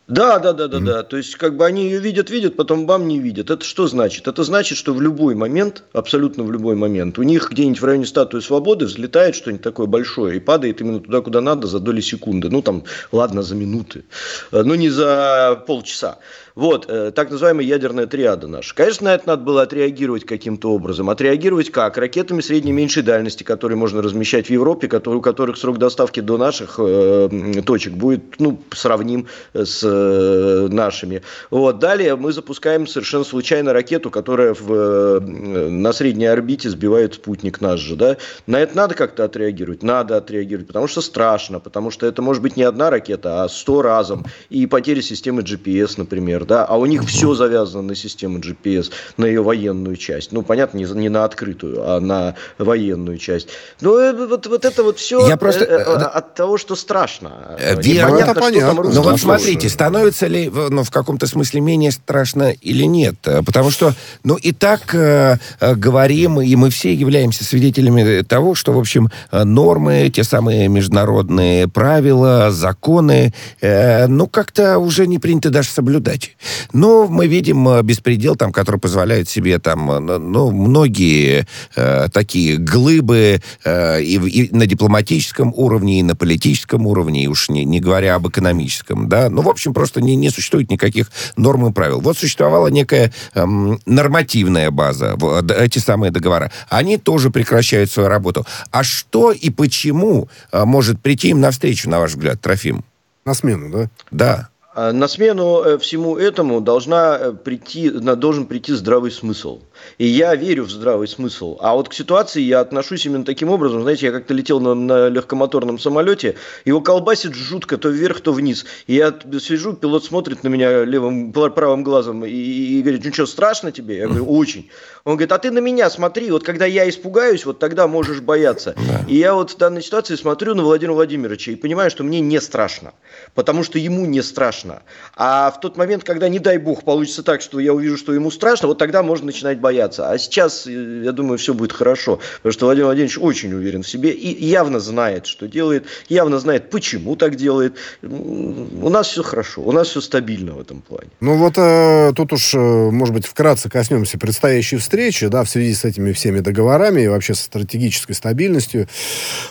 Да, 0.08 0.38
да, 0.38 0.54
да, 0.54 0.68
да, 0.68 0.78
mm-hmm. 0.78 0.86
да. 0.86 1.04
То 1.04 1.18
есть, 1.18 1.36
как 1.36 1.58
бы 1.58 1.66
они 1.66 1.86
ее 1.86 2.00
видят, 2.00 2.30
видят, 2.30 2.56
потом 2.56 2.86
бам 2.86 3.08
не 3.08 3.20
видят. 3.20 3.50
Это 3.50 3.66
что 3.66 3.88
значит? 3.88 4.28
Это 4.28 4.44
значит, 4.44 4.78
что 4.78 4.94
в 4.94 5.02
любой 5.02 5.34
момент, 5.34 5.84
абсолютно 5.94 6.44
в 6.44 6.52
любой 6.52 6.76
момент, 6.76 7.18
у 7.18 7.24
них 7.24 7.50
где-нибудь 7.50 7.82
в 7.82 7.86
районе 7.86 8.06
статуи 8.06 8.40
свободы 8.40 8.86
взлетает 8.86 9.34
что-нибудь 9.34 9.64
такое 9.64 9.88
большое 9.88 10.38
и 10.38 10.40
падает 10.40 10.80
именно 10.80 11.00
туда, 11.00 11.22
куда 11.22 11.42
надо, 11.42 11.66
за 11.66 11.80
доли 11.80 12.02
секунды. 12.02 12.50
Ну, 12.52 12.62
там, 12.62 12.84
ладно, 13.12 13.42
за 13.42 13.56
минуты. 13.56 14.06
Э, 14.52 14.62
но 14.62 14.76
не 14.76 14.90
за 14.90 15.64
полчаса. 15.66 16.20
Вот, 16.56 16.86
э, 16.88 17.12
так 17.12 17.32
называемая 17.32 17.66
ядерная 17.66 18.08
триада 18.08 18.48
наша. 18.48 18.74
Конечно, 18.74 19.10
на 19.10 19.16
это 19.16 19.28
надо 19.28 19.44
было 19.44 19.64
отреагировать 19.64 20.24
каким-то 20.24 20.72
образом. 20.72 21.10
Отреагировать 21.10 21.70
как? 21.70 21.98
Ракетами 21.98 22.40
средней 22.40 22.72
и 22.72 22.74
меньшей 22.74 23.04
дальности, 23.04 23.44
которые 23.44 23.78
можно 23.78 24.02
размещать 24.02 24.48
в 24.48 24.50
Европе, 24.52 24.88
которые, 24.88 25.20
у 25.20 25.22
которых 25.22 25.58
срок 25.58 25.80
доставки 25.80 26.22
до 26.22 26.38
наших 26.38 26.76
э, 26.80 27.62
точек 27.66 27.94
будет 27.94 28.40
ну, 28.40 28.58
сравним 28.72 29.28
с 29.54 29.82
э, 29.84 30.68
нашими. 30.72 31.24
Вот. 31.52 31.80
Далее 31.80 32.16
мы 32.16 32.32
запускаем 32.32 32.88
совершенно 32.88 33.26
случайно 33.26 33.74
ракету, 33.74 34.10
которая 34.10 34.54
в, 34.54 34.74
э, 34.74 35.20
на 35.20 35.92
средней 35.92 36.28
орбите 36.28 36.70
сбивает 36.70 37.16
спутник 37.16 37.60
наш 37.60 37.82
же. 37.82 37.98
Да? 37.98 38.16
На 38.48 38.62
это 38.62 38.78
надо 38.78 38.96
как-то 38.96 39.26
отреагировать? 39.26 39.84
Надо 39.84 40.16
отреагировать, 40.16 40.68
потому 40.68 40.88
что 40.88 41.02
страшно, 41.02 41.60
потому 41.60 41.92
что 41.92 42.06
это 42.06 42.22
может 42.22 42.42
быть 42.42 42.56
не 42.56 42.64
одна 42.64 42.90
ракета, 42.90 43.44
а 43.44 43.50
сто 43.50 43.82
разом. 43.82 44.24
И 44.50 44.66
потери 44.68 45.02
системы 45.02 45.42
GPS, 45.42 45.96
например 45.98 46.45
да, 46.46 46.66
а 46.66 46.78
у 46.78 46.86
них 46.86 47.04
все 47.06 47.34
завязано 47.34 47.84
на 47.84 47.96
систему 47.96 48.40
GPS, 48.40 48.92
на 49.18 49.26
ее 49.26 49.42
военную 49.42 49.96
часть. 49.96 50.32
Ну, 50.32 50.42
понятно, 50.42 50.78
не, 50.78 50.86
не 50.86 51.10
на 51.10 51.26
открытую, 51.26 51.82
а 51.82 52.00
на 52.00 52.36
военную 52.58 53.18
часть. 53.18 53.50
Ну, 53.82 53.98
э, 53.98 54.14
вот, 54.14 54.48
вот 54.48 54.66
это 54.66 54.84
вот 54.84 55.00
все 55.00 55.28
Я 55.28 55.38
просто... 55.38 55.66
Э, 55.66 55.78
э, 55.80 56.04
от 56.04 56.36
того, 56.36 56.58
что 56.58 56.76
страшно. 56.76 57.58
Верно, 57.78 58.18
это 58.18 58.40
понятно. 58.40 58.84
Ну, 58.84 59.02
вот 59.02 59.20
смотрите, 59.20 59.70
становится 59.70 60.28
ли 60.28 60.50
ну, 60.50 60.84
в 60.84 60.92
каком-то 60.92 61.28
смысле 61.28 61.62
менее 61.62 61.92
страшно 61.92 62.52
или 62.52 62.84
нет? 62.84 63.16
Потому 63.22 63.72
что, 63.72 63.94
ну, 64.24 64.36
и 64.36 64.52
так 64.52 64.94
э, 64.94 65.38
говорим, 65.60 66.42
и 66.42 66.56
мы 66.56 66.70
все 66.70 66.94
являемся 66.94 67.44
свидетелями 67.44 68.22
того, 68.24 68.56
что, 68.56 68.74
в 68.74 68.80
общем, 68.80 69.10
нормы, 69.32 70.10
те 70.10 70.24
самые 70.24 70.68
международные 70.68 71.68
правила, 71.68 72.52
законы, 72.52 73.34
э, 73.62 74.08
ну, 74.08 74.28
как-то 74.28 74.78
уже 74.80 75.08
не 75.08 75.20
принято 75.20 75.50
даже 75.50 75.70
соблюдать. 75.70 76.35
Но 76.74 77.08
мы 77.08 77.28
видим 77.28 77.68
э, 77.68 77.82
беспредел, 77.84 78.36
там, 78.36 78.52
который 78.52 78.80
позволяет 78.80 79.30
себе 79.30 79.60
там, 79.60 79.92
э, 79.92 80.18
ну, 80.18 80.52
многие 80.52 81.48
э, 81.76 82.08
такие 82.12 82.58
глыбы 82.58 83.42
э, 83.64 84.02
и, 84.02 84.16
и 84.16 84.56
на 84.56 84.66
дипломатическом 84.66 85.54
уровне, 85.56 86.00
и 86.00 86.04
на 86.04 86.16
политическом 86.16 86.88
уровне, 86.88 87.24
и 87.24 87.28
уж 87.28 87.50
не, 87.50 87.66
не 87.66 87.80
говоря 87.80 88.16
об 88.16 88.28
экономическом, 88.28 89.10
да. 89.10 89.30
Ну, 89.30 89.42
в 89.42 89.50
общем, 89.50 89.74
просто 89.74 90.02
не, 90.02 90.16
не 90.16 90.30
существует 90.30 90.70
никаких 90.70 91.12
норм 91.38 91.68
и 91.68 91.72
правил. 91.72 92.02
Вот 92.02 92.18
существовала 92.18 92.68
некая 92.68 93.12
эм, 93.34 93.80
нормативная 93.86 94.72
база, 94.72 95.18
эти 95.58 95.80
самые 95.80 96.12
договора. 96.12 96.52
Они 96.70 96.98
тоже 96.98 97.30
прекращают 97.30 97.92
свою 97.92 98.10
работу. 98.10 98.46
А 98.72 98.84
что 98.84 99.32
и 99.32 99.50
почему 99.50 100.30
э, 100.52 100.66
может 100.66 101.02
прийти 101.02 101.30
им 101.30 101.40
навстречу, 101.40 101.90
на 101.90 102.00
ваш 102.00 102.12
взгляд, 102.12 102.42
Трофим? 102.42 102.84
На 103.26 103.34
смену, 103.34 103.70
да? 103.72 103.90
Да. 104.12 104.50
А 104.78 104.92
на 104.92 105.08
смену 105.08 105.64
э, 105.64 105.78
всему 105.78 106.18
этому 106.18 106.60
должна 106.60 107.18
э, 107.18 107.32
прийти, 107.32 107.90
должен 107.90 108.46
прийти 108.46 108.74
здравый 108.74 109.10
смысл. 109.10 109.62
И 109.98 110.06
я 110.06 110.36
верю 110.36 110.64
в 110.64 110.72
здравый 110.72 111.08
смысл. 111.08 111.58
А 111.60 111.76
вот 111.76 111.90
к 111.90 111.94
ситуации 111.94 112.42
я 112.42 112.60
отношусь 112.60 113.06
именно 113.06 113.26
таким 113.26 113.50
образом. 113.50 113.82
Знаете, 113.82 114.08
я 114.08 114.12
как-то 114.12 114.34
летел 114.34 114.60
на, 114.60 114.74
на 114.74 115.10
легкомоторном 115.10 115.80
самолете, 115.80 116.36
его 116.66 116.82
колбасит 116.82 117.34
жутко, 117.34 117.78
то 117.78 117.90
вверх, 117.90 118.22
то 118.22 118.34
вниз. 118.34 118.66
И 118.88 118.96
я 118.96 119.14
сижу, 119.40 119.74
пилот 119.74 120.06
смотрит 120.06 120.44
на 120.44 120.50
меня 120.50 120.84
левым, 120.84 121.34
правым 121.34 121.84
глазом 121.84 122.26
и, 122.26 122.32
и 122.32 122.82
говорит, 122.82 123.06
ну 123.06 123.14
что, 123.14 123.26
страшно 123.26 123.72
тебе? 123.72 123.98
Я 123.98 124.08
говорю, 124.08 124.26
очень. 124.26 124.70
Он 125.06 125.18
говорит, 125.18 125.32
а 125.32 125.38
ты 125.38 125.52
на 125.52 125.60
меня 125.60 125.90
смотри, 125.90 126.32
вот 126.32 126.44
когда 126.44 126.66
я 126.66 126.90
испугаюсь, 126.90 127.46
вот 127.46 127.60
тогда 127.60 127.88
можешь 127.88 128.22
бояться. 128.22 128.76
Да. 128.88 129.06
И 129.08 129.18
я 129.18 129.36
вот 129.36 129.52
в 129.52 129.58
данной 129.58 129.84
ситуации 129.84 130.16
смотрю 130.16 130.56
на 130.56 130.64
Владимира 130.64 130.94
Владимировича 130.94 131.52
и 131.52 131.56
понимаю, 131.56 131.92
что 131.92 132.04
мне 132.04 132.22
не 132.22 132.42
страшно, 132.42 132.94
потому 133.36 133.64
что 133.64 133.78
ему 133.78 134.06
не 134.06 134.24
страшно. 134.24 134.82
А 135.16 135.52
в 135.52 135.60
тот 135.60 135.78
момент, 135.78 136.04
когда, 136.04 136.28
не 136.28 136.40
дай 136.40 136.58
бог, 136.58 136.84
получится 136.84 137.22
так, 137.22 137.42
что 137.42 137.60
я 137.60 137.74
увижу, 137.74 137.98
что 137.98 138.14
ему 138.14 138.32
страшно, 138.32 138.68
вот 138.68 138.78
тогда 138.78 139.04
можно 139.04 139.28
начинать 139.28 139.60
бояться. 139.60 139.75
А 139.80 140.18
сейчас, 140.18 140.68
э, 140.68 141.02
я 141.04 141.12
думаю, 141.12 141.38
все 141.38 141.54
будет 141.54 141.72
хорошо, 141.72 142.20
потому 142.38 142.54
что 142.54 142.66
Владимир 142.66 142.86
Владимирович 142.86 143.18
очень 143.20 143.54
уверен 143.54 143.84
в 143.84 143.88
себе 143.88 144.12
и 144.12 144.46
явно 144.46 144.80
знает, 144.80 145.26
что 145.26 145.48
делает, 145.48 145.86
явно 146.10 146.40
знает, 146.40 146.70
почему 146.70 147.16
так 147.16 147.36
делает. 147.36 147.76
У 148.02 148.90
нас 148.90 149.08
все 149.08 149.24
хорошо, 149.24 149.62
у 149.62 149.72
нас 149.72 149.88
все 149.90 150.02
стабильно 150.02 150.54
в 150.54 150.60
этом 150.60 150.82
плане. 150.82 151.10
Ну 151.20 151.38
вот 151.38 151.58
э, 151.58 152.14
тут 152.16 152.34
уж, 152.34 152.54
э, 152.54 152.58
может 152.58 153.14
быть, 153.14 153.26
вкратце 153.26 153.70
коснемся 153.70 154.18
предстоящей 154.18 154.78
встречи 154.78 155.28
да, 155.28 155.44
в 155.44 155.50
связи 155.50 155.74
с 155.74 155.86
этими 155.86 156.12
всеми 156.12 156.40
договорами 156.40 157.02
и 157.02 157.08
вообще 157.08 157.34
с 157.34 157.40
стратегической 157.40 158.16
стабильностью, 158.16 158.88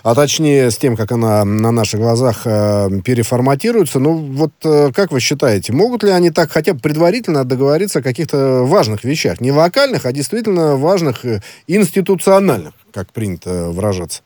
а 0.03 0.14
точнее 0.14 0.70
с 0.70 0.77
тем, 0.77 0.97
как 0.97 1.12
она 1.12 1.45
на 1.45 1.70
наших 1.70 2.01
глазах 2.01 2.43
э, 2.45 2.89
переформатируется. 3.05 3.99
Ну, 3.99 4.14
вот 4.14 4.53
э, 4.64 4.91
как 4.95 5.12
вы 5.12 5.20
считаете, 5.20 5.72
могут 5.72 6.03
ли 6.03 6.11
они 6.11 6.31
так 6.31 6.51
хотя 6.51 6.75
бы 6.75 6.81
предварительно 6.81 7.45
договориться 7.45 8.01
о 8.01 8.03
каких-то 8.03 8.62
важных 8.64 9.05
вещах? 9.05 9.41
Не 9.41 9.53
локальных, 9.53 10.03
а 10.05 10.12
действительно 10.12 10.76
важных 10.76 11.24
э, 11.24 11.42
институциональных, 11.66 12.74
как 12.92 13.12
принято 13.12 13.70
выражаться? 13.70 14.22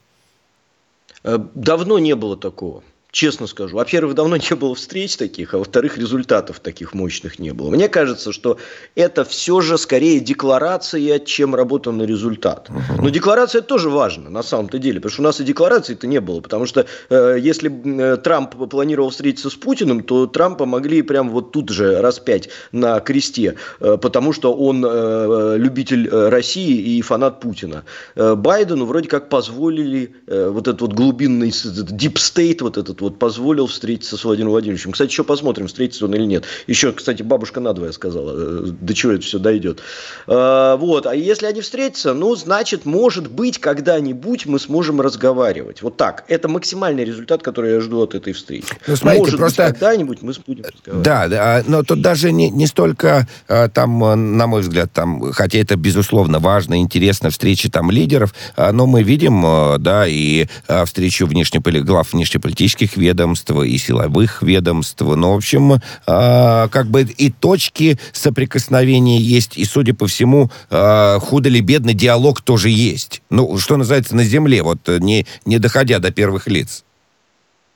Э, 1.24 1.38
давно 1.54 1.98
не 1.98 2.14
было 2.14 2.36
такого. 2.36 2.82
Честно 3.18 3.48
скажу. 3.48 3.74
Во-первых, 3.74 4.14
давно 4.14 4.36
не 4.36 4.54
было 4.54 4.76
встреч 4.76 5.16
таких, 5.16 5.52
а 5.52 5.58
во-вторых, 5.58 5.98
результатов 5.98 6.60
таких 6.60 6.94
мощных 6.94 7.40
не 7.40 7.52
было. 7.52 7.68
Мне 7.68 7.88
кажется, 7.88 8.32
что 8.32 8.58
это 8.94 9.24
все 9.24 9.60
же 9.60 9.76
скорее 9.76 10.20
декларация, 10.20 11.18
чем 11.18 11.56
работа 11.56 11.90
на 11.90 12.04
результат. 12.04 12.68
Но 12.96 13.08
декларация 13.08 13.60
тоже 13.60 13.90
важна 13.90 14.30
на 14.30 14.44
самом-то 14.44 14.78
деле, 14.78 15.00
потому 15.00 15.10
что 15.10 15.22
у 15.22 15.24
нас 15.24 15.40
и 15.40 15.44
декларации-то 15.44 16.06
не 16.06 16.20
было. 16.20 16.40
Потому 16.40 16.64
что 16.66 16.86
э, 17.10 17.38
если 17.40 17.68
э, 17.68 18.18
Трамп 18.18 18.54
планировал 18.70 19.10
встретиться 19.10 19.50
с 19.50 19.56
Путиным, 19.56 20.04
то 20.04 20.28
Трампа 20.28 20.64
могли 20.64 21.02
прям 21.02 21.30
вот 21.30 21.50
тут 21.50 21.70
же 21.70 22.00
распять 22.00 22.50
на 22.70 23.00
кресте, 23.00 23.56
э, 23.80 23.98
потому 24.00 24.32
что 24.32 24.54
он 24.54 24.84
э, 24.88 25.56
любитель 25.58 26.06
э, 26.06 26.28
России 26.28 26.96
и 26.96 27.02
фанат 27.02 27.40
Путина. 27.40 27.82
Э, 28.14 28.36
Байдену 28.36 28.84
вроде 28.84 29.08
как 29.08 29.28
позволили 29.28 30.14
э, 30.28 30.50
вот 30.50 30.68
этот 30.68 30.82
вот 30.82 30.92
глубинный 30.92 31.48
deep 31.48 32.14
state, 32.14 32.58
вот 32.60 32.78
этот 32.78 33.00
вот 33.00 33.07
позволил 33.16 33.66
встретиться 33.66 34.16
с 34.16 34.24
Владимиром 34.24 34.52
Владимировичем. 34.52 34.92
Кстати, 34.92 35.11
еще 35.11 35.24
посмотрим, 35.24 35.66
встретится 35.66 36.04
он 36.04 36.14
или 36.14 36.24
нет. 36.24 36.44
Еще, 36.66 36.92
кстати, 36.92 37.22
бабушка 37.22 37.61
надвое 37.61 37.92
сказала, 37.92 38.34
э, 38.36 38.66
до 38.80 38.94
чего 38.94 39.12
это 39.12 39.22
все 39.22 39.38
дойдет. 39.38 39.80
А, 40.26 40.76
вот. 40.76 41.06
А 41.06 41.14
если 41.14 41.46
они 41.46 41.61
встретятся, 41.61 42.14
ну, 42.14 42.34
значит, 42.36 42.84
может 42.84 43.30
быть, 43.30 43.59
когда-нибудь 43.59 44.46
мы 44.46 44.59
сможем 44.59 45.00
разговаривать. 45.00 45.82
Вот 45.82 45.96
так. 45.96 46.24
Это 46.28 46.48
максимальный 46.48 47.04
результат, 47.04 47.42
который 47.42 47.74
я 47.74 47.80
жду 47.80 48.00
от 48.00 48.14
этой 48.14 48.32
встречи. 48.32 48.68
Ну, 48.86 48.96
смотрите, 48.96 49.24
может 49.24 49.38
просто... 49.38 49.62
быть, 49.64 49.72
когда-нибудь 49.72 50.22
мы 50.22 50.32
будем 50.46 50.64
разговаривать. 50.64 51.04
Да, 51.04 51.28
да, 51.28 51.64
но 51.66 51.82
тут 51.82 52.02
даже 52.02 52.32
не, 52.32 52.50
не 52.50 52.66
столько 52.66 53.28
а, 53.48 53.68
там, 53.68 54.04
э, 54.04 54.14
на 54.14 54.46
мой 54.46 54.62
взгляд, 54.62 54.92
там, 54.92 55.32
хотя 55.32 55.59
это, 55.59 55.76
безусловно, 55.76 56.38
важно, 56.38 56.80
интересно, 56.80 57.30
встречи 57.30 57.68
там 57.68 57.90
лидеров, 57.90 58.34
а, 58.56 58.72
но 58.72 58.86
мы 58.86 59.02
видим, 59.02 59.44
э, 59.44 59.78
да, 59.78 60.06
и 60.06 60.46
встречу 60.86 61.26
внешне, 61.26 61.61
глав 61.61 62.12
внешнеполитических 62.12 62.88
ведомств, 62.97 63.51
и 63.51 63.78
силовых 63.78 64.43
ведомств. 64.43 65.01
Ну, 65.01 65.32
в 65.32 65.36
общем, 65.36 65.74
э, 65.74 65.78
как 66.07 66.86
бы 66.86 67.03
и 67.03 67.30
точки 67.30 67.99
соприкосновения 68.12 69.18
есть, 69.18 69.57
и, 69.57 69.64
судя 69.64 69.95
по 69.95 70.07
всему, 70.07 70.51
э, 70.70 71.18
худо 71.20 71.49
ли 71.49 71.61
бедно 71.61 71.95
диалог 71.95 72.41
тоже 72.41 72.70
есть. 72.70 73.22
Ну, 73.30 73.59
что 73.59 73.76
называется, 73.76 74.16
на 74.16 74.24
земле, 74.24 74.62
вот 74.62 74.80
не, 74.86 75.26
не 75.45 75.59
доходя 75.59 75.99
до 75.99 76.11
первых 76.11 76.47
лиц. 76.47 76.84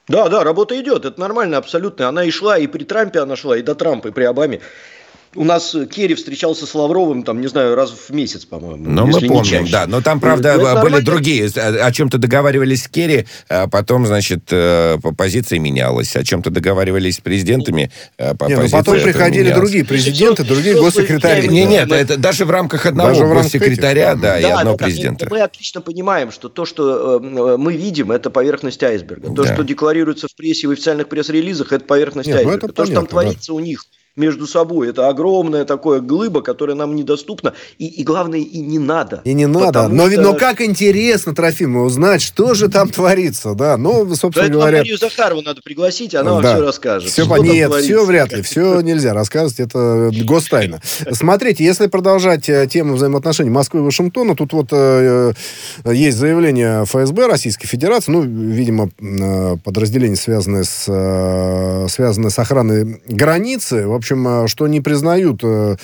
Да, 0.08 0.28
да, 0.28 0.42
работа 0.42 0.78
идет, 0.80 1.04
это 1.04 1.20
нормально 1.20 1.58
абсолютно. 1.58 2.08
Она 2.08 2.24
и 2.24 2.30
шла, 2.30 2.58
и 2.58 2.66
при 2.66 2.84
Трампе 2.84 3.20
она 3.20 3.36
шла, 3.36 3.56
и 3.56 3.62
до 3.62 3.74
Трампа, 3.74 4.08
и 4.08 4.10
при 4.10 4.24
Обаме 4.24 4.60
у 5.34 5.44
нас 5.44 5.74
Керри 5.90 6.14
встречался 6.14 6.66
с 6.66 6.74
Лавровым, 6.74 7.22
там, 7.22 7.40
не 7.40 7.46
знаю, 7.46 7.74
раз 7.74 7.90
в 7.90 8.10
месяц, 8.10 8.44
по-моему. 8.44 8.88
Ну, 8.88 9.06
мы 9.06 9.20
помним, 9.20 9.66
да. 9.70 9.86
Но 9.86 10.02
там, 10.02 10.20
правда, 10.20 10.54
ну, 10.54 10.58
были 10.58 10.74
нормально. 10.74 11.00
другие. 11.02 11.48
О, 11.48 11.92
чем-то 11.92 12.18
договаривались 12.18 12.84
с 12.84 12.88
Керри, 12.88 13.26
а 13.48 13.66
потом, 13.66 14.06
значит, 14.06 14.44
э, 14.50 14.98
позиция 15.16 15.58
менялась. 15.58 16.14
О 16.16 16.24
чем-то 16.24 16.50
договаривались 16.50 17.16
с 17.16 17.20
президентами, 17.20 17.90
а 18.18 18.34
Не, 18.46 18.56
ну, 18.56 18.68
потом 18.68 19.00
приходили 19.00 19.44
менялась. 19.44 19.60
другие 19.60 19.84
президенты, 19.84 20.44
другие 20.44 20.74
госсекретари. 20.74 21.48
Не, 21.48 21.64
нет, 21.64 21.90
это 21.90 22.16
даже 22.16 22.44
в 22.44 22.50
рамках 22.50 22.86
одного 22.86 23.10
даже 23.10 23.24
госсекретаря, 23.24 24.14
да, 24.14 24.38
и 24.38 24.44
одного 24.44 24.76
президента. 24.76 25.26
Мы 25.30 25.40
отлично 25.40 25.80
понимаем, 25.80 26.30
что 26.30 26.48
то, 26.48 26.64
что 26.64 27.18
э, 27.18 27.56
мы 27.56 27.76
видим, 27.76 28.12
это 28.12 28.30
поверхность 28.30 28.82
айсберга. 28.82 29.34
То, 29.34 29.46
что 29.46 29.62
декларируется 29.62 30.28
в 30.28 30.34
прессе 30.34 30.62
и 30.62 30.66
в 30.66 30.70
официальных 30.72 31.08
пресс-релизах, 31.08 31.72
это 31.72 31.84
поверхность 31.84 32.28
айсберга. 32.28 32.68
То, 32.68 32.84
что 32.84 32.94
там 32.94 33.06
творится 33.06 33.54
у 33.54 33.60
них 33.60 33.84
между 34.16 34.46
собой. 34.46 34.90
Это 34.90 35.08
огромное 35.08 35.64
такое 35.64 36.00
глыба, 36.00 36.42
которое 36.42 36.74
нам 36.74 36.94
недоступно. 36.94 37.54
И, 37.78 37.86
и 37.86 38.04
главное, 38.04 38.40
и 38.40 38.58
не 38.58 38.78
надо. 38.78 39.22
И 39.24 39.32
не 39.32 39.46
надо. 39.46 39.88
Но, 39.88 40.10
что... 40.10 40.20
но 40.20 40.34
как 40.34 40.60
интересно, 40.60 41.34
Трофим, 41.34 41.76
узнать, 41.76 42.20
что 42.20 42.54
же 42.54 42.68
там 42.68 42.88
творится. 42.90 43.54
Да, 43.54 43.76
ну, 43.76 44.06
собственно 44.14 44.32
Поэтому 44.44 44.60
говоря... 44.60 44.78
Марию 44.78 44.98
Захарову 44.98 45.42
надо 45.42 45.62
пригласить, 45.62 46.14
она 46.14 46.30
да. 46.30 46.34
вам 46.34 46.44
все 46.44 46.66
расскажет. 46.66 47.10
Все, 47.10 47.26
по... 47.26 47.36
Нет, 47.36 47.68
творится. 47.68 47.92
все 47.92 48.04
вряд 48.04 48.32
ли. 48.32 48.42
Все 48.42 48.80
нельзя 48.82 49.14
рассказывать, 49.14 49.60
это 49.60 50.10
гостайна. 50.24 50.80
Смотрите, 51.12 51.64
если 51.64 51.86
продолжать 51.86 52.48
э, 52.48 52.66
тему 52.66 52.94
взаимоотношений 52.94 53.50
Москвы 53.50 53.80
и 53.80 53.82
Вашингтона, 53.82 54.36
тут 54.36 54.52
вот 54.52 54.68
э, 54.72 55.32
есть 55.86 56.18
заявление 56.18 56.84
ФСБ 56.84 57.28
Российской 57.28 57.66
Федерации, 57.66 58.12
ну, 58.12 58.22
видимо, 58.22 58.90
э, 59.00 59.56
подразделение, 59.64 60.16
связанное 60.16 60.64
с, 60.64 60.84
э, 60.86 61.86
связанное 61.88 62.30
с 62.30 62.38
охраной 62.38 63.00
границы, 63.06 63.86
в 63.86 64.01
общем, 64.02 64.26
э, 64.26 64.48
что 64.48 64.66
не 64.66 64.80
признают 64.80 65.42
а, 65.44 65.76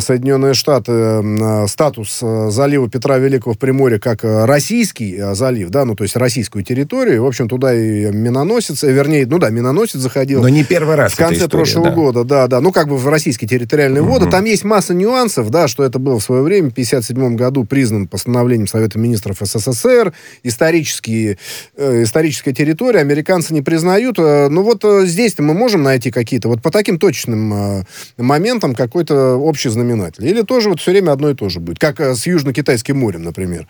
Соединенные 0.00 0.54
Штаты 0.54 0.92
а, 0.92 1.66
статус 1.68 2.20
а, 2.22 2.48
залива 2.50 2.88
Петра 2.88 3.18
Великого 3.18 3.54
в 3.54 3.58
Приморье 3.58 4.00
как 4.00 4.20
российский 4.22 5.20
залив, 5.34 5.68
да, 5.68 5.84
ну, 5.84 5.94
то 5.94 6.04
есть 6.04 6.16
российскую 6.16 6.64
территорию. 6.64 7.22
В 7.22 7.26
общем, 7.26 7.48
туда 7.48 7.74
и 7.74 8.10
миноносец, 8.10 8.82
э, 8.82 8.90
вернее, 8.90 9.26
ну 9.26 9.38
да, 9.38 9.50
миноносец 9.50 10.00
заходил. 10.00 10.40
Но 10.40 10.48
не 10.48 10.64
первый 10.64 10.96
раз 10.96 11.12
В 11.12 11.16
конце 11.16 11.44
история, 11.44 11.50
прошлого 11.50 11.88
да. 11.88 11.94
года, 11.94 12.24
да, 12.24 12.46
да. 12.46 12.60
Ну, 12.60 12.72
как 12.72 12.88
бы 12.88 12.96
в 12.96 13.06
российские 13.08 13.48
территориальные 13.48 14.02
угу. 14.02 14.12
воды. 14.12 14.30
Там 14.30 14.44
есть 14.44 14.64
масса 14.64 14.94
нюансов, 14.94 15.50
да, 15.50 15.68
что 15.68 15.84
это 15.84 15.98
было 15.98 16.18
в 16.18 16.22
свое 16.22 16.42
время, 16.42 16.70
в 16.70 16.72
1957 16.72 17.36
году 17.36 17.64
признан 17.64 18.08
постановлением 18.08 18.66
Совета 18.66 18.98
Министров 18.98 19.38
СССР, 19.40 20.14
исторические, 20.42 21.38
э, 21.76 22.02
историческая 22.04 22.52
территория, 22.52 23.00
американцы 23.00 23.52
не 23.52 23.60
признают. 23.60 24.18
Э, 24.18 24.48
ну, 24.48 24.62
вот 24.62 24.82
э, 24.84 25.04
здесь-то 25.04 25.42
мы 25.42 25.52
можем 25.52 25.82
найти 25.82 26.10
какие-то, 26.10 26.48
вот 26.48 26.62
по 26.62 26.70
таким 26.70 26.98
точным 26.98 27.52
э, 27.52 27.84
моментам 28.16 28.74
какой-то 28.74 29.36
общий 29.36 29.73
знаменатель. 29.74 30.26
Или 30.26 30.42
тоже 30.42 30.70
вот 30.70 30.80
все 30.80 30.92
время 30.92 31.12
одно 31.12 31.30
и 31.30 31.34
то 31.34 31.48
же 31.50 31.60
будет. 31.60 31.78
Как 31.78 32.00
э, 32.00 32.14
с 32.14 32.26
Южно-Китайским 32.26 32.96
морем, 32.96 33.22
например. 33.22 33.68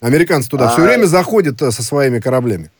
Американцы 0.00 0.48
туда 0.48 0.68
а... 0.68 0.70
все 0.70 0.82
время 0.82 1.06
заходят 1.06 1.60
э, 1.60 1.72
со 1.72 1.82
своими 1.82 2.20
кораблями. 2.20 2.70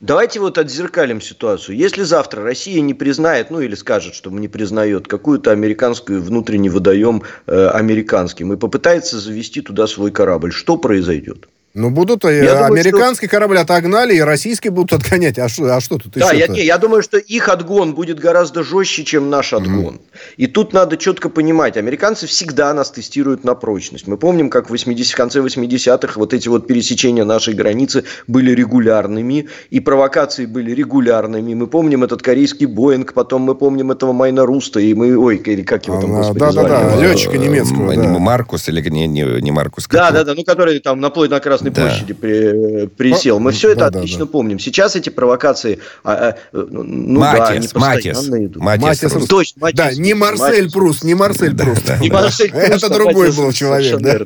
Давайте 0.00 0.38
вот 0.38 0.58
отзеркалим 0.58 1.20
ситуацию. 1.20 1.76
Если 1.76 2.04
завтра 2.04 2.44
Россия 2.44 2.80
не 2.80 2.94
признает, 2.94 3.50
ну 3.50 3.60
или 3.60 3.74
скажет, 3.74 4.14
что 4.14 4.30
не 4.30 4.46
признает 4.46 5.08
какую-то 5.08 5.50
американскую 5.50 6.22
внутренний 6.22 6.68
водоем 6.68 7.22
э, 7.46 7.68
американским 7.68 8.52
и 8.52 8.56
попытается 8.56 9.18
завести 9.18 9.60
туда 9.60 9.88
свой 9.88 10.12
корабль, 10.12 10.52
что 10.52 10.76
произойдет? 10.76 11.48
Ну, 11.78 11.90
будут, 11.90 12.24
э, 12.24 12.44
я 12.44 12.66
американский 12.66 12.90
думаю, 12.90 13.14
что... 13.14 13.28
корабль 13.28 13.58
отогнали, 13.58 14.14
и 14.14 14.20
российский 14.20 14.68
будут 14.68 14.92
отгонять. 14.92 15.38
А 15.38 15.48
что, 15.48 15.76
а 15.76 15.80
что 15.80 15.98
тут 15.98 16.12
Да, 16.14 16.32
я, 16.32 16.48
не, 16.48 16.64
я 16.64 16.76
думаю, 16.76 17.02
что 17.02 17.18
их 17.18 17.48
отгон 17.48 17.94
будет 17.94 18.18
гораздо 18.18 18.64
жестче, 18.64 19.04
чем 19.04 19.30
наш 19.30 19.52
отгон. 19.52 19.94
Mm. 19.94 20.00
И 20.38 20.46
тут 20.48 20.72
надо 20.72 20.96
четко 20.96 21.28
понимать, 21.28 21.76
американцы 21.76 22.26
всегда 22.26 22.74
нас 22.74 22.90
тестируют 22.90 23.44
на 23.44 23.54
прочность. 23.54 24.08
Мы 24.08 24.16
помним, 24.16 24.50
как 24.50 24.66
в, 24.66 24.70
80, 24.70 25.12
в 25.12 25.16
конце 25.16 25.40
80-х 25.40 26.14
вот 26.16 26.34
эти 26.34 26.48
вот 26.48 26.66
пересечения 26.66 27.24
нашей 27.24 27.54
границы 27.54 28.04
были 28.26 28.52
регулярными, 28.52 29.48
и 29.70 29.80
провокации 29.80 30.46
были 30.46 30.72
регулярными. 30.72 31.54
Мы 31.54 31.68
помним 31.68 32.02
этот 32.02 32.22
корейский 32.22 32.66
Боинг, 32.66 33.12
потом 33.12 33.42
мы 33.42 33.54
помним 33.54 33.92
этого 33.92 34.12
Майна 34.12 34.44
Руста, 34.44 34.80
и 34.80 34.94
мы, 34.94 35.16
ой, 35.16 35.38
как 35.38 35.86
его 35.86 36.00
там, 36.00 36.10
господи, 36.10 36.40
Да, 36.40 36.52
да, 36.52 36.62
да, 36.62 36.96
летчика 36.96 37.38
немецкого. 37.38 37.94
Да. 37.94 38.18
Маркус 38.18 38.68
или 38.68 38.88
не, 38.90 39.06
не, 39.06 39.22
не 39.40 39.52
Маркус. 39.52 39.86
Да, 39.88 40.10
да, 40.10 40.24
да, 40.24 40.34
ну 40.34 40.42
который 40.42 40.80
там 40.80 41.00
наплой 41.00 41.28
на 41.28 41.38
Красный 41.38 41.67
Красной 41.70 41.84
да. 41.84 41.90
площади 41.90 42.12
при, 42.14 42.86
присел. 42.86 43.38
Мы 43.38 43.52
все 43.52 43.70
это 43.70 43.90
да, 43.90 43.98
отлично 43.98 44.20
да, 44.20 44.24
да. 44.24 44.30
помним. 44.30 44.58
Сейчас 44.58 44.96
эти 44.96 45.10
провокации, 45.10 45.78
а, 46.04 46.12
а, 46.12 46.36
ну 46.52 47.20
Матис, 47.20 47.38
да, 47.38 47.48
они 47.48 47.68
постоянно 47.68 48.30
Матис, 48.30 48.46
идут. 48.46 48.62
Матис, 48.62 48.82
Матис, 48.82 49.14
Матис. 49.14 49.28
Точно, 49.28 49.60
Матис. 49.60 49.76
Да, 49.76 49.94
не 49.94 50.14
Марсель 50.14 50.62
Матис. 50.62 50.72
Пруст, 50.72 51.04
не 51.04 51.14
Марсель 51.14 51.52
да, 51.52 51.64
Пруст. 51.64 51.86
Да, 51.86 51.98
не 51.98 52.10
Марсель 52.10 52.50
Пруст, 52.50 52.66
Это 52.66 52.88
другой 52.92 53.32
был 53.32 53.52
человек, 53.52 54.00
да? 54.00 54.20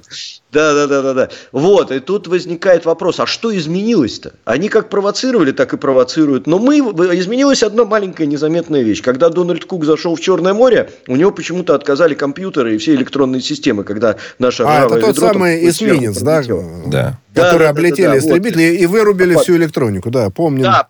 Да, 0.52 0.74
да, 0.74 0.86
да, 0.86 1.02
да, 1.02 1.14
да. 1.14 1.28
Вот, 1.50 1.90
и 1.90 1.98
тут 2.00 2.26
возникает 2.26 2.84
вопрос, 2.84 3.20
а 3.20 3.26
что 3.26 3.56
изменилось-то? 3.56 4.34
Они 4.44 4.68
как 4.68 4.90
провоцировали, 4.90 5.50
так 5.52 5.72
и 5.72 5.78
провоцируют. 5.78 6.46
Но 6.46 6.58
мы, 6.58 6.78
изменилась 6.78 7.62
одна 7.62 7.86
маленькая 7.86 8.26
незаметная 8.26 8.82
вещь. 8.82 9.00
Когда 9.02 9.30
Дональд 9.30 9.64
Кук 9.64 9.86
зашел 9.86 10.14
в 10.14 10.20
Черное 10.20 10.52
море, 10.52 10.90
у 11.08 11.16
него 11.16 11.30
почему-то 11.30 11.74
отказали 11.74 12.12
компьютеры 12.12 12.74
и 12.74 12.78
все 12.78 12.94
электронные 12.94 13.40
системы, 13.40 13.82
когда 13.82 14.16
наша 14.38 14.64
А, 14.68 14.86
это 14.86 15.00
тот 15.00 15.16
самый 15.16 15.68
эсминец, 15.68 16.20
да? 16.20 16.42
Да 16.86 17.18
которые 17.34 17.68
да, 17.68 17.70
облетели 17.70 18.06
да, 18.06 18.12
да, 18.12 18.18
истребители 18.18 18.70
вот. 18.70 18.80
и 18.80 18.86
вырубили 18.86 19.34
всю 19.36 19.56
электронику, 19.56 20.10
да, 20.10 20.28
помню. 20.30 20.64
Да, 20.64 20.86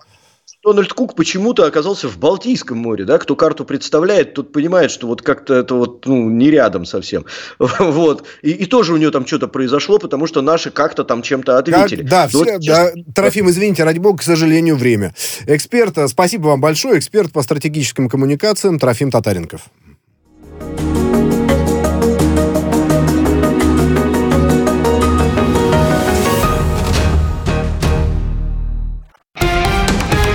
Дональд 0.65 0.93
Кук 0.93 1.17
почему-то 1.17 1.67
оказался 1.67 2.09
в 2.09 2.19
Балтийском 2.19 2.79
море, 2.79 3.05
да, 3.05 3.19
кто 3.19 3.35
карту 3.35 3.65
представляет, 3.65 4.35
тот 4.35 4.53
понимает, 4.53 4.91
что 4.93 5.09
вот 5.09 5.21
как-то 5.21 5.55
это 5.55 5.75
вот, 5.75 6.07
ну, 6.07 6.31
не 6.31 6.51
рядом 6.51 6.85
совсем, 6.85 7.25
вот, 7.59 8.25
и, 8.43 8.51
и 8.51 8.67
тоже 8.67 8.95
у 8.95 8.97
него 8.97 9.11
там 9.11 9.27
что-то 9.27 9.49
произошло, 9.49 9.99
потому 9.99 10.27
что 10.27 10.41
наши 10.41 10.71
как-то 10.71 11.03
там 11.03 11.23
чем-то 11.23 11.59
ответили. 11.59 12.03
Как, 12.03 12.11
да, 12.11 12.29
все, 12.29 12.39
вот, 12.39 12.65
да, 12.65 12.93
Трофим, 13.15 13.51
извините, 13.51 13.83
ради 13.83 13.99
бога, 13.99 14.19
к 14.19 14.23
сожалению, 14.23 14.77
время. 14.77 15.15
Эксперт, 15.47 15.97
спасибо 16.09 16.49
вам 16.49 16.61
большое, 16.61 16.99
эксперт 16.99 17.33
по 17.33 17.43
стратегическим 17.43 18.09
коммуникациям 18.09 18.79
Трофим 18.79 19.11
Татаренков. 19.11 19.63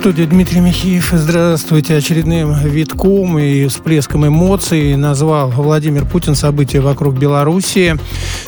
студии 0.00 0.22
Дмитрий 0.22 0.60
Михеев. 0.60 1.10
Здравствуйте. 1.12 1.94
Очередным 1.94 2.54
витком 2.54 3.38
и 3.38 3.66
всплеском 3.66 4.26
эмоций 4.26 4.96
назвал 4.96 5.50
Владимир 5.50 6.06
Путин 6.06 6.34
события 6.34 6.80
вокруг 6.80 7.18
Белоруссии. 7.18 7.98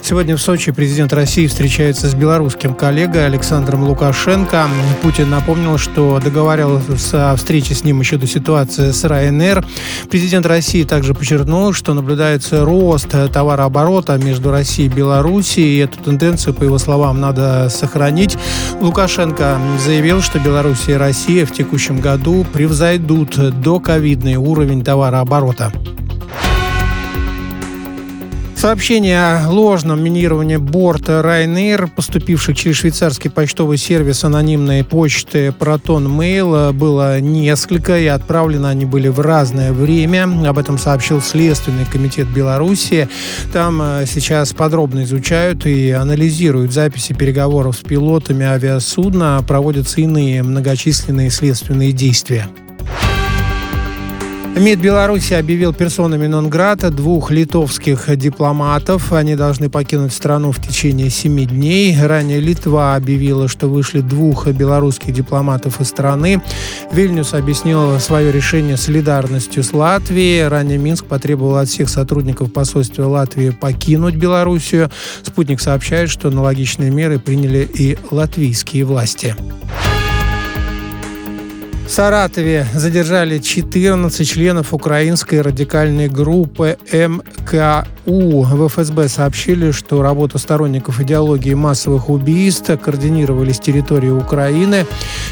Сегодня 0.01 0.35
в 0.35 0.41
Сочи 0.41 0.73
президент 0.73 1.13
России 1.13 1.47
встречается 1.47 2.09
с 2.09 2.15
белорусским 2.15 2.73
коллегой 2.73 3.27
Александром 3.27 3.85
Лукашенко. 3.85 4.67
Путин 5.03 5.29
напомнил, 5.29 5.77
что 5.77 6.19
договаривался 6.25 7.33
о 7.33 7.37
встрече 7.37 7.75
с 7.75 7.85
ним 7.85 8.01
еще 8.01 8.17
до 8.17 8.27
ситуации 8.27 8.91
с 8.91 9.05
РАНР. 9.05 9.63
Президент 10.11 10.47
России 10.47 10.85
также 10.85 11.13
подчеркнул, 11.13 11.75
что 11.75 11.93
наблюдается 11.93 12.65
рост 12.65 13.11
товарооборота 13.31 14.17
между 14.17 14.51
Россией 14.51 14.89
и 14.89 14.91
Белоруссией. 14.93 15.77
И 15.77 15.85
эту 15.85 15.99
тенденцию, 16.03 16.55
по 16.55 16.65
его 16.65 16.79
словам, 16.79 17.21
надо 17.21 17.69
сохранить. 17.69 18.39
Лукашенко 18.81 19.59
заявил, 19.85 20.23
что 20.23 20.39
Белоруссия 20.39 20.93
и 20.93 20.97
Россия 20.97 21.42
в 21.45 21.53
текущем 21.53 22.01
году 22.01 22.45
превзойдут 22.53 23.61
до 23.61 23.81
ковидный 23.81 24.37
уровень 24.37 24.85
товарооборота. 24.85 25.73
Сообщение 28.63 29.19
о 29.19 29.51
ложном 29.51 30.05
минировании 30.05 30.55
борта 30.55 31.21
Ryanair, 31.21 31.91
поступивших 31.97 32.57
через 32.57 32.77
швейцарский 32.77 33.29
почтовый 33.29 33.77
сервис 33.77 34.23
анонимной 34.23 34.85
почты 34.85 35.49
Proton 35.49 36.07
Mail, 36.07 36.73
было 36.73 37.19
несколько, 37.19 37.99
и 37.99 38.07
отправлены 38.07 38.69
они 38.69 38.85
были 38.85 39.09
в 39.09 39.19
разное 39.19 39.73
время. 39.73 40.29
Об 40.49 40.61
этом 40.61 40.79
сообщил 40.79 41.21
Следственный 41.21 41.87
комитет 41.87 42.29
Беларуси. 42.29 43.09
Там 43.53 43.83
э, 43.83 44.07
сейчас 44.07 44.53
подробно 44.53 45.03
изучают 45.03 45.67
и 45.67 45.91
анализируют 45.91 46.73
записи 46.73 47.15
переговоров 47.15 47.79
с 47.79 47.81
пилотами 47.81 48.47
авиасудна, 48.47 49.45
проводятся 49.45 50.03
иные 50.03 50.45
многочисленные 50.45 51.31
следственные 51.31 51.91
действия. 51.91 52.47
МИД 54.55 54.81
Беларуси 54.81 55.33
объявил 55.33 55.73
персонами 55.73 56.27
Нонграта 56.27 56.91
двух 56.91 57.31
литовских 57.31 58.15
дипломатов. 58.19 59.11
Они 59.13 59.35
должны 59.35 59.71
покинуть 59.71 60.13
страну 60.13 60.53
в 60.53 60.61
течение 60.61 61.09
семи 61.09 61.47
дней. 61.47 61.97
Ранее 61.99 62.39
Литва 62.39 62.95
объявила, 62.95 63.49
что 63.49 63.69
вышли 63.69 64.01
двух 64.01 64.47
белорусских 64.49 65.15
дипломатов 65.15 65.81
из 65.81 65.89
страны. 65.89 66.43
Вильнюс 66.93 67.33
объяснил 67.33 67.99
свое 67.99 68.31
решение 68.31 68.77
солидарностью 68.77 69.65
с 69.65 69.73
Латвией. 69.73 70.47
Ранее 70.47 70.77
Минск 70.77 71.07
потребовал 71.07 71.57
от 71.57 71.71
всех 71.71 71.89
сотрудников 71.89 72.53
посольства 72.53 73.07
Латвии 73.07 73.51
покинуть 73.51 74.17
Белоруссию. 74.17 74.91
Спутник 75.23 75.63
сообщает, 75.63 76.11
что 76.11 76.29
аналогичные 76.29 76.91
меры 76.91 77.19
приняли 77.19 77.67
и 77.73 77.97
латвийские 78.11 78.85
власти. 78.85 79.35
Саратове 81.89 82.67
задержали 82.75 83.39
14 83.39 84.27
членов 84.29 84.73
украинской 84.73 85.41
радикальной 85.43 86.09
группы 86.09 86.79
МКУ. 88.07 88.43
В 88.43 88.69
ФСБ 88.69 89.09
сообщили, 89.09 89.71
что 89.71 90.03
работа 90.03 90.39
сторонников 90.39 91.01
идеологии 91.01 91.55
массовых 91.55 92.09
убийств 92.11 92.71
координировали 92.83 93.53
с 93.53 93.59
территории 93.59 94.11
Украины. 94.11 94.87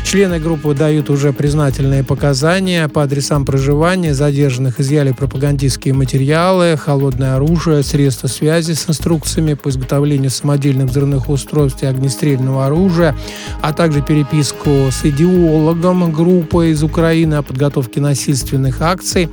Члены 0.05 0.39
группы 0.39 0.75
дают 0.75 1.11
уже 1.11 1.33
признательные 1.33 2.05
показания 2.05 2.89
по 2.89 3.03
адресам 3.03 3.45
проживания. 3.45 4.15
Задержанных 4.15 4.81
изъяли 4.81 5.13
пропагандистские 5.13 5.95
материалы, 5.95 6.77
холодное 6.77 7.37
оружие, 7.37 7.83
средства 7.83 8.29
связи 8.29 8.73
с 8.73 8.89
инструкциями 8.89 9.55
по 9.55 9.69
изготовлению 9.69 10.31
самодельных 10.31 10.91
взрывных 10.91 11.29
устройств 11.29 11.83
и 11.83 11.87
огнестрельного 11.87 12.67
оружия, 12.67 13.17
а 13.61 13.73
также 13.73 14.03
переписку 14.03 14.71
с 14.91 15.05
идеологом 15.05 16.13
группы 16.13 16.71
из 16.71 16.83
Украины 16.83 17.35
о 17.35 17.43
подготовке 17.43 18.01
насильственных 18.01 18.81
акций. 18.81 19.29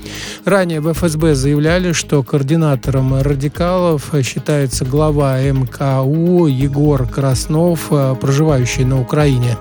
Ранее 0.46 0.82
в 0.82 0.92
ФСБ 0.94 1.36
заявляли, 1.36 1.92
что 1.92 2.24
координатором 2.24 3.22
радикалов 3.28 4.14
считается 4.24 4.86
глава 4.86 5.40
МКУ 5.42 6.48
Егор 6.48 7.08
Краснов, 7.08 7.90
проживающий 8.20 8.86
на 8.86 9.02
Украине. 9.02 9.58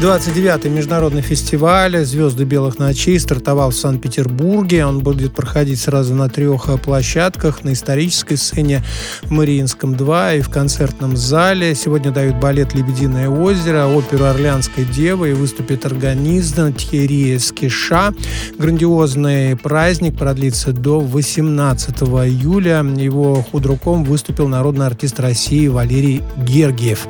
29-й 0.00 0.70
международный 0.70 1.20
фестиваль 1.20 2.02
«Звезды 2.06 2.44
белых 2.44 2.78
ночей» 2.78 3.20
стартовал 3.20 3.68
в 3.68 3.74
Санкт-Петербурге. 3.74 4.86
Он 4.86 5.00
будет 5.00 5.34
проходить 5.34 5.78
сразу 5.78 6.14
на 6.14 6.30
трех 6.30 6.80
площадках. 6.80 7.64
На 7.64 7.74
исторической 7.74 8.36
сцене 8.36 8.82
в 9.24 9.30
Мариинском 9.30 9.94
2 9.94 10.34
и 10.36 10.40
в 10.40 10.48
концертном 10.48 11.18
зале. 11.18 11.74
Сегодня 11.74 12.12
дают 12.12 12.36
балет 12.36 12.74
«Лебединое 12.74 13.28
озеро», 13.28 13.88
оперу 13.88 14.24
«Орлеанская 14.24 14.86
дева» 14.86 15.26
и 15.26 15.34
выступит 15.34 15.84
органист 15.84 16.56
Тьерри 16.78 17.38
Скиша. 17.38 18.14
Грандиозный 18.56 19.54
праздник 19.54 20.16
продлится 20.16 20.72
до 20.72 21.00
18 21.00 22.00
июля. 22.00 22.82
Его 22.96 23.42
худруком 23.42 24.04
выступил 24.04 24.48
народный 24.48 24.86
артист 24.86 25.20
России 25.20 25.68
Валерий 25.68 26.22
Гергиев. 26.38 27.06